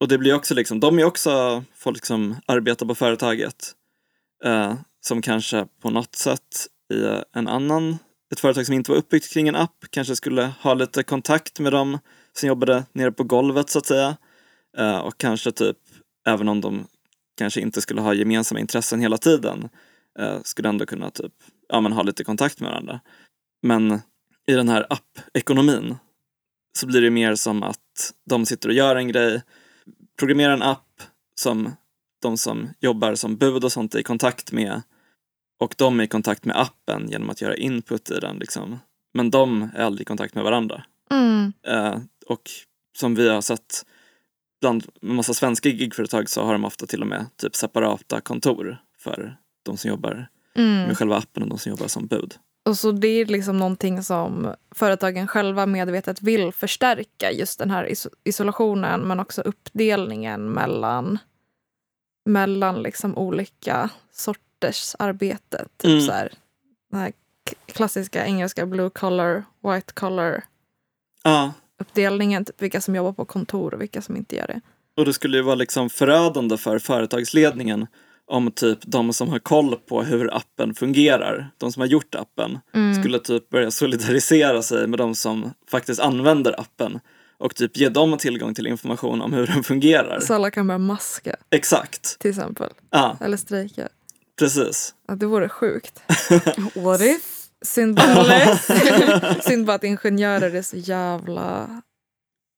Och 0.00 0.08
det 0.08 0.18
blir 0.18 0.34
också 0.34 0.54
liksom, 0.54 0.80
de 0.80 0.98
är 0.98 1.04
också 1.04 1.64
folk 1.74 2.04
som 2.06 2.36
arbetar 2.46 2.86
på 2.86 2.94
företaget 2.94 3.72
eh, 4.44 4.74
som 5.00 5.22
kanske 5.22 5.66
på 5.82 5.90
något 5.90 6.14
sätt 6.14 6.66
i 6.94 7.22
en 7.32 7.48
annan, 7.48 7.98
ett 8.32 8.40
företag 8.40 8.66
som 8.66 8.74
inte 8.74 8.90
var 8.90 8.98
uppbyggt 8.98 9.32
kring 9.32 9.48
en 9.48 9.56
app 9.56 9.84
kanske 9.90 10.16
skulle 10.16 10.52
ha 10.60 10.74
lite 10.74 11.02
kontakt 11.02 11.60
med 11.60 11.72
dem 11.72 11.98
som 12.32 12.48
jobbade 12.48 12.84
nere 12.92 13.12
på 13.12 13.24
golvet 13.24 13.70
så 13.70 13.78
att 13.78 13.86
säga. 13.86 14.16
Eh, 14.78 14.98
och 14.98 15.18
kanske 15.18 15.52
typ, 15.52 15.78
även 16.26 16.48
om 16.48 16.60
de 16.60 16.86
kanske 17.38 17.60
inte 17.60 17.80
skulle 17.80 18.00
ha 18.00 18.14
gemensamma 18.14 18.60
intressen 18.60 19.00
hela 19.00 19.18
tiden, 19.18 19.68
eh, 20.18 20.38
skulle 20.42 20.68
ändå 20.68 20.86
kunna 20.86 21.10
typ, 21.10 21.32
ja, 21.68 21.80
men 21.80 21.92
ha 21.92 22.02
lite 22.02 22.24
kontakt 22.24 22.60
med 22.60 22.70
varandra. 22.70 23.00
Men 23.62 24.00
i 24.46 24.52
den 24.52 24.68
här 24.68 24.86
app-ekonomin 24.90 25.96
så 26.78 26.86
blir 26.86 27.00
det 27.00 27.10
mer 27.10 27.34
som 27.34 27.62
att 27.62 28.12
de 28.26 28.46
sitter 28.46 28.68
och 28.68 28.74
gör 28.74 28.96
en 28.96 29.08
grej, 29.08 29.42
programmerar 30.18 30.52
en 30.52 30.62
app 30.62 31.02
som 31.40 31.72
de 32.22 32.36
som 32.36 32.68
jobbar 32.80 33.14
som 33.14 33.36
bud 33.36 33.64
och 33.64 33.72
sånt 33.72 33.94
är 33.94 33.98
i 33.98 34.02
kontakt 34.02 34.52
med 34.52 34.82
och 35.60 35.74
de 35.78 36.00
är 36.00 36.04
i 36.04 36.08
kontakt 36.08 36.44
med 36.44 36.60
appen 36.60 37.08
genom 37.10 37.30
att 37.30 37.40
göra 37.40 37.56
input 37.56 38.10
i 38.10 38.20
den. 38.20 38.36
Liksom. 38.36 38.78
Men 39.14 39.30
de 39.30 39.70
är 39.74 39.84
aldrig 39.84 40.04
i 40.04 40.04
kontakt 40.04 40.34
med 40.34 40.44
varandra. 40.44 40.84
Mm. 41.10 41.52
Eh, 41.66 41.98
och 42.26 42.50
som 42.96 43.14
vi 43.14 43.28
har 43.28 43.40
sett 43.40 43.86
bland 44.60 44.84
en 45.02 45.14
massa 45.14 45.34
svenska 45.34 45.68
gigföretag 45.68 46.30
så 46.30 46.44
har 46.44 46.52
de 46.52 46.64
ofta 46.64 46.86
till 46.86 47.00
och 47.00 47.06
med 47.06 47.26
typ 47.36 47.56
separata 47.56 48.20
kontor 48.20 48.78
för 48.98 49.36
de 49.62 49.76
som 49.76 49.88
jobbar 49.90 50.28
Mm. 50.56 50.86
med 50.86 50.98
själva 50.98 51.16
appen 51.16 51.42
och 51.42 51.48
de 51.48 51.58
som 51.58 51.70
jobbar 51.70 51.88
som 51.88 52.06
bud. 52.06 52.34
Och 52.64 52.78
så 52.78 52.92
det 52.92 53.08
är 53.08 53.26
liksom 53.26 53.58
någonting 53.58 54.02
som 54.02 54.54
företagen 54.74 55.26
själva 55.26 55.66
medvetet 55.66 56.22
vill 56.22 56.52
förstärka. 56.52 57.30
Just 57.32 57.58
den 57.58 57.70
här 57.70 57.86
iso- 57.86 58.14
isolationen 58.24 59.00
men 59.00 59.20
också 59.20 59.42
uppdelningen 59.42 60.48
mellan, 60.50 61.18
mellan 62.24 62.82
liksom 62.82 63.18
olika 63.18 63.90
sorters 64.12 64.94
arbete. 64.98 65.66
Typ 65.76 65.90
Mm. 65.90 66.00
så 66.00 66.12
här, 66.12 66.32
den 66.90 67.00
här 67.00 67.12
klassiska 67.66 68.26
engelska 68.26 68.66
blue 68.66 68.90
collar, 68.90 69.44
white 69.62 69.92
collar 69.92 70.44
Ja, 71.22 71.52
uppdelningen. 71.80 72.44
Typ 72.44 72.62
vilka 72.62 72.80
som 72.80 72.94
jobbar 72.94 73.12
på 73.12 73.24
kontor 73.24 73.74
och 73.74 73.80
vilka 73.82 74.02
som 74.02 74.16
inte 74.16 74.36
gör 74.36 74.46
det. 74.46 74.60
och 74.96 75.04
det 75.04 75.12
skulle 75.12 75.36
ju 75.36 75.42
vara 75.42 75.54
liksom 75.54 75.90
förödande 75.90 76.56
för 76.56 76.78
företagsledningen 76.78 77.86
om 78.30 78.50
typ 78.50 78.78
de 78.82 79.12
som 79.12 79.28
har 79.28 79.38
koll 79.38 79.76
på 79.76 80.02
hur 80.02 80.34
appen 80.36 80.74
fungerar, 80.74 81.50
de 81.58 81.72
som 81.72 81.80
har 81.80 81.86
gjort 81.86 82.14
appen, 82.14 82.58
Mm. 82.74 83.00
skulle 83.02 83.18
typ 83.18 83.48
börja 83.50 83.70
solidarisera 83.70 84.62
sig 84.62 84.86
med 84.86 84.98
de 84.98 85.14
som 85.14 85.52
faktiskt 85.70 86.00
använder 86.00 86.60
appen 86.60 87.00
och 87.38 87.54
typ 87.54 87.76
ge 87.76 87.88
dem 87.88 88.18
tillgång 88.18 88.54
till 88.54 88.66
information 88.66 89.22
om 89.22 89.32
hur 89.32 89.46
den 89.46 89.62
fungerar. 89.64 90.20
Så 90.20 90.34
alla 90.34 90.50
kan 90.50 90.66
börja 90.66 90.78
maska 90.78 91.36
Exakt. 91.50 92.18
till 92.18 92.30
exempel. 92.30 92.70
Ja, 92.90 93.16
Eller 93.20 93.36
strejka. 93.36 93.88
precis. 94.38 94.94
Ja, 95.08 95.14
det 95.14 95.26
vore 95.26 95.48
sjukt. 95.48 96.02
What 96.74 97.00
if? 97.00 97.40
Synd 97.64 97.96
bara, 97.96 98.56
synd 99.42 99.66
bara 99.66 99.74
att 99.76 99.84
ingenjörer 99.84 100.54
är 100.54 100.62
så 100.62 100.76
jävla 100.76 101.68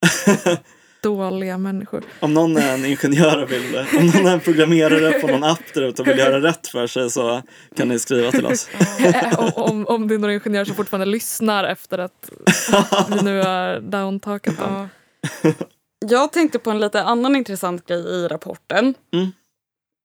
dåliga 1.06 1.58
människor. 1.58 2.04
Om 2.20 2.34
någon 2.34 2.56
är 2.56 2.74
en 2.74 2.84
ingenjör 2.84 3.42
och 3.42 3.52
vill, 3.52 3.76
om 3.98 4.06
någon 4.06 4.26
är 4.26 4.32
en 4.32 4.40
programmerare 4.40 5.12
på 5.20 5.26
någon 5.26 5.44
app 5.44 5.74
där 5.74 5.82
ute 5.82 6.02
och 6.02 6.08
vill 6.08 6.18
göra 6.18 6.40
rätt 6.42 6.66
för 6.68 6.86
sig 6.86 7.10
så 7.10 7.42
kan 7.76 7.88
ni 7.88 7.98
skriva 7.98 8.30
till 8.30 8.46
oss. 8.46 8.68
om, 9.38 9.52
om, 9.56 9.86
om 9.86 10.08
det 10.08 10.14
är 10.14 10.18
några 10.18 10.34
ingenjörer 10.34 10.64
som 10.64 10.74
fortfarande 10.74 11.06
lyssnar 11.06 11.64
efter 11.64 11.98
att 11.98 12.30
vi 13.08 13.22
nu 13.22 13.42
är 13.42 13.80
downtaket 13.80 14.58
dem. 14.58 14.88
Jag 16.06 16.32
tänkte 16.32 16.58
på 16.58 16.70
en 16.70 16.78
lite 16.80 17.02
annan 17.02 17.36
intressant 17.36 17.86
grej 17.86 17.98
i 17.98 18.28
rapporten. 18.28 18.94
Mm. 19.14 19.32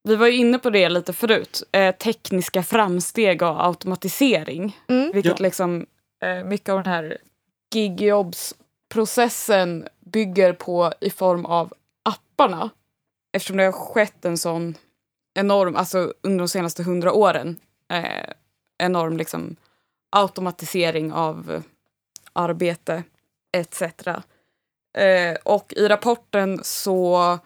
Vi 0.03 0.15
var 0.15 0.27
ju 0.27 0.33
inne 0.37 0.59
på 0.59 0.69
det 0.69 0.89
lite 0.89 1.13
förut. 1.13 1.63
Eh, 1.71 1.95
tekniska 1.95 2.63
framsteg 2.63 3.41
och 3.41 3.65
automatisering. 3.65 4.77
Mm. 4.89 5.11
Vilket 5.13 5.39
Ja. 5.39 5.43
liksom 5.43 5.85
eh, 6.23 6.43
mycket 6.43 6.69
av 6.69 6.83
den 6.83 6.93
här 6.93 7.17
gigjobs-processen 7.75 9.87
bygger 10.11 10.53
på 10.53 10.93
i 11.01 11.09
form 11.09 11.45
av 11.45 11.73
apparna. 12.03 12.69
Eftersom 13.33 13.57
det 13.57 13.63
har 13.63 13.71
skett 13.71 14.25
en 14.25 14.37
sån 14.37 14.77
enorm, 15.33 15.75
alltså 15.75 16.13
under 16.21 16.39
de 16.39 16.47
senaste 16.47 16.83
hundra 16.83 17.13
åren, 17.13 17.59
eh, 17.89 18.33
enorm 18.77 19.17
liksom 19.17 19.55
automatisering 20.09 21.13
av 21.13 21.63
arbete 22.33 23.03
etc. 23.57 23.81
Eh, 24.97 25.35
och 25.43 25.73
i 25.73 25.87
rapporten 25.87 26.59
så 26.63 27.39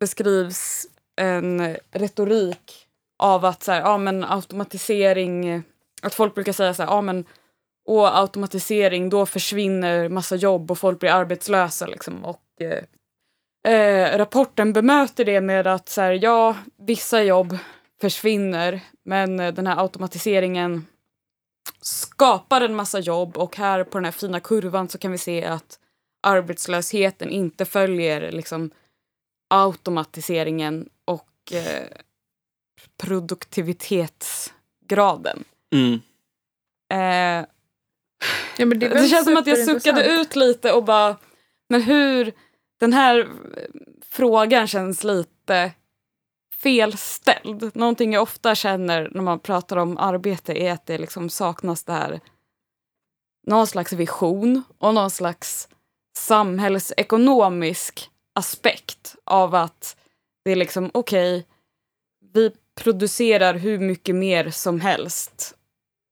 beskrivs 0.00 0.86
en 1.16 1.76
retorik 1.90 2.86
av 3.18 3.44
att 3.44 3.62
så 3.62 3.72
här, 3.72 3.80
ja, 3.80 3.98
men 3.98 4.24
automatisering, 4.24 5.62
att 6.02 6.14
folk 6.14 6.34
brukar 6.34 6.52
säga 6.52 6.74
så 6.74 6.82
här, 6.82 6.90
ja 6.90 7.00
men 7.00 7.24
och 7.86 8.18
automatisering, 8.18 9.10
då 9.10 9.26
försvinner 9.26 10.08
massa 10.08 10.36
jobb 10.36 10.70
och 10.70 10.78
folk 10.78 11.00
blir 11.00 11.10
arbetslösa. 11.10 11.86
Liksom. 11.86 12.24
Och, 12.24 12.42
eh, 12.60 12.82
eh, 13.74 14.18
rapporten 14.18 14.72
bemöter 14.72 15.24
det 15.24 15.40
med 15.40 15.66
att 15.66 15.88
så 15.88 16.00
här, 16.00 16.18
ja, 16.22 16.56
vissa 16.76 17.22
jobb 17.22 17.58
försvinner, 18.00 18.80
men 19.04 19.40
eh, 19.40 19.54
den 19.54 19.66
här 19.66 19.82
automatiseringen 19.82 20.86
skapar 21.80 22.60
en 22.60 22.74
massa 22.74 22.98
jobb 22.98 23.36
och 23.36 23.56
här 23.56 23.84
på 23.84 23.98
den 23.98 24.04
här 24.04 24.12
fina 24.12 24.40
kurvan 24.40 24.88
så 24.88 24.98
kan 24.98 25.12
vi 25.12 25.18
se 25.18 25.44
att 25.44 25.78
arbetslösheten 26.22 27.30
inte 27.30 27.64
följer 27.64 28.32
liksom 28.32 28.70
automatiseringen 29.50 30.88
och 31.04 31.52
eh, 31.52 31.86
produktivitetsgraden. 32.96 35.44
Mm. 35.72 36.00
Eh, 36.92 37.46
Ja, 38.56 38.66
det, 38.66 38.88
det, 38.88 39.08
känns 39.08 39.24
som 39.24 39.36
att 39.36 39.46
jag 39.46 39.58
suckade 39.58 40.06
ut 40.06 40.36
lite 40.36 40.72
och 40.72 40.84
bara, 40.84 41.16
men 41.68 41.82
hur, 41.82 42.32
den 42.80 42.92
här 42.92 43.28
frågan 44.10 44.66
känns 44.66 45.04
lite 45.04 45.72
felställd. 46.62 47.76
Någonting 47.76 48.12
jag 48.12 48.22
ofta 48.22 48.54
känner 48.54 49.10
när 49.14 49.22
man 49.22 49.38
pratar 49.38 49.76
om 49.76 49.98
arbete 49.98 50.52
är 50.52 50.72
att 50.72 50.86
det 50.86 50.98
liksom 50.98 51.30
saknas 51.30 51.84
det 51.84 51.92
här, 51.92 52.20
någon 53.46 53.66
slags 53.66 53.92
vision 53.92 54.62
och 54.78 54.94
någon 54.94 55.10
slags 55.10 55.68
samhällsekonomisk 56.18 58.10
aspekt 58.34 59.16
av 59.24 59.54
att 59.54 59.96
det 60.44 60.50
är 60.50 60.56
liksom 60.56 60.90
okej, 60.94 61.46
vi 62.34 62.50
producerar 62.74 63.54
hur 63.54 63.78
mycket 63.78 64.14
mer 64.14 64.50
som 64.50 64.80
helst 64.80 65.55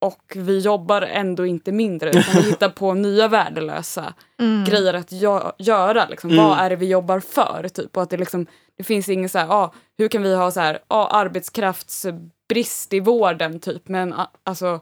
och 0.04 0.32
vi 0.36 0.58
jobbar 0.58 1.02
ändå 1.02 1.46
inte 1.46 1.72
mindre 1.72 2.10
utan 2.10 2.34
vi 2.34 2.42
hittar 2.50 2.68
på 2.68 2.94
nya 2.94 3.28
värdelösa 3.28 4.14
Mm. 4.40 4.64
grejer 4.64 4.94
att 4.94 5.12
gö- 5.12 5.52
göra. 5.58 6.06
Liksom. 6.08 6.30
Mm. 6.30 6.44
Vad 6.44 6.58
är 6.58 6.70
det 6.70 6.76
vi 6.76 6.86
jobbar 6.88 7.20
för? 7.20 7.68
Typ. 7.74 7.96
Och 7.96 8.02
att 8.02 8.10
det, 8.10 8.16
liksom, 8.16 8.46
det 8.76 8.84
finns 8.84 9.08
ingen 9.08 9.28
så 9.28 9.38
här, 9.38 9.48
ah, 9.50 9.74
hur 9.98 10.08
kan 10.08 10.22
vi 10.22 10.34
ha 10.34 10.50
så 10.50 10.60
här, 10.60 10.78
ah, 10.88 11.06
arbetskraftsbrist 11.06 12.92
i 12.92 13.00
vården 13.00 13.60
typ 13.60 13.88
men 13.88 14.12
ah, 14.12 14.30
alltså 14.44 14.80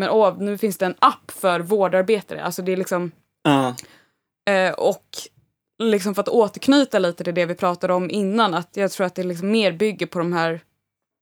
men 0.00 0.08
åh, 0.10 0.34
nu 0.38 0.58
finns 0.58 0.78
det 0.78 0.86
en 0.86 0.94
app 0.98 1.30
för 1.30 1.60
vårdarbetare. 1.60 2.44
Alltså 2.44 2.62
det 2.62 2.72
är 2.72 2.76
liksom 2.76 3.12
Ja. 3.42 3.74
Eh, 4.52 4.72
och 4.72 5.06
liksom 5.82 6.14
för 6.14 6.22
att 6.22 6.28
återknyta 6.28 6.98
lite 6.98 7.24
till 7.24 7.34
det 7.34 7.46
vi 7.46 7.54
pratade 7.54 7.94
om 7.94 8.10
innan, 8.10 8.54
att 8.54 8.76
jag 8.76 8.90
tror 8.90 9.06
att 9.06 9.14
det 9.14 9.22
liksom 9.22 9.50
mer 9.50 9.72
bygger 9.72 10.06
på 10.06 10.18
de 10.18 10.32
här 10.32 10.60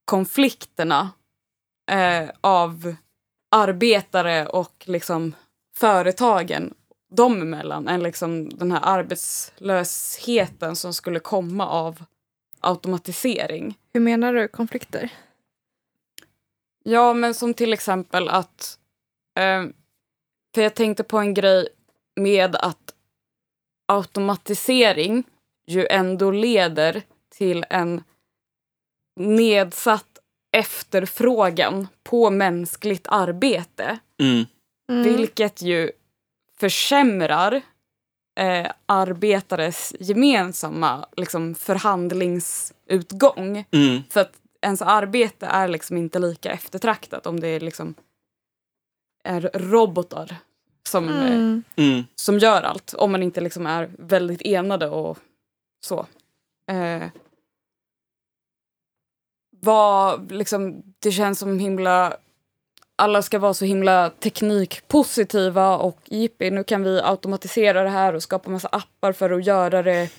konflikterna 0.05 1.11
eh, 1.91 2.31
av 2.41 2.95
arbetare 3.55 4.47
och 4.47 4.85
liksom 4.87 5.35
företagen 5.77 6.75
dem 7.11 7.43
emellan 7.43 7.89
än 7.89 8.03
liksom 8.03 8.49
den 8.49 8.73
här 8.73 8.81
arbetslösheten 8.83 10.77
som 10.77 10.95
skulle 10.95 11.21
komma 11.21 11.69
av 11.69 12.05
automatisering. 12.61 13.79
Hur 13.93 14.01
menar 14.01 14.35
du 14.35 14.49
konflikter? 14.49 15.13
Ja, 16.85 17.15
men 17.15 17.35
som 17.35 17.55
till 17.55 17.73
exempel 17.73 18.29
att... 18.29 18.79
Eh, 19.39 19.65
för 20.55 20.63
jag 20.63 20.75
tänkte 20.75 21.05
på 21.05 21.19
en 21.19 21.35
grej 21.35 21.69
med 22.17 22.57
att 22.57 22.95
automatisering 23.87 25.25
ju 25.67 25.87
ändå 25.87 26.31
leder 26.31 27.03
till 27.29 27.65
en 27.71 28.03
nedsatt 29.17 30.14
efterfrågan 30.55 31.89
på 32.03 32.31
mänskligt 32.31 33.07
arbete. 33.09 33.99
Mm. 34.21 34.45
Mm. 34.93 35.03
Vilket 35.03 35.63
ju 35.63 35.93
försämrar 36.59 37.61
eh, 38.41 38.71
arbetares 38.87 39.95
gemensamma 40.01 41.07
liksom, 41.17 41.55
förhandlingsutgång. 41.55 43.65
Mm. 43.71 44.03
För 44.11 44.21
att 44.21 44.33
ens 44.63 44.83
arbete 44.83 45.47
är 45.47 45.69
liksom 45.69 45.97
inte 45.97 46.19
lika 46.19 46.53
eftertraktat 46.53 47.27
om 47.27 47.41
det 47.41 47.49
är 47.49 47.61
liksom 47.61 47.95
är 49.25 49.51
robotar 49.55 50.37
som, 50.89 51.09
eh, 51.09 51.27
Mm. 51.27 51.63
Mm. 51.77 52.05
som 52.15 52.39
gör 52.39 52.63
allt. 52.63 52.95
Om 52.95 53.13
man 53.13 53.23
inte 53.23 53.41
liksom 53.41 53.67
är 53.67 53.91
väldigt 53.99 54.43
enade 54.43 54.89
och 54.89 55.19
så. 55.87 56.07
Eh, 56.71 57.03
vad, 59.65 60.33
liksom, 60.33 60.83
det 60.99 61.11
känns 61.13 61.39
som 61.39 61.59
himla... 61.59 62.17
Alla 62.97 63.23
ska 63.23 63.39
vara 63.39 63.55
så 63.55 63.65
himla 63.65 64.11
teknikpositiva 64.11 65.77
och 65.77 65.99
jippi, 66.05 66.51
nu 66.51 66.65
kan 66.65 66.83
vi 66.83 67.01
automatisera 67.01 67.83
det 67.83 67.89
här 67.89 68.15
och 68.15 68.23
skapa 68.23 68.51
massa 68.51 68.69
appar 68.69 69.13
för 69.13 69.31
att 69.31 69.47
göra 69.47 69.83
det 69.83 70.11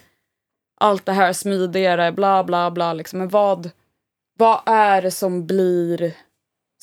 allt 0.77 1.05
det 1.05 1.11
här 1.13 1.33
smidigare, 1.33 2.11
bla 2.11 2.43
bla 2.43 2.71
bla. 2.71 2.93
Liksom. 2.93 3.19
Men 3.19 3.29
vad, 3.29 3.69
vad 4.37 4.61
är 4.65 5.01
det 5.01 5.11
som 5.11 5.45
blir 5.45 6.13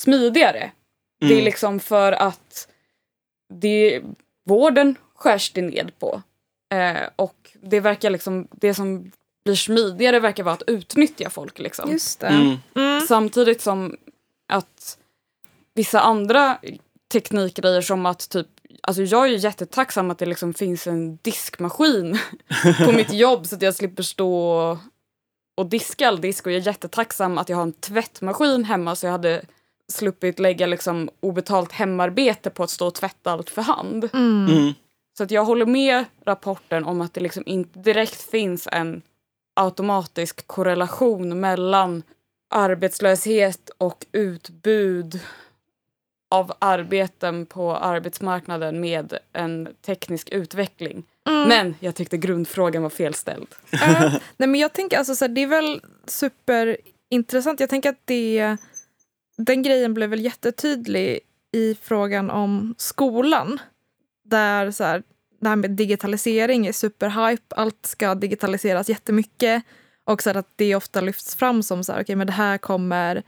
smidigare? 0.01 0.71
Det 1.19 1.25
är 1.25 1.31
Mm. 1.31 1.45
liksom 1.45 1.79
för 1.79 2.11
att 2.11 2.67
det, 3.53 4.01
vården 4.45 4.95
skärs 5.15 5.51
det 5.53 5.61
ned 5.61 5.91
på. 5.99 6.21
Eh, 6.73 7.09
och 7.15 7.51
det 7.61 7.79
verkar 7.79 8.09
liksom, 8.09 8.47
det 8.51 8.73
som 8.73 9.11
blir 9.45 9.55
smidigare 9.55 10.19
verkar 10.19 10.43
vara 10.43 10.53
att 10.55 10.63
utnyttja 10.67 11.29
folk. 11.29 11.59
Liksom. 11.59 11.91
Just 11.91 12.19
det. 12.19 12.27
Mm. 12.27 12.55
Mm. 12.75 13.01
Samtidigt 13.07 13.61
som 13.61 13.95
att 14.47 14.97
vissa 15.75 15.99
andra 15.99 16.57
teknikgrejer 17.13 17.81
som 17.81 18.05
att 18.05 18.29
typ 18.29 18.47
Alltså 18.87 19.01
jag 19.03 19.23
är 19.25 19.27
ju 19.31 19.37
jättetacksam 19.37 20.11
att 20.11 20.17
det 20.17 20.25
liksom 20.25 20.53
finns 20.53 20.87
en 20.87 21.15
diskmaskin 21.21 22.19
på 22.85 22.91
mitt 22.91 23.13
jobb 23.13 23.45
så 23.47 23.55
att 23.55 23.61
jag 23.61 23.75
slipper 23.75 24.03
stå 24.03 24.33
och- 24.51 24.77
och 25.57 25.65
diska 25.65 26.07
all 26.07 26.21
disk. 26.21 26.45
Och 26.45 26.51
jag 26.51 26.61
är 26.61 26.65
jättetacksam 26.67 27.37
att 27.37 27.49
jag 27.49 27.57
har 27.57 27.63
en 27.63 27.73
tvättmaskin 27.73 28.63
hemma 28.63 28.95
så 28.95 29.05
jag 29.05 29.11
hade 29.11 29.45
sluppit 29.91 30.39
lägga 30.39 30.65
liksom 30.65 31.09
obetalt 31.19 31.71
hemarbete 31.71 32.49
på 32.49 32.63
att 32.63 32.69
stå 32.69 32.87
och 32.87 32.93
tvätta 32.95 33.31
allt 33.31 33.49
för 33.49 33.61
hand. 33.61 34.09
Mm. 34.13 34.47
Mm. 34.57 34.73
Så 35.17 35.23
att 35.23 35.31
jag 35.31 35.45
håller 35.45 35.65
med 35.65 36.05
rapporten 36.25 36.85
om 36.85 37.01
att 37.01 37.13
det 37.13 37.21
liksom 37.21 37.43
inte 37.45 37.79
direkt 37.79 38.31
finns 38.31 38.67
en 38.71 39.01
automatisk 39.53 40.47
korrelation 40.47 41.39
mellan 41.39 42.03
arbetslöshet 42.49 43.69
och 43.77 44.05
utbud 44.11 45.19
av 46.31 46.53
arbeten 46.59 47.45
på 47.45 47.75
arbetsmarknaden 47.75 48.79
med 48.79 49.17
en 49.33 49.67
teknisk 49.85 50.29
utveckling. 50.29 51.03
Mm. 51.27 51.49
Men 51.49 51.75
jag 51.79 51.95
tyckte 51.95 52.17
grundfrågan 52.17 52.83
var 52.83 52.89
felställd. 52.89 53.47
Ja. 53.71 54.11
Nej, 54.37 54.49
men 54.49 54.55
jag 54.55 54.73
tänker 54.73 54.97
alltså 54.97 55.15
så 55.15 55.25
här, 55.25 55.29
det 55.29 55.41
är 55.41 55.47
väl 55.47 55.81
superintressant. 56.07 57.59
Jag 57.59 57.69
tänker 57.69 57.89
att 57.89 58.01
det, 58.05 58.57
den 59.37 59.63
grejen 59.63 59.93
blev 59.93 60.09
väl 60.09 60.21
jättetydlig 60.21 61.19
i 61.51 61.75
frågan 61.81 62.29
om 62.29 62.75
skolan. 62.77 63.59
Där 64.25 64.71
så 64.71 64.83
här, 64.83 65.03
det 65.43 65.49
här 65.49 65.55
med 65.55 65.71
digitalisering 65.71 66.67
är 66.67 66.71
superhype. 66.71 67.55
Allt 67.55 67.85
ska 67.85 68.15
digitaliseras 68.15 68.89
jättemycket. 68.89 69.63
Och 70.05 70.23
så 70.23 70.29
att 70.29 70.47
det 70.55 70.75
ofta 70.75 71.01
lyfts 71.01 71.35
fram 71.35 71.63
som 71.63 71.83
så 71.83 71.93
här, 71.93 72.01
okay, 72.01 72.15
men 72.15 72.27
det 72.27 72.33
här 72.33 72.57
kommer, 72.57 73.15
det 73.15 73.23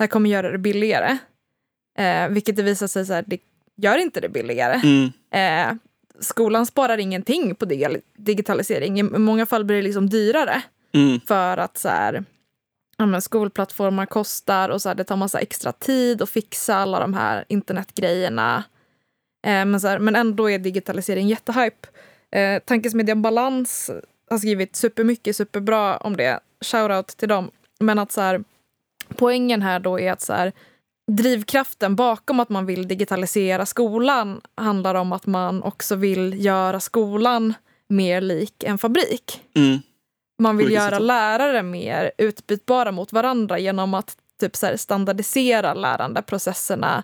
här 0.00 0.06
kommer 0.06 0.30
göra 0.30 0.50
det 0.50 0.58
billigare. 0.58 1.18
Eh, 1.98 2.28
vilket 2.28 2.56
det 2.56 2.62
visar 2.62 2.86
sig 2.86 3.06
så 3.06 3.12
här, 3.12 3.24
det 3.26 3.38
gör 3.76 3.98
inte 3.98 4.20
det 4.20 4.28
billigare. 4.28 4.80
Mm. 4.84 5.12
Eh, 5.30 5.76
skolan 6.20 6.66
sparar 6.66 6.98
ingenting 6.98 7.54
på 7.54 7.64
digitalisering. 8.16 9.00
I 9.00 9.02
många 9.02 9.46
fall 9.46 9.64
blir 9.64 9.76
det 9.76 9.82
liksom 9.82 10.08
dyrare. 10.08 10.62
Mm. 10.92 11.20
För 11.20 11.56
att 11.56 11.78
så 11.78 11.88
här, 11.88 12.24
ja, 12.96 13.20
skolplattformar 13.20 14.06
kostar 14.06 14.68
och 14.68 14.82
så 14.82 14.88
här, 14.88 14.96
det 14.96 15.04
tar 15.04 15.16
massa 15.16 15.40
extra 15.40 15.72
tid 15.72 16.22
att 16.22 16.30
fixa 16.30 16.74
alla 16.74 17.00
de 17.00 17.14
här 17.14 17.44
internetgrejerna. 17.48 18.64
Eh, 19.42 19.64
men, 19.64 19.80
så 19.80 19.88
här, 19.88 19.98
men 19.98 20.16
ändå 20.16 20.50
är 20.50 20.58
digitalisering 20.58 21.28
jättehype. 21.28 21.88
Eh, 22.32 22.58
Tankesmedjan 22.58 23.22
Balans 23.22 23.90
har 24.30 24.38
skrivit 24.38 24.76
supermycket, 24.76 25.36
superbra 25.36 25.96
om 25.96 26.16
det. 26.16 26.40
Shoutout 26.64 27.06
till 27.06 27.28
dem. 27.28 27.50
Men 27.80 27.98
att 27.98 28.12
så 28.12 28.20
här, 28.20 28.44
poängen 29.08 29.62
här 29.62 29.80
då 29.80 30.00
är 30.00 30.12
att 30.12 30.20
så 30.20 30.32
här, 30.32 30.52
drivkraften 31.12 31.96
bakom 31.96 32.40
att 32.40 32.48
man 32.48 32.66
vill 32.66 32.88
digitalisera 32.88 33.66
skolan 33.66 34.40
handlar 34.54 34.94
om 34.94 35.12
att 35.12 35.26
man 35.26 35.62
också 35.62 35.94
vill 35.96 36.44
göra 36.44 36.80
skolan 36.80 37.54
mer 37.88 38.20
lik 38.20 38.64
en 38.64 38.78
fabrik. 38.78 39.42
Mm. 39.54 39.78
Man 40.38 40.56
vill 40.56 40.72
göra 40.72 40.90
sätt. 40.90 41.02
lärare 41.02 41.62
mer 41.62 42.12
utbytbara 42.18 42.92
mot 42.92 43.12
varandra 43.12 43.58
genom 43.58 43.94
att 43.94 44.16
typ 44.40 44.56
så 44.56 44.66
här, 44.66 44.76
standardisera 44.76 45.74
lärandeprocesserna 45.74 47.02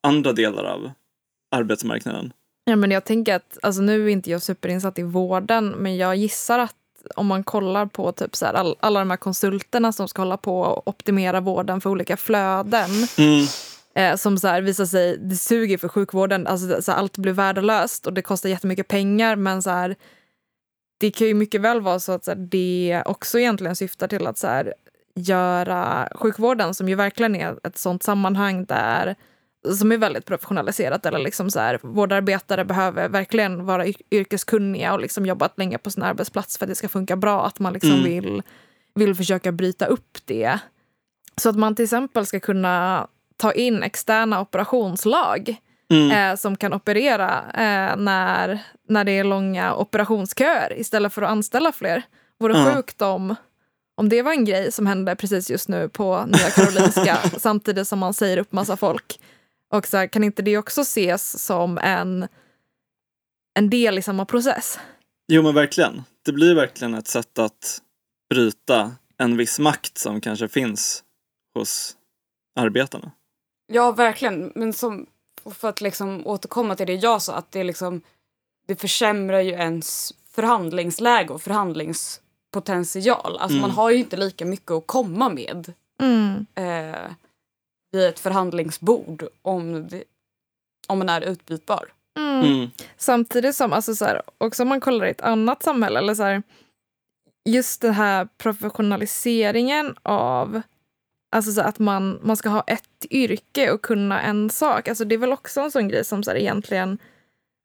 andra 0.03 0.33
delar 0.33 0.63
av 0.63 0.91
arbetsmarknaden. 1.55 2.33
Ja, 2.65 2.75
men 2.75 2.91
jag 2.91 3.05
tänker 3.05 3.35
att, 3.35 3.57
alltså 3.61 3.81
nu 3.81 4.05
är 4.05 4.09
inte 4.09 4.31
jag 4.31 4.41
superinsatt 4.41 4.99
i 4.99 5.03
vården, 5.03 5.69
men 5.69 5.97
jag 5.97 6.15
gissar 6.15 6.59
att 6.59 6.75
om 7.15 7.27
man 7.27 7.43
kollar 7.43 7.85
på 7.85 8.11
typ 8.11 8.35
så 8.35 8.45
här, 8.45 8.53
all, 8.53 8.75
alla 8.79 8.99
de 8.99 9.09
här 9.09 9.17
konsulterna 9.17 9.91
som 9.91 10.07
ska 10.07 10.21
hålla 10.21 10.37
på 10.37 10.59
och 10.61 10.87
optimera 10.87 11.39
vården 11.39 11.81
för 11.81 11.89
olika 11.89 12.17
flöden, 12.17 12.89
Mm, 13.17 13.45
eh, 13.95 14.15
som 14.15 14.37
så 14.37 14.47
här 14.47 14.61
visar 14.61 14.85
sig, 14.85 15.17
det 15.17 15.35
suger 15.35 15.77
för 15.77 15.87
sjukvården, 15.87 16.47
alltså 16.47 16.81
så 16.81 16.91
här, 16.91 16.99
allt 16.99 17.17
blir 17.17 17.33
värdelöst 17.33 18.07
och 18.07 18.13
det 18.13 18.21
kostar 18.21 18.49
jättemycket 18.49 18.87
pengar, 18.87 19.35
men 19.35 19.61
så 19.61 19.69
här, 19.69 19.95
det 20.99 21.11
kan 21.11 21.27
ju 21.27 21.33
mycket 21.33 21.61
väl 21.61 21.81
vara 21.81 21.99
så 21.99 22.11
att 22.11 22.25
så 22.25 22.31
här, 22.31 22.37
det 22.37 23.03
också 23.05 23.39
egentligen 23.39 23.75
syftar 23.75 24.07
till 24.07 24.27
att 24.27 24.37
så 24.37 24.47
här, 24.47 24.73
göra 25.15 26.09
sjukvården, 26.15 26.73
som 26.73 26.89
ju 26.89 26.95
verkligen 26.95 27.35
är 27.35 27.67
ett 27.67 27.77
sånt 27.77 28.03
sammanhang 28.03 28.65
där 28.65 29.15
som 29.77 29.91
är 29.91 29.97
väldigt 29.97 30.25
professionaliserat. 30.25 31.05
Eller 31.05 31.19
liksom 31.19 31.51
så 31.51 31.59
här, 31.59 31.79
vårdarbetare 31.81 32.65
behöver 32.65 33.09
verkligen 33.09 33.65
vara 33.65 33.85
yr- 33.85 34.01
yrkeskunniga 34.11 34.93
och 34.93 34.99
liksom 34.99 35.25
jobbat 35.25 35.57
länge 35.57 35.77
på 35.77 35.91
sin 35.91 36.03
arbetsplats 36.03 36.57
för 36.57 36.65
att 36.65 36.69
det 36.69 36.75
ska 36.75 36.87
funka 36.89 37.15
bra. 37.15 37.45
Att 37.45 37.59
man 37.59 37.73
liksom 37.73 37.91
Mm. 37.91 38.03
vill, 38.03 38.43
vill 38.95 39.15
försöka 39.15 39.51
bryta 39.51 39.85
upp 39.85 40.17
det. 40.25 40.59
Så 41.37 41.49
att 41.49 41.55
man 41.55 41.75
till 41.75 41.83
exempel 41.83 42.25
ska 42.25 42.39
kunna 42.39 43.07
ta 43.37 43.51
in 43.53 43.83
externa 43.83 44.41
operationslag 44.41 45.55
mm, 45.91 46.11
eh, 46.11 46.35
som 46.37 46.55
kan 46.57 46.73
operera 46.73 47.39
eh, 47.53 47.97
när, 47.97 48.59
när 48.89 49.03
det 49.03 49.11
är 49.11 49.23
långa 49.23 49.75
operationsköer 49.75 50.79
istället 50.79 51.13
för 51.13 51.21
att 51.21 51.29
anställa 51.29 51.71
fler. 51.71 52.03
Vore 52.39 52.57
Ja. 52.57 52.73
sjukt 52.73 53.01
om, 53.01 53.35
om 53.97 54.09
det 54.09 54.21
var 54.21 54.31
en 54.31 54.45
grej 54.45 54.71
som 54.71 54.85
hände 54.87 55.15
precis 55.15 55.49
just 55.49 55.69
nu 55.69 55.89
på 55.89 56.25
Nya 56.25 56.49
Karolinska 56.49 57.17
samtidigt 57.37 57.87
som 57.87 57.99
man 57.99 58.13
säger 58.13 58.37
upp 58.37 58.51
massa 58.51 58.77
folk. 58.77 59.19
Och 59.73 59.87
så 59.87 59.97
här, 59.97 60.07
kan 60.07 60.23
inte 60.23 60.41
det 60.41 60.57
också 60.57 60.81
ses 60.81 61.45
som 61.45 61.77
en, 61.77 62.27
en 63.59 63.69
del 63.69 63.97
i 63.97 64.01
samma 64.01 64.25
process? 64.25 64.79
Jo 65.27 65.41
men 65.43 65.53
verkligen. 65.55 66.03
Det 66.25 66.31
blir 66.31 66.55
verkligen 66.55 66.93
ett 66.93 67.07
sätt 67.07 67.39
att 67.39 67.81
bryta 68.29 68.91
en 69.17 69.37
viss 69.37 69.59
makt 69.59 69.97
som 69.97 70.21
kanske 70.21 70.47
finns 70.47 71.03
hos 71.55 71.95
arbetarna. 72.59 73.11
Ja, 73.67 73.91
verkligen. 73.91 74.51
Men 74.55 74.73
som, 74.73 75.05
för 75.55 75.69
att 75.69 75.81
liksom 75.81 76.27
återkomma 76.27 76.75
till 76.75 76.87
det 76.87 76.93
jag 76.93 77.21
sa, 77.21 77.33
att 77.35 77.51
det, 77.51 77.59
är 77.59 77.63
liksom, 77.63 78.01
det 78.67 78.75
försämrar 78.75 79.39
ju 79.41 79.51
ens 79.51 80.13
förhandlingsläge 80.31 81.33
och 81.33 81.41
förhandlingspotential. 81.41 83.37
Alltså 83.37 83.57
Mm. 83.57 83.61
man 83.61 83.71
har 83.71 83.89
ju 83.89 83.97
inte 83.97 84.17
lika 84.17 84.45
mycket 84.45 84.71
att 84.71 84.87
komma 84.87 85.29
med 85.29 85.73
Mm. 86.01 86.45
eh, 86.55 87.11
vid 87.91 88.05
ett 88.05 88.19
förhandlingsbord 88.19 89.23
om, 89.41 89.87
det, 89.87 90.03
om 90.87 90.97
man 90.99 91.09
är 91.09 91.21
utbytbar. 91.21 91.85
Mm. 92.19 92.45
Mm. 92.45 92.69
Samtidigt 92.97 93.55
som, 93.55 93.73
alltså 93.73 93.95
så 93.95 94.05
här, 94.05 94.21
också 94.37 94.63
om 94.63 94.69
man 94.69 94.79
kollar 94.81 95.05
i 95.05 95.09
ett 95.11 95.21
annat 95.21 95.63
samhälle, 95.63 95.99
eller 95.99 96.15
så 96.15 96.23
här, 96.23 96.43
just 97.45 97.81
den 97.81 97.93
här 97.93 98.27
professionaliseringen 98.37 99.95
av 100.03 100.61
alltså 101.31 101.51
så 101.51 101.61
att 101.61 101.79
man, 101.79 102.19
man 102.23 102.37
ska 102.37 102.49
ha 102.49 102.63
ett 102.67 103.05
yrke 103.09 103.71
och 103.71 103.81
kunna 103.81 104.21
en 104.21 104.49
sak. 104.49 104.87
Alltså 104.87 105.05
det 105.05 105.15
är 105.15 105.19
väl 105.19 105.33
också 105.33 105.61
en 105.61 105.71
sån 105.71 105.87
grej 105.87 106.05
som 106.05 106.23
så 106.23 106.31
här, 106.31 106.37
egentligen 106.37 106.97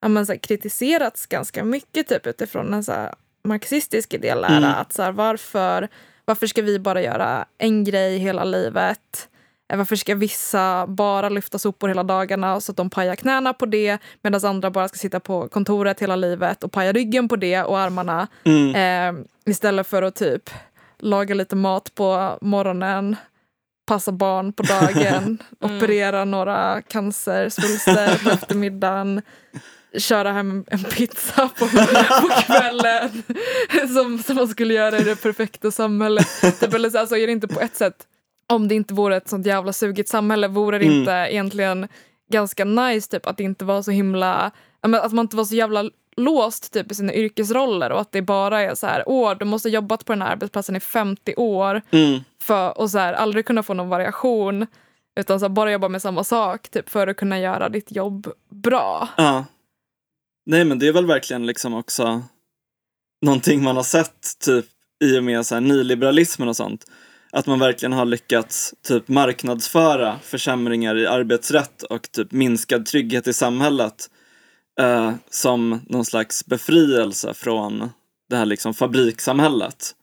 ja, 0.02 0.08
men 0.08 0.26
så 0.26 0.32
här, 0.32 0.38
kritiserats 0.38 1.26
ganska 1.26 1.64
mycket 1.64 2.08
typ, 2.08 2.26
utifrån 2.26 2.74
en 2.74 2.84
så 2.84 2.92
här, 2.92 3.14
marxistisk 3.44 4.14
idélära. 4.14 4.56
Mm. 4.56 4.70
Att 4.70 4.92
så 4.92 5.02
här, 5.02 5.12
varför, 5.12 5.88
varför 6.24 6.46
ska 6.46 6.62
vi 6.62 6.78
bara 6.78 7.02
göra 7.02 7.44
en 7.58 7.84
grej 7.84 8.18
hela 8.18 8.44
livet? 8.44 9.28
Eh, 9.72 9.76
Varför 9.78 9.96
ska 9.96 10.14
vissa 10.14 10.86
bara 10.86 11.28
lyfta 11.28 11.58
sopor 11.58 11.88
hela 11.88 12.02
dagarna 12.02 12.60
så 12.60 12.72
att 12.72 12.76
de 12.76 12.90
pajar 12.90 13.16
knäna 13.16 13.52
på 13.52 13.66
det 13.66 13.98
medan 14.22 14.44
andra 14.44 14.70
bara 14.70 14.88
ska 14.88 14.96
sitta 14.98 15.20
på 15.20 15.48
kontoret 15.48 16.00
hela 16.00 16.16
livet 16.16 16.64
och 16.64 16.72
paja 16.72 16.92
ryggen 16.92 17.28
på 17.28 17.36
det 17.36 17.62
och 17.62 17.78
armarna 17.78 18.28
Mm. 18.44 19.16
eh, 19.18 19.24
istället 19.46 19.86
för 19.86 20.02
att 20.02 20.14
typ 20.14 20.50
laga 20.98 21.34
lite 21.34 21.56
mat 21.56 21.94
på 21.94 22.38
morgonen, 22.40 23.16
passa 23.90 24.12
barn 24.12 24.52
på 24.52 24.62
dagen, 24.62 25.38
Mm. 25.62 25.76
operera 25.76 26.24
några 26.24 26.82
cancersvulster 26.82 28.24
på 28.24 28.30
eftermiddagen. 28.38 29.22
köra 29.98 30.32
hem 30.32 30.64
en 30.66 30.84
pizza 30.84 31.48
på, 31.58 31.66
på 31.66 32.28
kvällen 32.46 33.22
som, 33.94 34.18
som 34.18 34.36
man 34.36 34.48
skulle 34.48 34.74
göra 34.74 34.98
i 34.98 35.02
det 35.04 35.16
perfekta 35.22 35.70
samhället. 35.70 36.26
Typ, 36.60 36.74
eller 36.74 36.90
så, 36.90 36.98
alltså, 36.98 37.16
är 37.16 37.26
det 37.26 37.32
inte 37.32 37.48
på 37.48 37.60
ett 37.60 37.76
sätt, 37.76 38.06
om 38.46 38.68
det 38.68 38.74
inte 38.74 38.94
vore 38.94 39.16
ett 39.16 39.28
sånt 39.28 39.46
jävla 39.46 39.72
sugigt 39.72 40.08
samhälle, 40.08 40.48
vore 40.48 40.78
det 40.78 40.84
Mm. 40.84 40.98
inte 40.98 41.10
egentligen 41.10 41.88
ganska 42.32 42.64
nice 42.64 43.10
typ, 43.10 43.26
att 43.26 43.36
det 43.36 43.42
inte 43.44 43.64
var 43.64 43.82
så 43.82 43.90
himla, 43.90 44.50
att 44.80 45.12
man 45.12 45.24
inte 45.24 45.36
var 45.36 45.44
så 45.44 45.54
jävla 45.54 45.84
låst 46.20 46.72
typ, 46.72 46.92
i 46.92 46.94
sina 46.94 47.14
yrkesroller 47.14 47.92
och 47.92 48.00
att 48.00 48.12
det 48.12 48.22
bara 48.22 48.60
är 48.60 48.74
så 48.74 48.86
här, 48.86 49.02
åh, 49.06 49.34
du 49.38 49.44
måste 49.44 49.68
ha 49.68 49.74
jobbat 49.74 50.04
på 50.04 50.12
den 50.12 50.22
här 50.22 50.32
arbetsplatsen 50.32 50.76
i 50.76 50.80
50 50.80 51.34
år 51.36 51.82
Mm. 51.90 52.20
för, 52.42 52.78
och 52.78 52.90
så 52.90 52.98
här, 52.98 53.12
aldrig 53.12 53.46
kunna 53.46 53.62
få 53.62 53.74
någon 53.74 53.88
variation 53.88 54.66
utan 55.20 55.40
så 55.40 55.44
här, 55.44 55.50
bara 55.50 55.72
jobba 55.72 55.88
med 55.88 56.02
samma 56.02 56.24
sak 56.24 56.68
typ, 56.68 56.90
för 56.90 57.06
att 57.06 57.16
kunna 57.16 57.40
göra 57.40 57.68
ditt 57.68 57.92
jobb 57.92 58.32
bra. 58.50 59.08
Ja. 59.16 59.44
Nej 60.46 60.64
men 60.64 60.78
det 60.78 60.88
är 60.88 60.92
väl 60.92 61.06
verkligen 61.06 61.46
liksom 61.46 61.74
också 61.74 62.22
någonting 63.22 63.62
man 63.62 63.76
har 63.76 63.82
sett 63.82 64.38
typ 64.44 64.66
i 65.04 65.18
och 65.18 65.24
med 65.24 65.46
så 65.46 65.54
här 65.54 65.60
nyliberalismen 65.60 66.48
och 66.48 66.56
sånt. 66.56 66.84
Att 67.32 67.46
man 67.46 67.58
verkligen 67.58 67.92
har 67.92 68.04
lyckats 68.04 68.74
typ 68.82 69.08
marknadsföra 69.08 70.18
försämringar 70.22 70.96
i 70.98 71.06
arbetsrätt 71.06 71.82
och 71.82 72.12
typ 72.12 72.32
minskad 72.32 72.86
trygghet 72.86 73.26
i 73.26 73.32
samhället 73.32 74.10
eh, 74.80 75.12
som 75.30 75.80
någon 75.86 76.04
slags 76.04 76.46
befrielse 76.46 77.34
från 77.34 77.90
det 78.28 78.36
här 78.36 78.46
liksom 78.46 78.74
fabrikssamhället. 78.74 79.94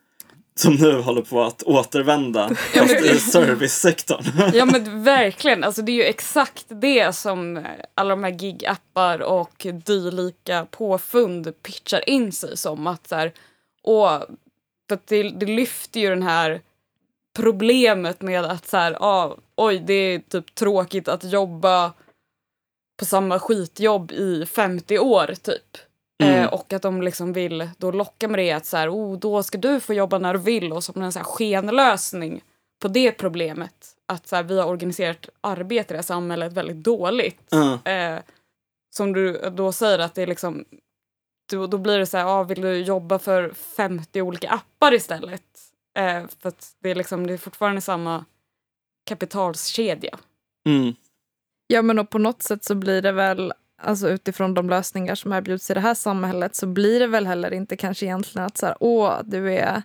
Som 0.55 0.75
nu 0.75 1.01
håller 1.01 1.21
på 1.21 1.43
att 1.43 1.63
återvända 1.63 2.55
fast 2.73 3.05
i 3.05 3.19
servicesektorn. 3.19 4.23
Ja 4.53 4.65
men 4.65 5.03
verkligen, 5.03 5.63
alltså 5.63 5.82
det 5.82 5.91
är 5.91 5.95
ju 5.95 6.03
exakt 6.03 6.65
det 6.67 7.15
som 7.15 7.65
alla 7.95 8.09
de 8.09 8.23
här 8.23 8.32
gig-appar 8.32 9.19
och 9.19 9.67
dylika 9.86 10.65
påfund 10.71 11.53
pitchar 11.63 12.09
in 12.09 12.32
sig 12.32 12.57
som. 12.57 12.88
Att 12.88 13.07
så 13.07 13.15
här, 13.15 13.34
och 13.84 14.11
att 14.91 15.07
det, 15.07 15.23
det 15.23 15.45
lyfter 15.45 15.99
ju 15.99 16.09
den 16.09 16.23
här 16.23 16.61
problemet 17.36 18.21
med 18.21 18.45
att 18.45 18.67
så 18.67 18.78
här, 18.78 18.97
ah, 18.99 19.38
oj 19.55 19.80
det 19.80 19.93
är 19.93 20.19
typ 20.19 20.55
tråkigt 20.55 21.07
att 21.07 21.23
jobba 21.23 21.93
på 22.97 23.05
samma 23.05 23.39
skitjobb 23.39 24.11
i 24.11 24.45
50 24.45 24.99
år 24.99 25.33
typ. 25.41 25.77
Mm. 26.23 26.43
Eh, 26.43 26.53
och 26.53 26.73
att 26.73 26.81
de 26.81 27.01
liksom 27.01 27.33
vill 27.33 27.69
då 27.77 27.91
locka 27.91 28.27
med 28.27 28.39
det 28.39 28.51
att 28.51 28.65
så 28.65 28.77
här, 28.77 28.89
oh, 28.89 29.19
då 29.19 29.43
ska 29.43 29.57
du 29.57 29.79
få 29.79 29.93
jobba 29.93 30.17
när 30.17 30.33
du 30.33 30.39
vill 30.39 30.73
och 30.73 30.83
som 30.83 31.01
en 31.01 31.11
så 31.11 31.19
här 31.19 31.23
skenlösning 31.23 32.41
på 32.81 32.87
det 32.87 33.11
problemet. 33.11 33.95
Att 34.05 34.27
så 34.27 34.35
här, 34.35 34.43
vi 34.43 34.59
har 34.59 34.67
organiserat 34.67 35.29
arbete 35.41 35.93
i 35.93 35.93
det 35.93 35.97
här 35.97 36.03
samhället 36.03 36.53
väldigt 36.53 36.83
dåligt. 36.83 37.47
Ja. 37.49 37.91
Eh, 37.91 38.19
som 38.95 39.13
du 39.13 39.49
då 39.49 39.71
säger 39.71 39.99
att 39.99 40.15
det 40.15 40.21
är 40.21 40.27
liksom 40.27 40.65
då, 41.51 41.67
då 41.67 41.77
blir 41.77 41.99
det 41.99 42.05
så 42.05 42.17
här, 42.17 42.25
ah, 42.25 42.43
vill 42.43 42.61
du 42.61 42.77
jobba 42.77 43.19
för 43.19 43.53
50 43.53 44.21
olika 44.21 44.49
appar 44.49 44.93
istället? 44.93 45.43
Eh, 45.99 46.23
för 46.39 46.49
att 46.49 46.75
det 46.79 46.91
är 46.91 46.95
liksom, 46.95 47.27
det 47.27 47.33
är 47.33 47.37
fortfarande 47.37 47.81
samma 47.81 48.25
kapitalskedja. 49.05 50.19
Mm. 50.65 50.95
Ja, 51.68 51.82
men 51.82 51.99
och 51.99 52.09
på 52.09 52.18
något 52.18 52.43
sätt 52.43 52.63
så 52.63 52.76
blir 52.76 53.01
det 53.01 53.11
väl, 53.11 53.53
alltså 53.82 54.09
utifrån 54.09 54.53
de 54.53 54.70
lösningar 54.70 55.15
som 55.15 55.34
erbjuds 55.34 55.72
i 55.72 55.74
det 55.74 55.80
här 55.80 55.93
samhället, 55.93 56.55
så 56.55 56.68
blir 56.68 56.99
det 56.99 57.07
väl 57.07 57.28
heller 57.28 57.53
inte 57.53 57.76
kanske 57.78 58.05
egentligen 58.05 58.45
att 58.45 58.57
så 58.57 58.65
här, 58.65 58.76
åh, 58.80 59.20
du 59.24 59.53
är, 59.53 59.82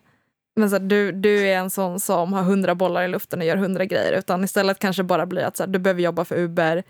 men 0.56 0.70
så 0.70 0.76
här, 0.76 0.84
du, 0.84 1.12
du 1.12 1.48
är 1.48 1.56
en 1.58 1.70
sån 1.70 2.00
som 2.00 2.32
har 2.32 2.42
hundra 2.42 2.74
bollar 2.74 3.02
i 3.02 3.08
luften 3.08 3.38
och 3.40 3.46
gör 3.46 3.56
hundra 3.56 3.84
grejer, 3.84 4.18
utan 4.18 4.44
istället 4.44 4.78
kanske 4.78 5.02
bara 5.02 5.26
blir 5.26 5.42
att 5.42 5.56
så 5.56 5.62
här, 5.62 5.70
du 5.70 5.78
behöver 5.78 6.02
jobba 6.02 6.24
för 6.24 6.36
Uber 6.38 6.82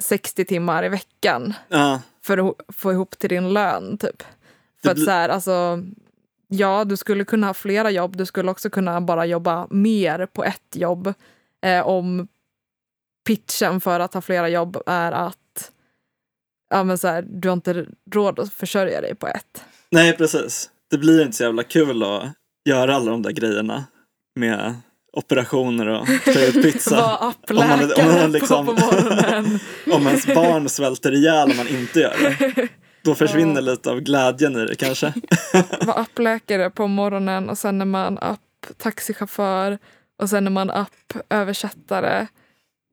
60 0.00 0.44
timmar 0.44 0.84
i 0.84 0.88
veckan 0.88 1.54
Ja. 1.68 2.00
för 2.24 2.48
att 2.48 2.54
få 2.76 2.92
ihop 2.92 3.18
till 3.18 3.28
din 3.30 3.52
lön, 3.52 3.98
typ. 3.98 4.22
För 4.82 4.90
att 4.90 5.04
så 5.04 5.10
här, 5.10 5.28
alltså, 5.28 5.82
ja, 6.48 6.84
du 6.84 6.96
skulle 6.96 7.24
kunna 7.24 7.46
ha 7.46 7.54
flera 7.54 7.90
jobb, 7.90 8.16
du 8.16 8.26
skulle 8.26 8.50
också 8.50 8.70
kunna 8.70 9.00
bara 9.00 9.26
jobba 9.26 9.66
mer 9.70 10.26
på 10.26 10.44
ett 10.44 10.76
jobb 10.76 11.14
eh, 11.64 11.86
om 11.86 12.28
pitchen 13.28 13.80
för 13.80 14.00
att 14.00 14.14
ha 14.14 14.20
flera 14.20 14.48
jobb 14.48 14.76
är 14.86 15.12
att 15.12 15.70
ja, 16.70 16.84
men 16.84 16.98
så 16.98 17.08
här, 17.08 17.22
du 17.28 17.48
har 17.48 17.52
inte 17.52 17.86
råd 18.12 18.38
att 18.38 18.52
försörja 18.52 19.00
dig 19.00 19.14
på 19.14 19.26
ett. 19.26 19.64
Nej, 19.90 20.16
precis. 20.16 20.70
Det 20.90 20.98
blir 20.98 21.22
inte 21.22 21.36
så 21.36 21.42
jävla 21.42 21.62
kul 21.62 22.02
att 22.02 22.22
göra 22.68 22.94
alla 22.96 23.10
de 23.10 23.22
där 23.22 23.30
grejerna 23.30 23.84
med 24.36 24.74
operationer 25.12 25.86
och 25.86 26.06
ta 26.24 26.40
ut 26.40 26.54
pizza. 26.62 27.16
Om 27.50 27.56
man- 27.56 27.92
om 27.98 28.14
man 28.20 28.32
liksom- 28.32 28.66
på, 28.66 28.74
på 28.76 28.80
morgonen. 28.86 29.58
om 29.92 30.06
ens 30.06 30.26
barn 30.26 30.68
svälter 30.68 31.12
ihjäl 31.14 31.50
om 31.50 31.56
man 31.56 31.68
inte 31.68 32.00
gör 32.00 32.16
det. 32.20 32.68
Då 33.04 33.14
försvinner 33.14 33.60
lite 33.60 33.90
av 33.90 34.00
glädjen 34.00 34.56
i 34.56 34.66
det 34.66 34.74
kanske. 34.74 35.12
Vara 35.86 35.96
appläkare 35.96 36.70
på 36.70 36.86
morgonen 36.86 37.50
och 37.50 37.58
sen 37.58 37.80
är 37.80 37.84
man 37.84 38.18
app-taxichaufför 38.18 39.78
och 40.22 40.30
sen 40.30 40.46
är 40.46 40.50
man 40.50 40.70
app-översättare 40.70 42.26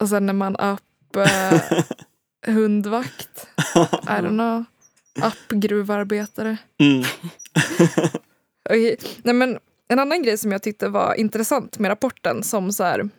och 0.01 0.09
sen 0.09 0.29
är 0.29 0.33
man 0.33 0.55
app-hundvakt. 0.59 3.47
I 4.03 4.07
don't 4.07 4.29
know. 4.29 4.63
App-gruvarbetare. 5.21 6.57
Mm. 6.79 7.03
Okej, 8.69 8.97
Nej, 9.23 9.33
men 9.33 9.59
en 9.87 9.99
annan 9.99 10.23
grej 10.23 10.37
som 10.37 10.51
jag 10.51 10.63
tyckte 10.63 10.89
var 10.89 11.13
intressant 11.13 11.79
med 11.79 11.89
rapporten 11.89 12.43
som 12.43 12.71
så 12.71 12.83
här, 12.83 13.09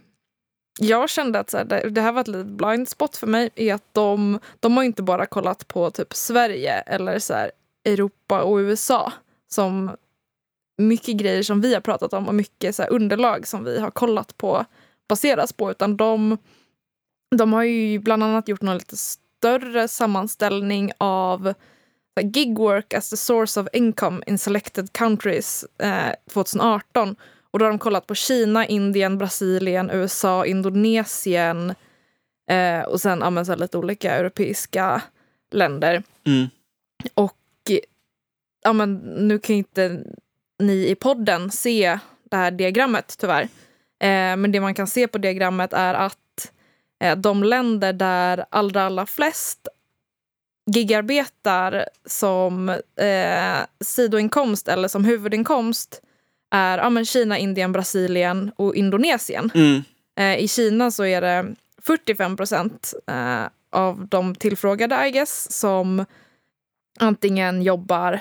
jag 0.79 1.11
kände 1.11 1.39
att 1.39 1.51
så 1.51 1.57
här, 1.57 1.65
det, 1.65 1.91
det 1.91 2.01
här 2.01 2.13
var 2.13 2.21
ett 2.21 2.29
litet 2.29 2.47
blind 2.47 2.89
spot 2.89 3.17
för 3.17 3.27
mig 3.27 3.51
är 3.55 3.75
att 3.75 3.95
de, 3.95 4.39
de 4.61 4.77
har 4.77 4.85
inte 4.85 5.03
bara 5.03 5.27
kollat 5.27 5.69
på 5.69 5.91
typ 5.91 6.15
Sverige 6.15 6.73
eller 6.73 7.19
så 7.19 7.35
här, 7.35 7.51
Europa 7.85 8.43
och 8.43 8.57
USA 8.57 9.13
som 9.49 9.97
mycket 10.79 11.17
grejer 11.17 11.43
som 11.43 11.61
vi 11.61 11.75
har 11.75 11.81
pratat 11.81 12.13
om 12.13 12.29
och 12.29 12.35
mycket 12.35 12.75
så 12.75 12.83
underlag 12.83 13.47
som 13.47 13.65
vi 13.65 13.81
har 13.81 13.91
kollat 13.91 14.37
på 14.37 14.65
baseras 15.09 15.53
på 15.53 15.71
utan 15.71 15.97
de, 15.97 16.39
de 17.37 17.53
har 17.53 17.63
ju 17.63 17.99
bland 17.99 18.23
annat 18.23 18.49
gjort 18.49 18.63
någon 18.63 18.79
lite 18.79 18.97
större 18.97 19.89
sammanställning 19.89 20.93
av 20.99 21.55
gig 22.23 22.59
work 22.59 22.95
as 22.95 23.11
the 23.11 23.17
source 23.17 23.61
of 23.61 23.69
income 23.73 24.23
in 24.27 24.39
selected 24.39 24.93
countries 24.93 25.65
eh, 25.79 26.13
2018. 26.33 27.17
Och 27.51 27.59
då 27.59 27.65
har 27.65 27.71
de 27.71 27.79
kollat 27.79 28.07
på 28.07 28.15
Kina, 28.15 28.67
Indien, 28.67 29.19
Brasilien, 29.19 29.91
USA, 29.91 30.47
Indonesien 30.47 31.75
eh, 32.51 32.81
och 32.81 33.01
sen 33.01 33.19
ja, 33.21 33.31
men, 33.31 33.47
så 33.47 33.57
lite 33.57 33.79
olika 33.79 34.13
europeiska 34.13 35.03
länder. 35.51 36.03
Mm. 36.27 36.47
Och 37.15 37.37
ja, 38.63 38.73
men, 38.73 38.95
nu 39.29 39.39
kan 39.39 39.57
inte 39.57 40.03
ni 40.59 40.89
i 40.89 40.95
podden 40.95 41.51
se 41.51 41.99
det 42.31 42.37
här 42.37 42.51
diagrammet 42.51 43.17
tyvärr. 43.19 43.43
Eh, 44.01 44.37
men 44.37 44.53
det 44.53 44.61
man 44.61 44.75
kan 44.75 44.87
se 44.87 45.09
på 45.09 45.19
diagrammet 45.19 45.73
är 45.73 45.95
att 45.95 46.19
de 47.17 47.45
länder 47.45 47.93
där 47.93 48.45
allra, 48.51 48.83
allra 48.83 49.07
flest 49.07 49.69
gigarbetar 50.71 51.89
som 52.07 52.69
eh, 52.97 53.59
sidoinkomst 53.81 54.69
eller 54.69 54.89
som 54.89 55.05
huvudinkomst 55.05 56.03
är 56.51 56.79
ja, 56.79 56.91
men 56.91 57.05
Kina, 57.05 57.39
Indien, 57.39 57.73
Brasilien 57.73 58.53
och 58.57 58.75
Indonesien. 58.75 59.51
Mm. 59.55 59.83
Eh, 60.19 60.45
I 60.45 60.49
Kina 60.49 60.91
så 60.91 61.05
är 61.05 61.21
det 61.21 61.55
45 61.83 62.37
procent 62.37 62.95
eh, 63.07 63.45
av 63.71 64.07
de 64.09 64.35
tillfrågade 64.35 65.07
I 65.09 65.11
guess, 65.11 65.53
som 65.53 66.05
antingen 66.99 67.63
jobbar 67.63 68.21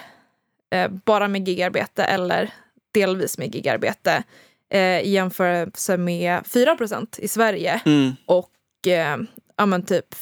eh, 0.74 0.88
bara 1.06 1.28
med 1.28 1.48
gigarbete 1.48 2.04
eller 2.04 2.54
delvis 2.92 3.38
med 3.38 3.56
gigarbete 3.56 4.24
eh, 4.70 5.00
i 5.00 5.10
jämförelse 5.10 5.98
med 5.98 6.48
4 6.48 6.76
procent 6.76 7.20
i 7.22 7.28
Sverige 7.28 7.82
Mm. 7.86 8.16
och 8.26 8.50
eh, 8.88 9.18
ja, 9.56 9.66
men 9.66 9.86
typ 9.86 10.16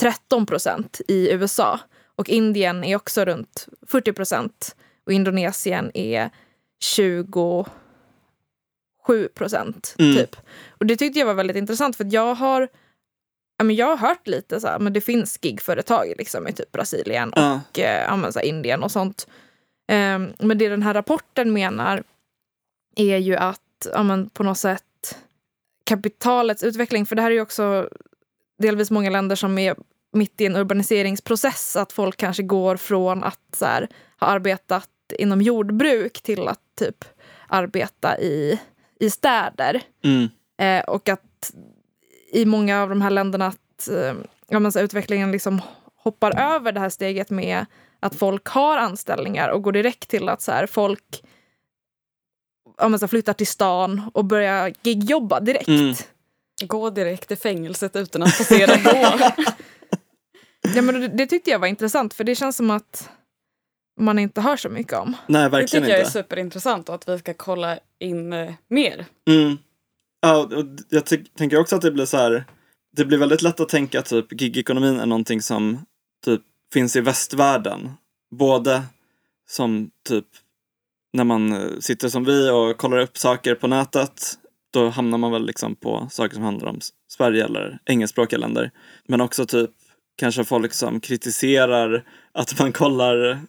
13 0.00 0.46
procent 0.46 1.00
i 1.08 1.32
USA. 1.32 1.80
Och 2.16 2.28
Indien 2.28 2.84
är 2.84 2.96
också 2.96 3.24
runt 3.24 3.66
40 3.86 4.12
procent 4.12 4.76
och 5.06 5.12
Indonesien 5.12 5.90
är 5.94 6.30
27 6.82 9.28
procent. 9.34 9.94
Mm. 9.98 10.16
Typ. 10.16 10.36
Och 10.68 10.86
det 10.86 10.96
tyckte 10.96 11.18
jag 11.18 11.26
var 11.26 11.34
väldigt 11.34 11.56
intressant 11.56 11.96
för 11.96 12.06
jag 12.10 12.34
har 12.34 12.68
ja, 13.58 13.64
men 13.64 13.76
jag 13.76 13.86
har 13.86 14.08
hört 14.08 14.26
lite 14.26 14.60
så 14.60 14.66
här, 14.66 14.78
men 14.78 14.92
det 14.92 15.00
finns 15.00 15.38
gigföretag 15.42 16.12
liksom, 16.18 16.48
i 16.48 16.52
typ 16.52 16.72
Brasilien 16.72 17.32
och 17.32 17.78
eh, 17.78 18.04
ja, 18.04 18.16
men 18.16 18.32
så 18.32 18.38
här, 18.38 18.46
Indien 18.46 18.82
och 18.82 18.90
sånt. 18.90 19.26
Ehm, 19.88 20.32
men 20.38 20.58
det 20.58 20.68
den 20.68 20.82
här 20.82 20.94
rapporten 20.94 21.52
menar 21.52 22.02
är 22.96 23.16
ju 23.16 23.36
att 23.36 23.86
ja, 23.92 24.02
men 24.02 24.30
på 24.30 24.42
något 24.42 24.58
sätt 24.58 24.84
kapitalets 25.84 26.62
utveckling, 26.62 27.06
för 27.06 27.16
det 27.16 27.22
här 27.22 27.30
är 27.30 27.34
ju 27.34 27.40
också 27.40 27.88
delvis 28.58 28.90
många 28.90 29.10
länder 29.10 29.36
som 29.36 29.58
är 29.58 29.76
mitt 30.12 30.40
i 30.40 30.46
en 30.46 30.56
urbaniseringsprocess, 30.56 31.76
att 31.76 31.92
folk 31.92 32.16
kanske 32.16 32.42
går 32.42 32.76
från 32.76 33.24
att 33.24 33.58
här, 33.60 33.88
ha 34.20 34.26
arbetat 34.26 34.88
inom 35.18 35.42
jordbruk 35.42 36.22
till 36.22 36.48
att 36.48 36.60
typ 36.78 37.04
arbeta 37.48 38.18
i, 38.18 38.60
i 39.00 39.10
städer. 39.10 39.82
Mm. 40.04 40.28
Eh, 40.58 40.84
och 40.84 41.08
att 41.08 41.52
i 42.32 42.44
många 42.44 42.82
av 42.82 42.88
de 42.88 43.02
här 43.02 43.10
länderna 43.10 43.46
att 43.46 43.88
eh, 43.88 44.14
ja, 44.48 44.58
men 44.58 44.72
så 44.72 44.80
utvecklingen 44.80 45.32
liksom 45.32 45.60
hoppar 45.96 46.40
över 46.40 46.72
det 46.72 46.80
här 46.80 46.88
steget 46.88 47.30
med 47.30 47.66
att 48.00 48.14
folk 48.14 48.46
har 48.46 48.78
anställningar 48.78 49.48
och 49.48 49.62
går 49.62 49.72
direkt 49.72 50.08
till 50.08 50.28
att 50.28 50.42
så 50.42 50.52
här, 50.52 50.66
folk 50.66 51.22
men 52.78 52.98
så 52.98 53.08
flyttar 53.08 53.32
till 53.32 53.46
stan 53.46 54.10
och 54.14 54.24
börjar 54.24 54.72
gigjobba 54.82 55.40
direkt. 55.40 55.68
Mm. 55.68 55.94
Gå 56.66 56.90
direkt 56.90 57.28
till 57.28 57.36
fängelset 57.36 57.96
utan 57.96 58.22
att 58.22 58.38
passera 58.38 58.76
då. 58.76 59.18
Ja, 60.74 60.82
men 60.82 61.00
det, 61.00 61.08
det 61.08 61.26
tyckte 61.26 61.50
jag 61.50 61.58
var 61.58 61.66
intressant 61.68 62.14
för 62.14 62.24
det 62.24 62.34
känns 62.34 62.56
som 62.56 62.70
att 62.70 63.10
man 64.00 64.18
inte 64.18 64.40
hör 64.40 64.56
så 64.56 64.68
mycket 64.68 64.92
om. 64.92 65.16
Nej, 65.26 65.42
Det 65.42 65.48
verkligen 65.48 65.82
tycker 65.82 65.90
jag 65.92 66.00
är 66.00 66.04
inte. 66.04 66.12
superintressant 66.12 66.88
och 66.88 66.94
att 66.94 67.08
vi 67.08 67.18
ska 67.18 67.34
kolla 67.34 67.78
in 67.98 68.32
eh, 68.32 68.52
mer. 68.68 69.06
Mm. 69.30 69.58
Ja, 70.20 70.36
och 70.44 70.64
jag 70.88 71.06
ty- 71.06 71.24
tänker 71.24 71.58
också 71.60 71.76
att 71.76 71.82
det 71.82 71.90
blir 71.90 72.04
så 72.04 72.16
här. 72.16 72.44
Det 72.96 73.04
blir 73.04 73.18
väldigt 73.18 73.42
lätt 73.42 73.60
att 73.60 73.68
tänka 73.68 73.98
att 73.98 74.06
typ 74.06 74.40
gigekonomin 74.40 75.00
är 75.00 75.06
någonting 75.06 75.42
som 75.42 75.84
typ 76.24 76.40
finns 76.72 76.96
i 76.96 77.00
västvärlden. 77.00 77.90
Både 78.38 78.82
som 79.48 79.90
typ 80.08 80.26
när 81.12 81.24
man 81.24 81.52
eh, 81.52 81.78
sitter 81.80 82.08
som 82.08 82.24
vi 82.24 82.50
och 82.50 82.76
kollar 82.76 82.98
upp 82.98 83.18
saker 83.18 83.54
på 83.54 83.66
nätet. 83.66 84.38
Då 84.72 84.88
hamnar 84.88 85.18
man 85.18 85.32
väl 85.32 85.46
liksom 85.46 85.76
på 85.76 86.08
saker 86.10 86.34
som 86.34 86.44
handlar 86.44 86.68
om 86.68 86.80
Sverige 87.08 87.44
eller 87.44 87.78
engelskspråkiga 87.84 88.38
länder. 88.38 88.70
Men 89.06 89.20
också 89.20 89.46
typ 89.46 89.70
kanske 90.16 90.44
folk 90.44 90.72
som 90.72 91.00
kritiserar 91.00 92.04
att 92.32 92.58
man 92.58 92.72
kollar 92.72 93.40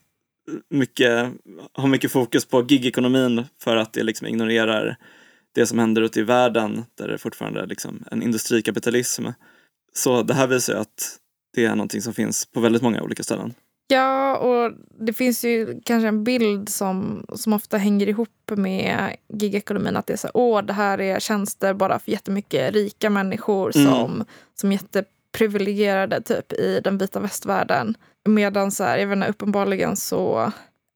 mycket, 0.69 1.31
har 1.73 1.87
mycket 1.87 2.11
fokus 2.11 2.45
på 2.45 2.65
gigekonomin 2.69 3.45
för 3.59 3.77
att 3.77 3.93
det 3.93 4.03
liksom 4.03 4.27
ignorerar 4.27 4.97
det 5.55 5.65
som 5.65 5.79
händer 5.79 6.01
ute 6.01 6.19
i 6.19 6.23
världen 6.23 6.85
där 6.97 7.07
det 7.07 7.17
fortfarande 7.17 7.61
är 7.61 7.67
liksom 7.67 8.03
en 8.11 8.23
industrikapitalism. 8.23 9.25
Så 9.93 10.23
det 10.23 10.33
här 10.33 10.47
visar 10.47 10.73
ju 10.73 10.79
att 10.79 11.17
det 11.55 11.65
är 11.65 11.75
någonting 11.75 12.01
som 12.01 12.13
finns 12.13 12.45
på 12.45 12.59
väldigt 12.59 12.81
många 12.81 13.01
olika 13.01 13.23
ställen. 13.23 13.53
Ja, 13.87 14.37
och 14.37 14.71
det 14.99 15.13
finns 15.13 15.43
ju 15.45 15.81
kanske 15.85 16.07
en 16.07 16.23
bild 16.23 16.69
som, 16.69 17.25
som 17.35 17.53
ofta 17.53 17.77
hänger 17.77 18.09
ihop 18.09 18.51
med 18.55 19.15
gigekonomin. 19.33 19.95
Att 19.97 20.07
det 20.07 20.13
är 20.13 20.17
så 20.17 20.27
här, 20.27 20.37
åh, 20.37 20.61
det 20.61 20.73
här 20.73 21.01
är 21.01 21.19
tjänster 21.19 21.73
bara 21.73 21.99
för 21.99 22.11
jättemycket 22.11 22.73
rika 22.73 23.09
människor 23.09 23.71
Mm. 23.77 23.91
som, 23.91 24.25
som 24.55 24.71
är 24.71 24.73
jätteprivilegierade 24.73 26.21
typ 26.21 26.53
i 26.53 26.79
den 26.83 26.97
vita 26.97 27.19
västvärlden. 27.19 27.97
Medan 28.25 28.71
så 28.71 28.83
här, 28.83 28.97
jag 28.97 29.07
vet 29.07 29.15
inte, 29.15 29.27
uppenbarligen 29.29 29.95
så 29.95 30.51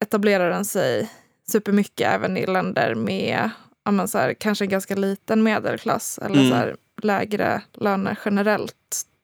etablerar 0.06 0.50
den 0.50 0.66
sig 0.66 1.10
supermycket 1.52 2.14
även 2.14 2.38
i 2.38 2.46
länder 2.46 2.96
med 2.96 3.50
ja, 3.86 4.08
så 4.08 4.18
här, 4.18 4.34
kanske 4.34 4.66
en 4.66 4.70
ganska 4.70 4.96
liten 4.96 5.44
medelklass 5.44 6.18
eller 6.24 6.36
Mm. 6.36 6.50
så 6.50 6.56
här, 6.56 6.76
lägre 7.02 7.62
löner 7.74 8.20
generellt. 8.26 8.74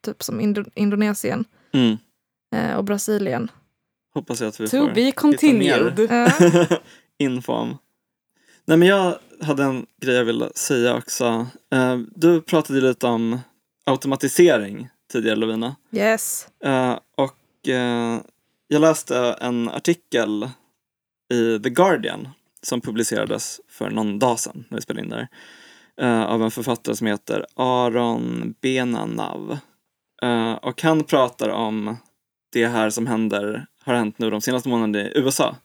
Typ 0.06 0.24
som 0.24 0.42
Indo- 0.42 0.72
Indonesien 0.76 1.46
Mm. 1.74 1.98
Eh, 2.54 2.76
och 2.76 2.84
Brasilien. 2.84 3.52
Hoppas 4.14 4.42
jag 4.42 4.48
att 4.48 4.60
vi 4.60 4.68
To 4.68 4.78
får 4.88 4.94
be 4.94 5.12
continued. 5.12 6.08
Ja. 6.10 6.28
info 7.18 7.54
om. 7.54 7.78
Nej 8.66 8.78
men 8.78 8.88
jag 8.88 9.16
hade 9.42 9.64
en 9.64 9.86
grej 10.02 10.16
jag 10.16 10.26
ville 10.26 10.50
säga 10.56 10.96
också. 10.96 11.48
Eh, 11.74 11.98
Du 12.16 12.42
pratade 12.42 12.82
lite 12.82 13.08
om 13.08 13.40
automatisering 13.86 14.90
tidigare 15.12 15.36
Lovina. 15.36 15.76
Yes. 15.92 16.48
Eh, 16.64 17.00
och 17.18 17.70
eh, 17.70 18.20
jag 18.68 18.82
läste 18.82 19.18
en 19.42 19.70
artikel 19.70 20.50
i 21.34 21.60
The 21.60 21.70
Guardian 21.70 22.28
som 22.62 22.82
publicerades 22.82 23.62
för 23.70 23.90
någon 23.90 24.20
dag 24.20 24.40
sedan 24.40 24.66
när 24.70 24.78
vi 24.78 24.82
spelade 24.82 25.04
in 25.06 25.10
där. 25.10 25.28
eh, 26.02 26.24
av 26.24 26.44
en 26.44 26.52
författare 26.52 26.96
som 26.96 27.08
heter 27.08 27.46
Aron 27.56 28.56
Benanav. 28.62 29.58
Eh, 30.22 30.54
och 30.54 30.82
han 30.82 31.04
pratar 31.04 31.50
om 31.50 31.98
det 32.54 32.68
här 32.68 32.90
som 32.90 33.08
händer, 33.08 33.66
har 33.84 33.94
hänt 33.94 34.20
nu 34.20 34.30
de 34.30 34.42
senaste 34.42 34.70
månaderna 34.70 35.10
i 35.10 35.12
USA. 35.18 35.56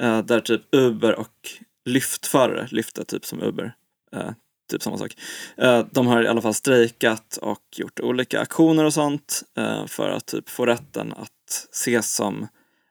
eh, 0.00 0.18
där 0.22 0.40
typ 0.40 0.62
Uber 0.72 1.14
och 1.14 1.48
Lyftförare, 1.84 2.68
Lyft 2.70 2.98
är 2.98 3.04
typ 3.04 3.24
som 3.24 3.42
Uber, 3.42 3.74
eh, 4.16 4.30
typ 4.70 4.82
samma 4.82 4.98
sak. 4.98 5.16
Eh, 5.56 5.86
de 5.90 6.06
har 6.06 6.22
i 6.22 6.28
alla 6.28 6.42
fall 6.42 6.54
strejkat 6.54 7.36
och 7.42 7.62
gjort 7.76 8.00
olika 8.00 8.40
aktioner 8.40 8.84
och 8.84 8.92
sånt 8.94 9.42
eh, 9.58 9.86
för 9.86 10.08
att 10.10 10.26
typ 10.26 10.48
få 10.48 10.66
rätten 10.66 11.12
att 11.12 11.68
ses 11.72 12.14
som 12.14 12.48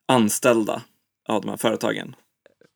anställda 0.07 0.81
av 1.27 1.41
de 1.41 1.49
här 1.49 1.57
företagen. 1.57 2.15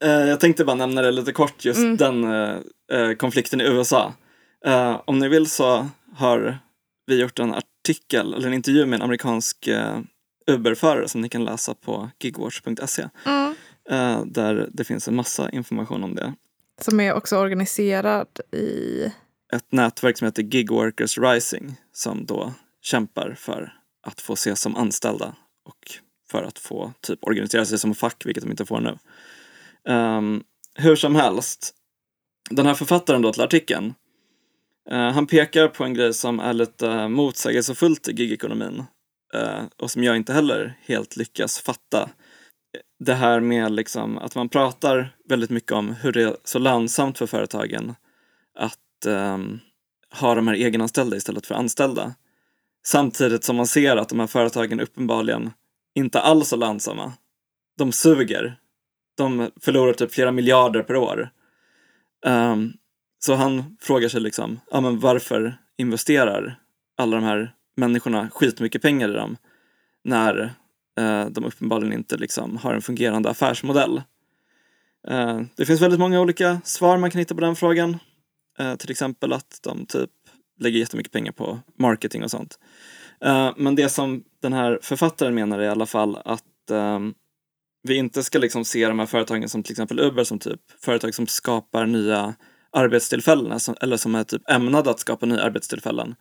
Eh, 0.03 0.09
jag 0.11 0.39
tänkte 0.39 0.65
bara 0.65 0.75
nämna 0.75 1.01
det 1.01 1.11
lite 1.11 1.31
kort, 1.31 1.65
just 1.65 1.79
Mm. 1.79 1.97
den 1.97 3.17
konflikten 3.17 3.61
i 3.61 3.63
USA. 3.63 4.13
Om 5.05 5.19
ni 5.19 5.27
vill 5.29 5.45
så 5.49 5.87
har 6.15 6.57
vi 7.05 7.21
gjort 7.21 7.39
en 7.39 7.53
artikel, 7.53 8.33
eller 8.33 8.47
en 8.47 8.53
intervju 8.53 8.85
med 8.85 8.97
en 8.97 9.01
amerikansk 9.01 9.69
Uber-förare 10.49 11.07
som 11.07 11.21
ni 11.21 11.29
kan 11.29 11.45
läsa 11.45 11.73
på 11.73 12.09
gigwatch.se. 12.19 13.09
Mm. 13.25 13.55
Eh, 13.89 14.25
där 14.25 14.69
det 14.71 14.83
finns 14.83 15.07
en 15.07 15.15
massa 15.15 15.49
information 15.49 16.03
om 16.03 16.15
det. 16.15 16.33
Som 16.81 16.99
är 16.99 17.13
också 17.13 17.37
organiserad 17.37 18.27
i... 18.51 19.03
ett 19.53 19.71
nätverk 19.71 20.17
som 20.17 20.25
heter 20.25 20.43
Gig 20.43 20.71
Workers 20.71 21.17
Rising 21.17 21.75
som 21.93 22.25
då 22.25 22.53
kämpar 22.81 23.35
för 23.39 23.73
att 24.03 24.21
få 24.21 24.33
ses 24.33 24.61
som 24.61 24.75
anställda 24.75 25.35
och 25.65 25.91
för 26.31 26.43
att 26.43 26.59
få 26.59 26.93
typ 27.01 27.19
organisera 27.21 27.65
sig 27.65 27.79
som 27.79 27.95
fack, 27.95 28.25
vilket 28.25 28.43
de 28.43 28.51
inte 28.51 28.65
får 28.65 28.81
nu. 28.81 28.97
Ehm, 29.87 30.43
hur 30.75 30.95
som 30.95 31.15
helst, 31.15 31.73
den 32.49 32.65
här 32.65 32.73
författaren 32.73 33.21
då 33.21 33.33
till 33.33 33.41
artikeln, 33.41 33.93
eh, 34.89 35.11
han 35.11 35.27
pekar 35.27 35.67
på 35.67 35.83
en 35.83 35.93
grej 35.93 36.13
som 36.13 36.39
är 36.39 36.53
lite 36.53 37.07
motsägelsefullt 37.07 38.07
i 38.07 38.11
gigekonomin 38.11 38.83
Eh, 39.33 39.63
och 39.77 39.91
som 39.91 40.03
jag 40.03 40.15
inte 40.15 40.33
heller 40.33 40.79
helt 40.81 41.17
lyckas 41.17 41.59
fatta. 41.59 42.09
Det 42.99 43.13
här 43.13 43.39
med 43.39 43.71
liksom 43.71 44.17
att 44.17 44.35
man 44.35 44.49
pratar 44.49 45.15
väldigt 45.29 45.49
mycket 45.49 45.71
om 45.71 45.93
hur 45.93 46.11
det 46.11 46.23
är 46.23 46.37
så 46.43 46.59
lönsamt 46.59 47.17
för 47.17 47.25
företagen 47.25 47.95
att 48.55 49.05
um, 49.05 49.59
ha 50.19 50.35
de 50.35 50.47
här 50.47 50.55
egenanställda 50.55 51.17
istället 51.17 51.45
för 51.45 51.55
anställda. 51.55 52.15
Samtidigt 52.85 53.43
som 53.43 53.55
man 53.55 53.67
ser 53.67 53.97
att 53.97 54.09
de 54.09 54.19
här 54.19 54.27
företagen 54.27 54.79
uppenbarligen 54.79 55.51
inte 55.95 56.21
alls 56.21 56.53
är 56.53 56.57
lönsamma. 56.57 57.13
De 57.77 57.91
suger. 57.91 58.59
De 59.17 59.51
förlorar 59.61 59.93
typ 59.93 60.11
flera 60.11 60.31
miljarder 60.31 60.83
per 60.83 60.95
år. 60.95 61.29
Um, 62.25 62.73
så 63.19 63.33
han 63.33 63.77
frågar 63.81 64.09
sig 64.09 64.21
liksom, 64.21 64.59
ja 64.71 64.81
men 64.81 64.99
varför 64.99 65.57
investerar 65.77 66.59
alla 66.97 67.15
de 67.15 67.25
här 67.25 67.53
människorna 67.79 68.29
skitmycket 68.29 68.81
pengar 68.81 69.09
i 69.09 69.13
dem 69.13 69.37
när 70.03 70.53
eh, 70.99 71.25
de 71.25 71.45
uppenbarligen 71.45 71.93
inte 71.93 72.17
liksom 72.17 72.57
har 72.57 72.73
en 72.73 72.81
fungerande 72.81 73.29
affärsmodell. 73.29 74.01
Eh, 75.07 75.41
det 75.55 75.65
finns 75.65 75.81
väldigt 75.81 75.99
många 75.99 76.21
olika 76.21 76.61
svar 76.63 76.97
man 76.97 77.11
kan 77.11 77.19
hitta 77.19 77.35
på 77.35 77.41
den 77.41 77.55
frågan. 77.55 77.97
Eh, 78.59 78.75
till 78.75 78.91
exempel 78.91 79.33
att 79.33 79.59
de 79.63 79.85
typ 79.85 80.09
lägger 80.59 80.79
jättemycket 80.79 81.13
pengar 81.13 81.31
på 81.31 81.59
marketing 81.77 82.23
och 82.23 82.31
sånt. 82.31 82.59
Eh, 83.21 83.53
men 83.57 83.75
det 83.75 83.89
som 83.89 84.23
den 84.41 84.53
här 84.53 84.79
författaren 84.81 85.35
menar 85.35 85.59
är 85.59 85.63
i 85.63 85.67
alla 85.67 85.85
fall 85.85 86.17
att 86.25 86.71
ehm, 86.71 87.13
vi 87.83 87.95
inte 87.95 88.23
ska 88.23 88.39
liksom 88.39 88.65
se 88.65 88.87
de 88.87 88.99
här 88.99 89.05
företagen 89.05 89.49
som 89.49 89.63
till 89.63 89.73
exempel 89.73 89.99
Uber 89.99 90.23
som 90.23 90.39
typ 90.39 90.59
företag 90.79 91.15
som 91.15 91.27
skapar 91.27 91.85
nya 91.85 92.35
arbetstillfällen 92.71 93.51
alltså- 93.51 93.75
eller 93.81 93.97
som 93.97 94.15
är 94.15 94.23
typ 94.23 94.49
ämnade 94.49 94.89
att 94.89 94.99
skapa 94.99 95.25
nya 95.25 95.41
arbetstillfällen. 95.41 96.15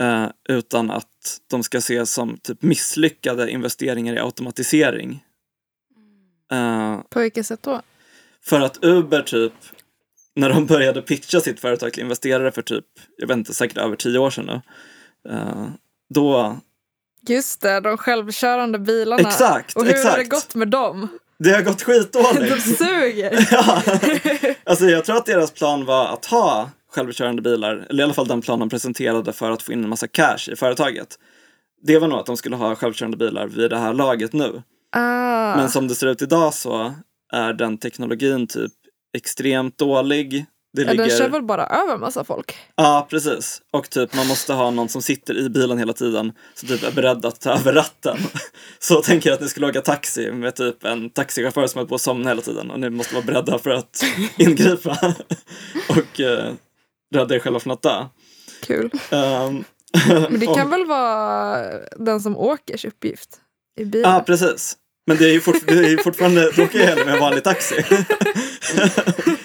Eh, 0.00 0.26
utan 0.48 0.90
att 0.90 1.40
de 1.50 1.62
ska 1.62 1.78
ses 1.78 2.12
som 2.12 2.38
typ 2.38 2.62
misslyckade 2.62 3.50
investeringar 3.50 4.14
i 4.14 4.18
automatisering. 4.18 5.24
Eh, 6.52 7.00
På 7.10 7.20
vilket 7.20 7.46
sätt 7.46 7.62
då? 7.62 7.80
för 8.44 8.60
att 8.60 8.84
Uber 8.84 9.22
typ, 9.22 9.52
när 10.36 10.48
de 10.50 10.66
började 10.66 11.02
pitcha 11.02 11.40
sitt 11.40 11.60
företag 11.60 11.92
till 11.92 12.02
investerare 12.02 12.52
för 12.52 12.62
typ, 12.62 12.84
jag 13.16 13.28
vet 13.28 13.36
inte, 13.36 13.54
säkert 13.54 13.78
över 13.78 13.96
tio 13.96 14.18
år 14.18 14.30
sedan 14.30 14.46
nu. 14.46 14.60
eh, 15.32 15.66
då, 16.14 16.56
Just 17.28 17.60
det, 17.60 17.80
de 17.80 17.96
självkörande 17.98 18.78
bilarna. 18.78 19.28
exakt, 19.28 19.76
Och 19.76 19.84
hur 19.84 19.90
exakt. 19.90 20.10
har 20.10 20.18
det 20.18 20.24
gått 20.24 20.54
med 20.54 20.68
dem? 20.68 21.08
Det 21.38 21.50
har 21.50 21.62
gått 21.62 21.78
De 21.78 21.84
skitdåligt. 21.84 22.78
suger. 22.78 23.48
ja. 23.50 23.82
Alltså 24.64 24.84
jag 24.86 25.04
tror 25.04 25.16
att 25.16 25.26
deras 25.26 25.50
plan 25.50 25.84
var 25.84 26.06
att 26.06 26.24
ha 26.24 26.70
självkörande 26.94 27.42
bilar, 27.42 27.86
eller 27.90 28.00
i 28.00 28.04
alla 28.04 28.14
fall 28.14 28.28
den 28.28 28.40
plan 28.40 28.58
de 28.58 28.68
presenterade 28.68 29.32
för 29.32 29.50
att 29.50 29.62
få 29.62 29.72
in 29.72 29.84
en 29.84 29.90
massa 29.90 30.08
cash 30.08 30.52
i 30.52 30.56
företaget. 30.56 31.18
Det 31.82 31.98
var 31.98 32.08
nog 32.08 32.18
att 32.18 32.26
de 32.26 32.36
skulle 32.36 32.56
ha 32.56 32.74
självkörande 32.74 33.16
bilar 33.16 33.46
vid 33.46 33.70
det 33.70 33.78
här 33.78 33.94
laget 33.94 34.32
nu. 34.32 34.62
Ah. 34.96 35.56
Men 35.56 35.70
som 35.70 35.88
det 35.88 35.94
ser 35.94 36.06
ut 36.06 36.22
idag 36.22 36.54
så 36.54 36.94
är 37.32 37.52
den 37.52 37.78
teknologin 37.78 38.46
typ 38.46 38.72
extremt 39.16 39.78
dålig. 39.78 40.46
Det 40.72 40.82
ja, 40.82 40.94
den 40.94 41.10
kör 41.10 41.16
ligger... 41.16 41.28
väl 41.28 41.42
bara 41.42 41.66
över 41.66 41.98
massa 41.98 42.24
folk? 42.24 42.56
Ja, 42.76 43.06
precis. 43.10 43.62
Och 43.70 43.90
typ 43.90 44.14
man 44.14 44.26
måste 44.26 44.52
ha 44.52 44.70
någon 44.70 44.88
som 44.88 45.02
sitter 45.02 45.38
i 45.38 45.48
bilen 45.50 45.78
hela 45.78 45.92
tiden 45.92 46.32
som 46.54 46.68
typ 46.68 46.82
är 46.82 46.92
beredd 46.92 47.26
att 47.26 47.40
ta 47.40 47.50
över 47.50 47.72
ratten. 47.72 48.16
Så 48.78 49.02
tänker 49.02 49.30
jag 49.30 49.34
att 49.34 49.40
ni 49.40 49.48
skulle 49.48 49.66
åka 49.66 49.80
taxi 49.80 50.32
med 50.32 50.54
typ 50.54 50.84
en 50.84 51.10
taxichaufför 51.10 51.66
som 51.66 51.80
är 51.80 51.84
på 51.84 51.94
att 51.94 52.00
somna 52.00 52.28
hela 52.28 52.42
tiden 52.42 52.70
och 52.70 52.80
ni 52.80 52.90
måste 52.90 53.14
vara 53.14 53.24
beredda 53.24 53.58
för 53.58 53.70
att 53.70 54.04
ingripa 54.36 54.98
och 55.88 56.20
eh, 56.20 56.52
rädda 57.14 57.34
er 57.34 57.38
själva 57.38 57.60
från 57.60 57.72
att 57.72 57.82
dö. 57.82 58.04
Kul. 58.62 58.90
Ehm, 59.10 59.64
Men 60.30 60.40
det 60.40 60.46
och- 60.48 60.56
kan 60.56 60.70
väl 60.70 60.86
vara 60.86 61.66
den 61.96 62.20
som 62.20 62.36
åkers 62.36 62.84
uppgift? 62.84 63.40
i 63.80 63.84
bilen. 63.84 64.10
Ja, 64.10 64.16
ah, 64.16 64.20
precis. 64.20 64.76
Men 65.06 65.16
det 65.16 65.24
är 65.24 65.32
ju, 65.32 65.40
fort, 65.40 65.66
det 65.66 65.74
är 65.74 65.88
ju 65.88 65.98
fortfarande, 65.98 66.50
då 66.56 66.62
åker 66.62 66.78
jag 66.78 66.86
hellre 66.86 67.04
med 67.04 67.14
en 67.14 67.20
vanlig 67.20 67.44
taxi. 67.44 67.74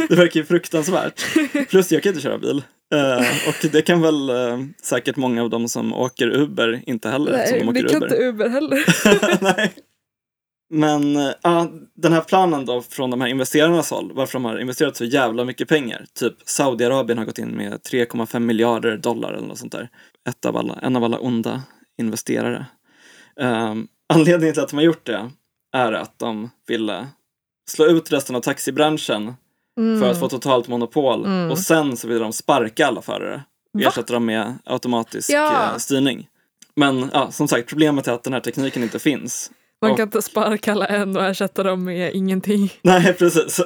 det 0.09 0.15
verkar 0.15 0.39
ju 0.39 0.45
fruktansvärt. 0.45 1.26
Plus 1.70 1.91
jag 1.91 2.03
kan 2.03 2.09
inte 2.09 2.22
köra 2.22 2.38
bil. 2.38 2.63
Uh, 2.95 3.47
och 3.49 3.70
det 3.72 3.82
kan 3.82 4.01
väl 4.01 4.30
uh, 4.30 4.59
säkert 4.84 5.15
många 5.15 5.43
av 5.43 5.49
dem 5.49 5.70
som 5.70 5.93
åker 5.93 6.28
Uber 6.28 6.84
inte 6.86 7.09
heller. 7.09 7.32
Nej, 7.32 7.47
som 7.49 7.59
de 7.59 7.70
åker 7.70 7.84
vi 7.84 7.89
kan 7.89 8.03
Uber. 8.03 8.07
inte 8.07 8.24
Uber 8.24 8.49
heller. 8.49 8.86
Nej. 9.43 9.74
Men 10.70 11.15
uh, 11.17 11.32
ja, 11.41 11.67
den 11.95 12.13
här 12.13 12.22
planen 12.22 12.65
då 12.65 12.82
från 12.82 13.09
de 13.11 13.22
här 13.22 13.28
investerarnas 13.28 13.91
håll, 13.91 14.11
varför 14.13 14.34
de 14.34 14.45
har 14.45 14.57
investerat 14.59 14.97
så 14.97 15.05
jävla 15.05 15.45
mycket 15.45 15.67
pengar. 15.67 16.05
Typ 16.13 16.34
Saudiarabien 16.45 17.17
har 17.17 17.26
gått 17.26 17.38
in 17.38 17.49
med 17.49 17.74
3,5 17.74 18.39
miljarder 18.39 18.97
dollar 18.97 19.34
eller 19.34 19.47
något 19.47 19.57
sånt 19.57 19.72
där. 19.72 19.89
Ett 20.30 20.45
av 20.45 20.57
alla, 20.57 20.80
en 20.82 20.95
av 20.95 21.03
alla 21.03 21.20
onda 21.20 21.63
investerare. 21.97 22.65
Um, 23.39 23.88
anledningen 24.13 24.53
till 24.53 24.63
att 24.63 24.70
de 24.70 24.76
har 24.76 24.84
gjort 24.84 25.05
det 25.05 25.30
är 25.78 25.91
att 25.93 26.20
de 26.20 26.49
ville 26.67 27.07
slå 27.70 27.86
ut 27.86 28.11
resten 28.11 28.36
av 28.36 28.41
taxibranschen 28.41 29.34
Mm. 29.80 30.01
för 30.01 30.11
att 30.11 30.20
få 30.20 30.30
totalt 30.30 30.67
monopol 30.67 31.26
Mm. 31.26 31.51
och 31.51 31.59
sen 31.59 31.97
så 31.97 32.07
vill 32.07 32.20
de 32.20 32.34
sparka 32.34 32.88
alla 32.88 33.01
förare 33.01 33.43
och 33.74 33.82
ersätta 33.82 34.13
dem 34.13 34.26
med 34.26 34.53
automatisk 34.65 35.30
Ja. 35.30 35.72
eh, 35.72 35.78
styrning. 35.78 36.28
Men 36.76 37.09
ja, 37.13 37.32
som 37.32 37.47
sagt, 37.47 37.70
problemet 37.70 38.07
är 38.07 38.11
att 38.11 38.24
den 38.24 38.34
här 38.34 38.39
tekniken 38.39 38.84
inte 38.84 38.99
finns. 38.99 39.51
Man 39.82 39.95
kan 39.95 40.07
inte 40.07 40.21
sparka 40.21 40.71
alla 40.71 40.86
en 40.86 41.17
och 41.17 41.25
ersätta 41.25 41.63
dem 41.63 41.84
med 41.84 42.13
ingenting. 42.13 42.73
Nej, 42.82 43.13
precis. 43.13 43.61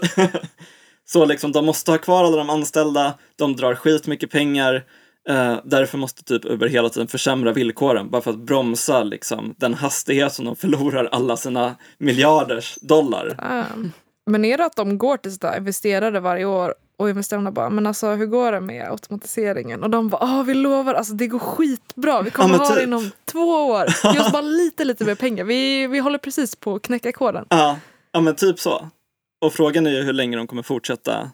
så 1.06 1.26
liksom, 1.26 1.52
de 1.52 1.66
måste 1.66 1.92
ha 1.92 1.98
kvar 1.98 2.24
alla 2.24 2.38
de 2.38 2.50
anställda, 2.50 3.14
de 3.36 3.56
drar 3.56 3.76
skitmycket 3.76 4.32
pengar, 4.32 4.84
eh, 5.30 5.56
därför 5.64 5.98
måste 5.98 6.24
typ 6.24 6.46
Uber 6.46 6.68
hela 6.68 6.90
tiden 6.90 7.08
försämra 7.08 7.54
villkoren 7.54 8.10
bara 8.10 8.22
för 8.22 8.32
att 8.32 8.40
bromsa 8.40 9.04
liksom, 9.04 9.56
den 9.58 9.74
hastighet 9.74 10.34
som 10.34 10.46
de 10.46 10.56
förlorar 10.56 11.10
alla 11.12 11.38
sina 11.38 11.76
miljarders 11.98 12.78
dollar. 12.82 13.36
Ah. 13.38 13.64
Men 14.26 14.46
är 14.46 14.58
det 14.58 14.66
att 14.66 14.76
de 14.76 14.98
går 14.98 15.18
till 15.18 15.34
sådär 15.34 15.58
investerare 15.58 16.20
varje 16.20 16.46
år 16.46 16.74
och 17.04 17.10
investerarna 17.10 17.52
bara, 17.52 17.70
men 17.70 17.88
alltså 17.88 18.10
hur 18.10 18.26
går 18.26 18.52
det 18.52 18.60
med 18.62 18.92
automatiseringen? 18.92 19.84
Och 19.84 19.90
de 19.90 20.10
bara, 20.10 20.22
ah, 20.40 20.44
vi 20.44 20.54
lovar, 20.54 20.94
alltså 20.94 21.14
det 21.14 21.28
går 21.28 21.40
skitbra, 21.40 22.22
vi 22.22 22.32
kommer 22.32 22.56
Ja, 22.56 22.60
ha 22.64 22.70
det 22.70 22.76
typ. 22.76 22.84
inom 22.88 23.12
två 23.26 23.40
år. 23.68 23.86
Ge 24.14 24.20
oss 24.20 24.32
bara 24.32 24.42
lite, 24.42 24.84
lite 24.86 25.06
mer 25.06 25.16
pengar. 25.16 25.44
Vi, 25.44 25.88
vi 25.88 26.00
håller 26.00 26.18
precis 26.18 26.56
på 26.56 26.76
att 26.76 26.82
knäcka 26.82 27.12
koden. 27.12 27.46
Ja, 27.50 27.80
ja 28.12 28.22
men 28.22 28.36
typ 28.36 28.60
så. 28.60 28.90
Och 29.46 29.54
frågan 29.54 29.88
är 29.88 29.92
ju 29.92 30.02
hur 30.02 30.14
länge 30.14 30.38
de 30.38 30.48
kommer 30.48 30.64
fortsätta 30.64 31.32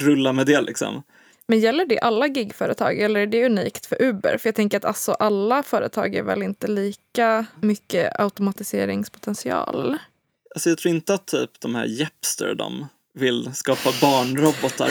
rulla 0.00 0.32
med 0.32 0.46
det 0.46 0.60
liksom. 0.60 1.02
Men 1.46 1.60
gäller 1.60 1.86
det 1.86 1.98
alla 1.98 2.26
gigföretag 2.26 2.98
eller 2.98 3.20
är 3.20 3.26
det 3.26 3.46
unikt 3.46 3.86
för 3.86 4.02
Uber? 4.02 4.38
För 4.38 4.48
jag 4.48 4.54
tänker 4.54 4.76
att 4.76 4.84
alltså 4.84 5.12
alla 5.12 5.62
företag 5.62 6.14
är 6.14 6.22
väl 6.22 6.42
inte 6.42 6.66
lika 6.66 7.46
mycket 7.60 8.20
automatiseringspotential? 8.20 9.98
Alltså 10.54 10.68
jag 10.68 10.78
tror 10.78 10.94
inte 10.94 11.14
att 11.14 11.26
typ 11.26 11.50
de 11.60 11.74
här 11.74 11.84
Jepster 11.86 12.54
de 12.54 12.86
vill 13.14 13.54
skapa 13.54 13.90
barnrobotar. 14.00 14.90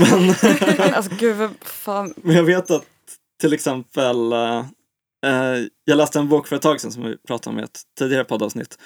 men, 0.00 0.94
Alltså 0.94 1.12
gud, 1.18 1.36
vad 1.36 1.50
fan. 1.62 2.14
men 2.16 2.36
jag 2.36 2.42
vet 2.44 2.70
att 2.70 2.86
till 3.40 3.52
exempel 3.52 4.32
eh, 4.32 4.58
eh, 5.26 5.64
jag 5.84 5.96
läste 5.96 6.18
en 6.18 6.28
bok 6.28 6.46
för 6.46 6.56
ett 6.56 6.62
tag 6.62 6.80
sedan 6.80 6.92
som 6.92 7.04
vi 7.04 7.16
pratade 7.18 7.54
om 7.54 7.60
i 7.60 7.62
ett 7.62 7.80
tidigare 7.98 8.24
poddavsnitt. 8.24 8.78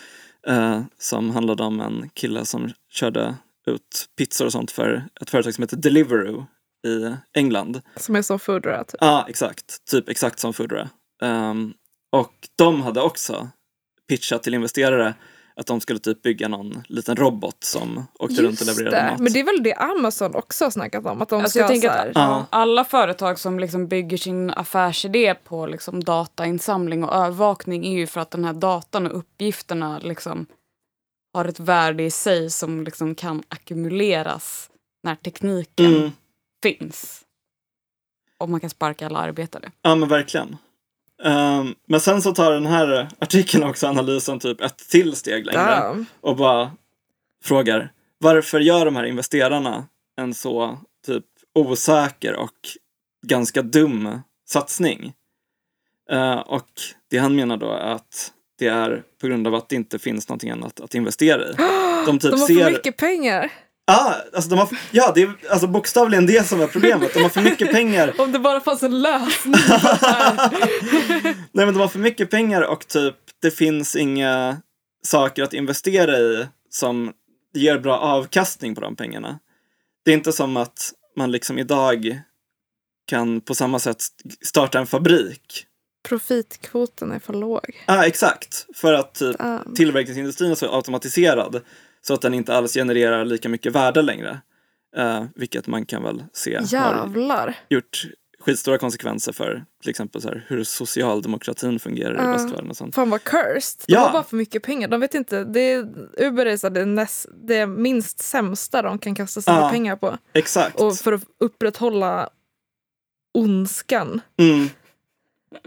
Eh, 0.47 0.83
som 0.99 1.31
handlade 1.31 1.62
om 1.62 1.81
en 1.81 2.11
kille 2.14 2.45
som 2.45 2.73
körde 2.93 3.35
ut 3.66 4.07
pizzor 4.18 4.47
och 4.47 4.53
sånt 4.53 4.71
för 4.71 5.05
ett 5.21 5.31
företag 5.31 5.55
som 5.55 5.62
heter 5.62 5.77
Deliveroo 5.77 6.47
i 6.87 7.14
England. 7.39 7.83
Som 7.97 8.16
är 8.16 8.23
så 8.23 8.39
foodra. 8.39 8.85
Typ. 8.85 8.99
Ja, 9.01 9.27
exakt. 9.29 9.85
Typ 9.91 10.09
exakt 10.09 10.39
som 10.39 10.53
Foodora. 10.53 10.89
Um, 11.23 11.75
och 12.12 12.35
de 12.57 12.83
hade 12.83 13.01
också 13.01 13.49
pitchat 14.09 14.43
till 14.43 14.55
investerare 14.55 15.14
att 15.61 15.66
de 15.66 15.80
skulle 15.80 15.98
typ 15.98 16.22
bygga 16.22 16.48
någon 16.48 16.82
liten 16.88 17.16
robot 17.16 17.64
som 17.64 18.06
åkte 18.18 18.42
runt 18.42 18.61
och 18.61 18.66
levererade 18.66 18.96
det. 18.96 19.11
mat. 19.11 19.20
Men 19.20 19.32
det 19.32 19.40
är 19.40 19.44
väl 19.44 19.62
det 19.62 19.74
Amazon 19.74 20.34
också 20.34 20.64
har 20.64 20.70
snackat 20.70 21.06
om? 21.06 21.22
Att 21.22 21.28
de 21.28 21.34
Alltså 21.40 21.50
ska 21.50 21.58
jag 21.61 21.68
tänker 21.68 21.88
så 21.88 21.94
att 21.94 21.98
här, 22.00 22.12
Ja. 22.14 22.46
alla 22.50 22.84
företag 22.84 23.38
som 23.38 23.61
liksom 23.61 23.88
bygger 23.88 24.16
sin 24.16 24.50
affärsidé 24.50 25.34
på 25.34 25.66
liksom 25.66 26.04
datainsamling 26.04 27.04
och 27.04 27.14
övervakning 27.14 27.86
är 27.86 27.98
ju 27.98 28.06
för 28.06 28.20
att 28.20 28.30
den 28.30 28.44
här 28.44 28.52
datan 28.52 29.06
och 29.06 29.18
uppgifterna 29.18 29.98
liksom 29.98 30.46
har 31.34 31.44
ett 31.44 31.61
värde 31.61 32.02
i 32.02 32.11
sig 32.11 32.50
som 32.50 32.84
liksom 32.84 33.14
kan 33.14 33.42
ackumuleras 33.48 34.70
när 35.02 35.14
tekniken 35.14 35.94
Mm, 35.96 36.11
finns. 36.62 37.22
Och 38.38 38.48
man 38.48 38.61
kan 38.61 38.70
sparka 38.70 39.06
alla 39.06 39.18
arbetare. 39.18 39.70
ja, 39.82 39.94
men 39.94 40.08
verkligen. 40.08 40.56
Ehm, 41.25 41.75
men 41.87 42.01
sen 42.01 42.23
så 42.23 42.35
tar 42.35 42.53
den 42.53 42.66
här 42.66 43.09
artikeln 43.18 43.64
också 43.64 43.87
analysen 43.87 44.39
typ 44.39 44.61
ett 44.61 44.79
till 44.91 45.16
steg 45.16 45.47
längre 45.47 45.61
ja. 45.61 45.97
och 46.21 46.37
bara 46.37 46.73
frågar 47.45 47.93
varför 48.18 48.61
gör 48.61 48.85
de 48.85 48.97
här 48.97 49.05
investerarna 49.05 49.87
en 50.16 50.35
så 50.35 50.79
typ 51.07 51.25
osäker 51.55 52.37
och 52.37 52.57
ganska 53.27 53.62
dum 53.62 54.21
satsning? 54.49 55.12
Eh, 56.11 56.39
och 56.39 56.68
det 57.11 57.18
han 57.18 57.37
menar 57.37 57.57
då 57.57 57.71
är 57.71 57.95
att 57.95 58.33
det 58.59 58.66
är 58.66 59.03
på 59.21 59.27
grund 59.27 59.47
av 59.47 59.55
att 59.55 59.68
det 59.68 59.77
inte 59.77 59.99
finns 59.99 60.29
någonting 60.29 60.51
annat 60.51 60.81
att 60.81 60.95
investera 60.95 61.43
i. 61.43 61.55
De 62.07 62.18
typ 62.18 62.31
De 62.31 62.41
har 62.41 62.47
ser... 62.47 62.64
för 62.64 62.71
mycket 62.71 62.97
pengar. 62.97 63.53
Ah, 63.91 64.14
alltså 64.32 64.51
de 64.51 64.59
har... 64.59 64.68
Ja, 64.91 65.12
det 65.14 65.22
är 65.22 65.32
alltså 65.51 65.66
bokstavligen 65.66 66.26
det 66.26 66.47
som 66.47 66.61
är 66.61 66.66
problemet. 66.66 67.14
De 67.14 67.22
har 67.22 67.28
för 67.28 67.41
mycket 67.43 67.70
pengar. 67.70 68.14
Om 68.18 68.32
det 68.32 68.38
bara 68.38 68.61
fanns 68.61 68.82
en 68.82 69.03
lösning. 69.03 69.55
Nej 71.53 71.66
men 71.66 71.74
de 71.74 71.80
har 71.80 71.88
för 71.88 71.99
mycket 71.99 72.30
pengar 72.30 72.62
och 72.62 72.86
typ 72.88 73.14
det 73.43 73.51
finns 73.51 73.97
inga 73.97 74.57
saker 75.03 75.43
att 75.43 75.55
investera 75.55 76.18
i 76.18 76.47
som 76.70 77.12
ger 77.55 77.78
bra 77.78 77.99
avkastning 77.99 78.74
på 78.74 78.80
de 78.80 78.97
pengarna. 78.97 79.38
Det 80.05 80.11
är 80.11 80.14
inte 80.14 80.32
som 80.32 80.57
att 80.57 80.93
man 81.16 81.32
liksom 81.32 81.59
idag 81.59 82.20
kan 83.07 83.41
på 83.41 83.55
samma 83.55 83.78
sätt 83.78 84.03
starta 84.45 84.78
en 84.78 84.86
fabrik. 84.86 85.66
Profitkvoten 86.09 87.12
är 87.12 87.18
för 87.18 87.32
låg. 87.32 87.84
Ja, 87.86 87.99
ah, 87.99 88.07
exakt. 88.07 88.66
För 88.74 88.93
att 88.93 89.14
typ 89.14 89.36
tillverkningsindustrin 89.76 90.51
är 90.51 90.55
så 90.55 90.76
automatiserad 90.76 91.62
så 92.07 92.14
att 92.14 92.20
den 92.22 92.34
inte 92.34 92.55
alls 92.55 92.74
genererar 92.74 93.24
lika 93.24 93.48
mycket 93.48 93.72
värde 93.72 94.03
längre. 94.03 94.40
Eh, 94.96 95.24
vilket 95.34 95.66
man 95.66 95.86
kan 95.86 96.03
väl 96.03 96.24
se 96.32 96.57
har 96.57 96.64
Jävlar. 96.66 97.59
gjort 97.68 98.05
skitstora 98.40 98.78
konsekvenser 98.78 99.32
för 99.32 99.64
till 99.82 99.90
exempel 99.90 100.22
så 100.22 100.28
här, 100.28 100.44
hur 100.48 100.64
socialdemokratin 100.64 101.78
fungerar 101.78 102.14
i 102.14 102.16
Ja. 102.16 102.32
västvärlden 102.32 102.70
och 102.70 102.76
sånt. 102.76 102.94
Fan 102.94 103.11
vad 103.11 103.24
cursed. 103.24 103.80
De 103.86 103.92
Ja. 103.92 104.01
har 104.01 104.12
bara 104.12 104.22
för 104.22 104.36
mycket 104.36 104.62
pengar. 104.62 104.88
De 104.88 105.01
vet 105.01 105.14
inte. 105.14 105.44
Det 105.44 105.61
är, 105.72 105.88
Uber 106.18 106.46
är 106.46 106.57
så 106.57 106.68
det, 106.68 106.84
näst, 106.84 107.26
det 107.46 107.66
minst 107.66 108.18
sämsta 108.18 108.82
de 108.82 108.98
kan 108.98 109.14
kasta 109.14 109.40
sina 109.40 109.57
Ja. 109.61 109.70
pengar 109.70 109.96
på. 109.96 110.18
Exakt. 110.32 110.80
Och 110.80 110.96
för 110.96 111.12
att 111.12 111.22
upprätthålla 111.40 112.28
ondskan. 113.38 114.20
Mm. 114.38 114.68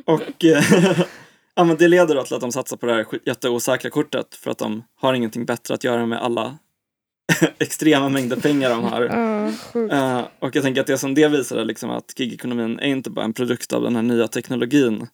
Och 0.06 0.46
eh, 0.46 0.64
ja, 1.56 1.64
men 1.64 1.78
det 1.78 1.88
leder 1.88 2.16
då 2.16 2.24
till 2.24 2.36
att 2.36 2.42
de 2.42 2.52
satsar 2.52 2.78
på 2.78 2.86
det 2.86 2.94
här 2.94 3.06
jätteosäkra 3.26 3.90
kortet 3.90 4.36
för 4.36 4.52
att 4.52 4.58
de 4.58 4.84
har 4.96 5.14
ingenting 5.14 5.46
bättre 5.46 5.74
att 5.74 5.84
göra 5.84 6.06
med 6.06 6.22
alla 6.24 6.58
extrema 7.58 8.10
mängder 8.10 8.36
pengar 8.36 8.70
de 8.70 8.84
har. 8.84 9.52
Sjukt. 9.74 9.94
Eh, 9.94 10.22
och 10.40 10.56
jag 10.56 10.64
tänker 10.64 10.82
att 10.82 10.88
det 10.88 10.98
som 10.98 11.14
det 11.14 11.28
visar 11.28 11.58
är 11.58 11.66
liksom 11.66 11.90
att 11.90 12.20
gigekonomin 12.20 12.80
är 12.80 12.88
inte 12.88 13.10
bara 13.10 13.26
en 13.26 13.34
produkt 13.34 13.74
av 13.74 13.82
den 13.82 13.96
här 13.96 14.04
nya 14.04 14.28
teknologin 14.28 15.08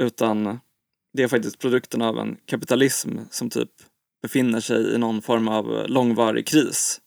utan 0.00 0.60
det 1.12 1.22
är 1.22 1.28
faktiskt 1.28 1.58
produkten 1.58 2.02
av 2.02 2.18
en 2.18 2.36
kapitalism 2.46 3.18
som 3.30 3.50
typ 3.50 3.70
befinner 4.22 4.60
sig 4.60 4.94
i 4.94 4.98
någon 4.98 5.22
form 5.22 5.48
av 5.48 5.84
långvarig 5.88 6.46
kris. 6.46 7.00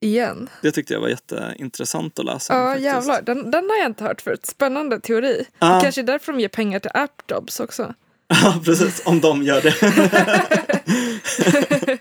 Igen. 0.00 0.48
Det 0.62 0.72
tyckte 0.72 0.94
jag 0.94 1.00
var 1.00 1.08
jätteintressant 1.08 2.18
att 2.18 2.24
läsa. 2.24 2.54
Ja, 2.54 2.66
faktiskt. 2.66 2.84
jävlar. 2.84 3.22
Den, 3.22 3.50
den 3.50 3.70
har 3.70 3.76
jag 3.76 3.86
inte 3.86 4.04
hört 4.04 4.20
förut. 4.20 4.46
Spännande 4.46 5.00
teori. 5.00 5.44
Ja. 5.58 5.74
Det 5.74 5.80
kanske 5.80 6.00
är 6.00 6.02
därför 6.02 6.32
de 6.32 6.40
ger 6.40 6.48
pengar 6.48 6.80
till 6.80 6.90
AppJobs 6.94 7.60
också. 7.60 7.94
Ja, 8.44 8.60
precis. 8.64 9.02
Om 9.04 9.20
de 9.20 9.42
gör 9.42 9.60
det. 9.60 9.74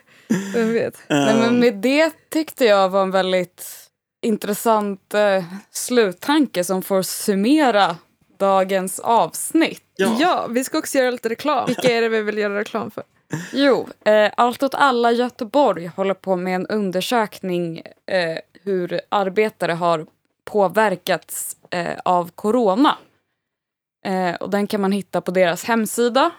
Vem 0.54 0.74
vet? 0.74 0.98
Nej, 1.08 1.36
men 1.36 1.60
med 1.60 1.76
det 1.76 2.12
tyckte 2.30 2.66
jag 2.66 2.90
var 2.90 3.02
en 3.02 3.12
väldigt 3.12 3.66
intressant 4.22 5.14
eh, 5.14 5.44
sluttanke 5.72 6.64
som 6.64 6.82
får 6.82 7.02
summera 7.02 7.96
dagens 8.40 9.00
avsnitt. 9.00 9.84
Ja. 9.96 10.18
ja. 10.20 10.48
vi 10.50 10.64
ska 10.64 10.78
också 10.78 10.98
göra 10.98 11.12
lite 11.12 11.30
reklam. 11.30 11.68
Vilka 11.68 11.92
är 11.92 12.02
det 12.02 12.10
vi 12.10 12.22
vill 12.22 12.38
göra 12.38 12.60
reklam 12.60 12.92
för? 12.92 13.04
Jo, 13.54 13.88
eh, 14.06 14.32
Allt 14.38 14.64
åt 14.64 14.76
alla 14.76 15.12
Göteborg 15.12 15.92
håller 15.96 16.14
på 16.14 16.36
med 16.36 16.56
en 16.56 16.68
undersökning 16.68 17.82
eh, 18.06 18.38
hur 18.64 19.02
arbetare 19.10 19.72
har 19.72 20.06
påverkats 20.46 21.58
eh, 21.70 22.00
av 22.06 22.30
corona. 22.36 22.98
Eh, 24.06 24.36
och 24.36 24.50
den 24.50 24.68
kan 24.68 24.82
man 24.82 24.92
hitta 24.92 25.22
på 25.22 25.32
deras 25.32 25.64
hemsida 25.64 26.32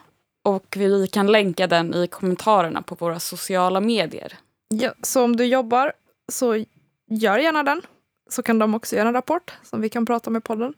och 0.45 0.75
vi 0.77 1.07
kan 1.07 1.27
länka 1.27 1.67
den 1.67 1.95
i 1.95 2.07
kommentarerna 2.07 2.83
på 2.83 2.95
våra 2.95 3.21
sociala 3.21 3.81
medier. 3.81 4.39
Ja, 4.69 4.95
så 5.03 5.25
om 5.25 5.37
du 5.37 5.45
jobbar 5.45 5.93
så 6.33 6.65
gör 7.07 7.39
gärna 7.39 7.63
den. 7.63 7.83
Så 8.31 8.43
kan 8.43 8.59
de 8.59 8.75
också 8.75 8.97
göra 8.97 9.09
en 9.09 9.15
rapport 9.15 9.53
som 9.63 9.81
vi 9.81 9.89
kan 9.89 10.07
prata 10.07 10.31
om 10.31 10.37
i 10.37 10.41
podden. 10.41 10.75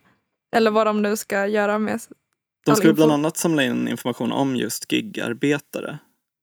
Eller 0.57 0.71
vad 0.71 0.87
de 0.87 1.03
nu 1.03 1.17
ska 1.17 1.47
göra 1.47 1.79
med 1.79 2.01
De 2.67 2.77
ju 2.83 2.93
bland 2.93 3.13
annat 3.13 3.37
samla 3.37 3.63
in 3.65 3.89
information 3.89 4.33
om 4.33 4.57
just 4.57 4.93
gigarbetare. 4.93 5.99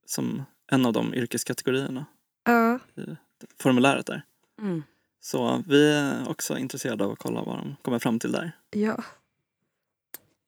som 0.05 0.43
en 0.71 0.85
av 0.85 0.93
de 0.93 1.13
yrkeskategorierna 1.13 2.05
Ja. 2.45 2.79
formuläret 3.61 4.05
där. 4.05 4.23
Mm. 4.61 4.83
Så 5.21 5.63
vi 5.67 5.91
är 5.93 6.29
också 6.29 6.57
intresserade 6.57 7.05
av 7.05 7.11
att 7.11 7.19
kolla 7.19 7.41
vad 7.43 7.57
de 7.57 7.75
kommer 7.81 7.99
fram 7.99 8.19
till 8.19 8.31
där. 8.31 8.51
ja. 8.71 9.03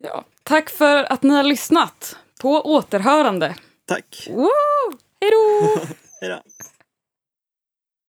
Ja. 0.03 0.25
Tack 0.43 0.69
för 0.69 1.11
att 1.11 1.23
ni 1.23 1.33
har 1.35 1.43
lyssnat. 1.43 2.17
På 2.41 2.61
återhörande. 2.61 3.55
Tack! 3.85 4.27
Hej 5.21 5.31
då! 5.31 5.79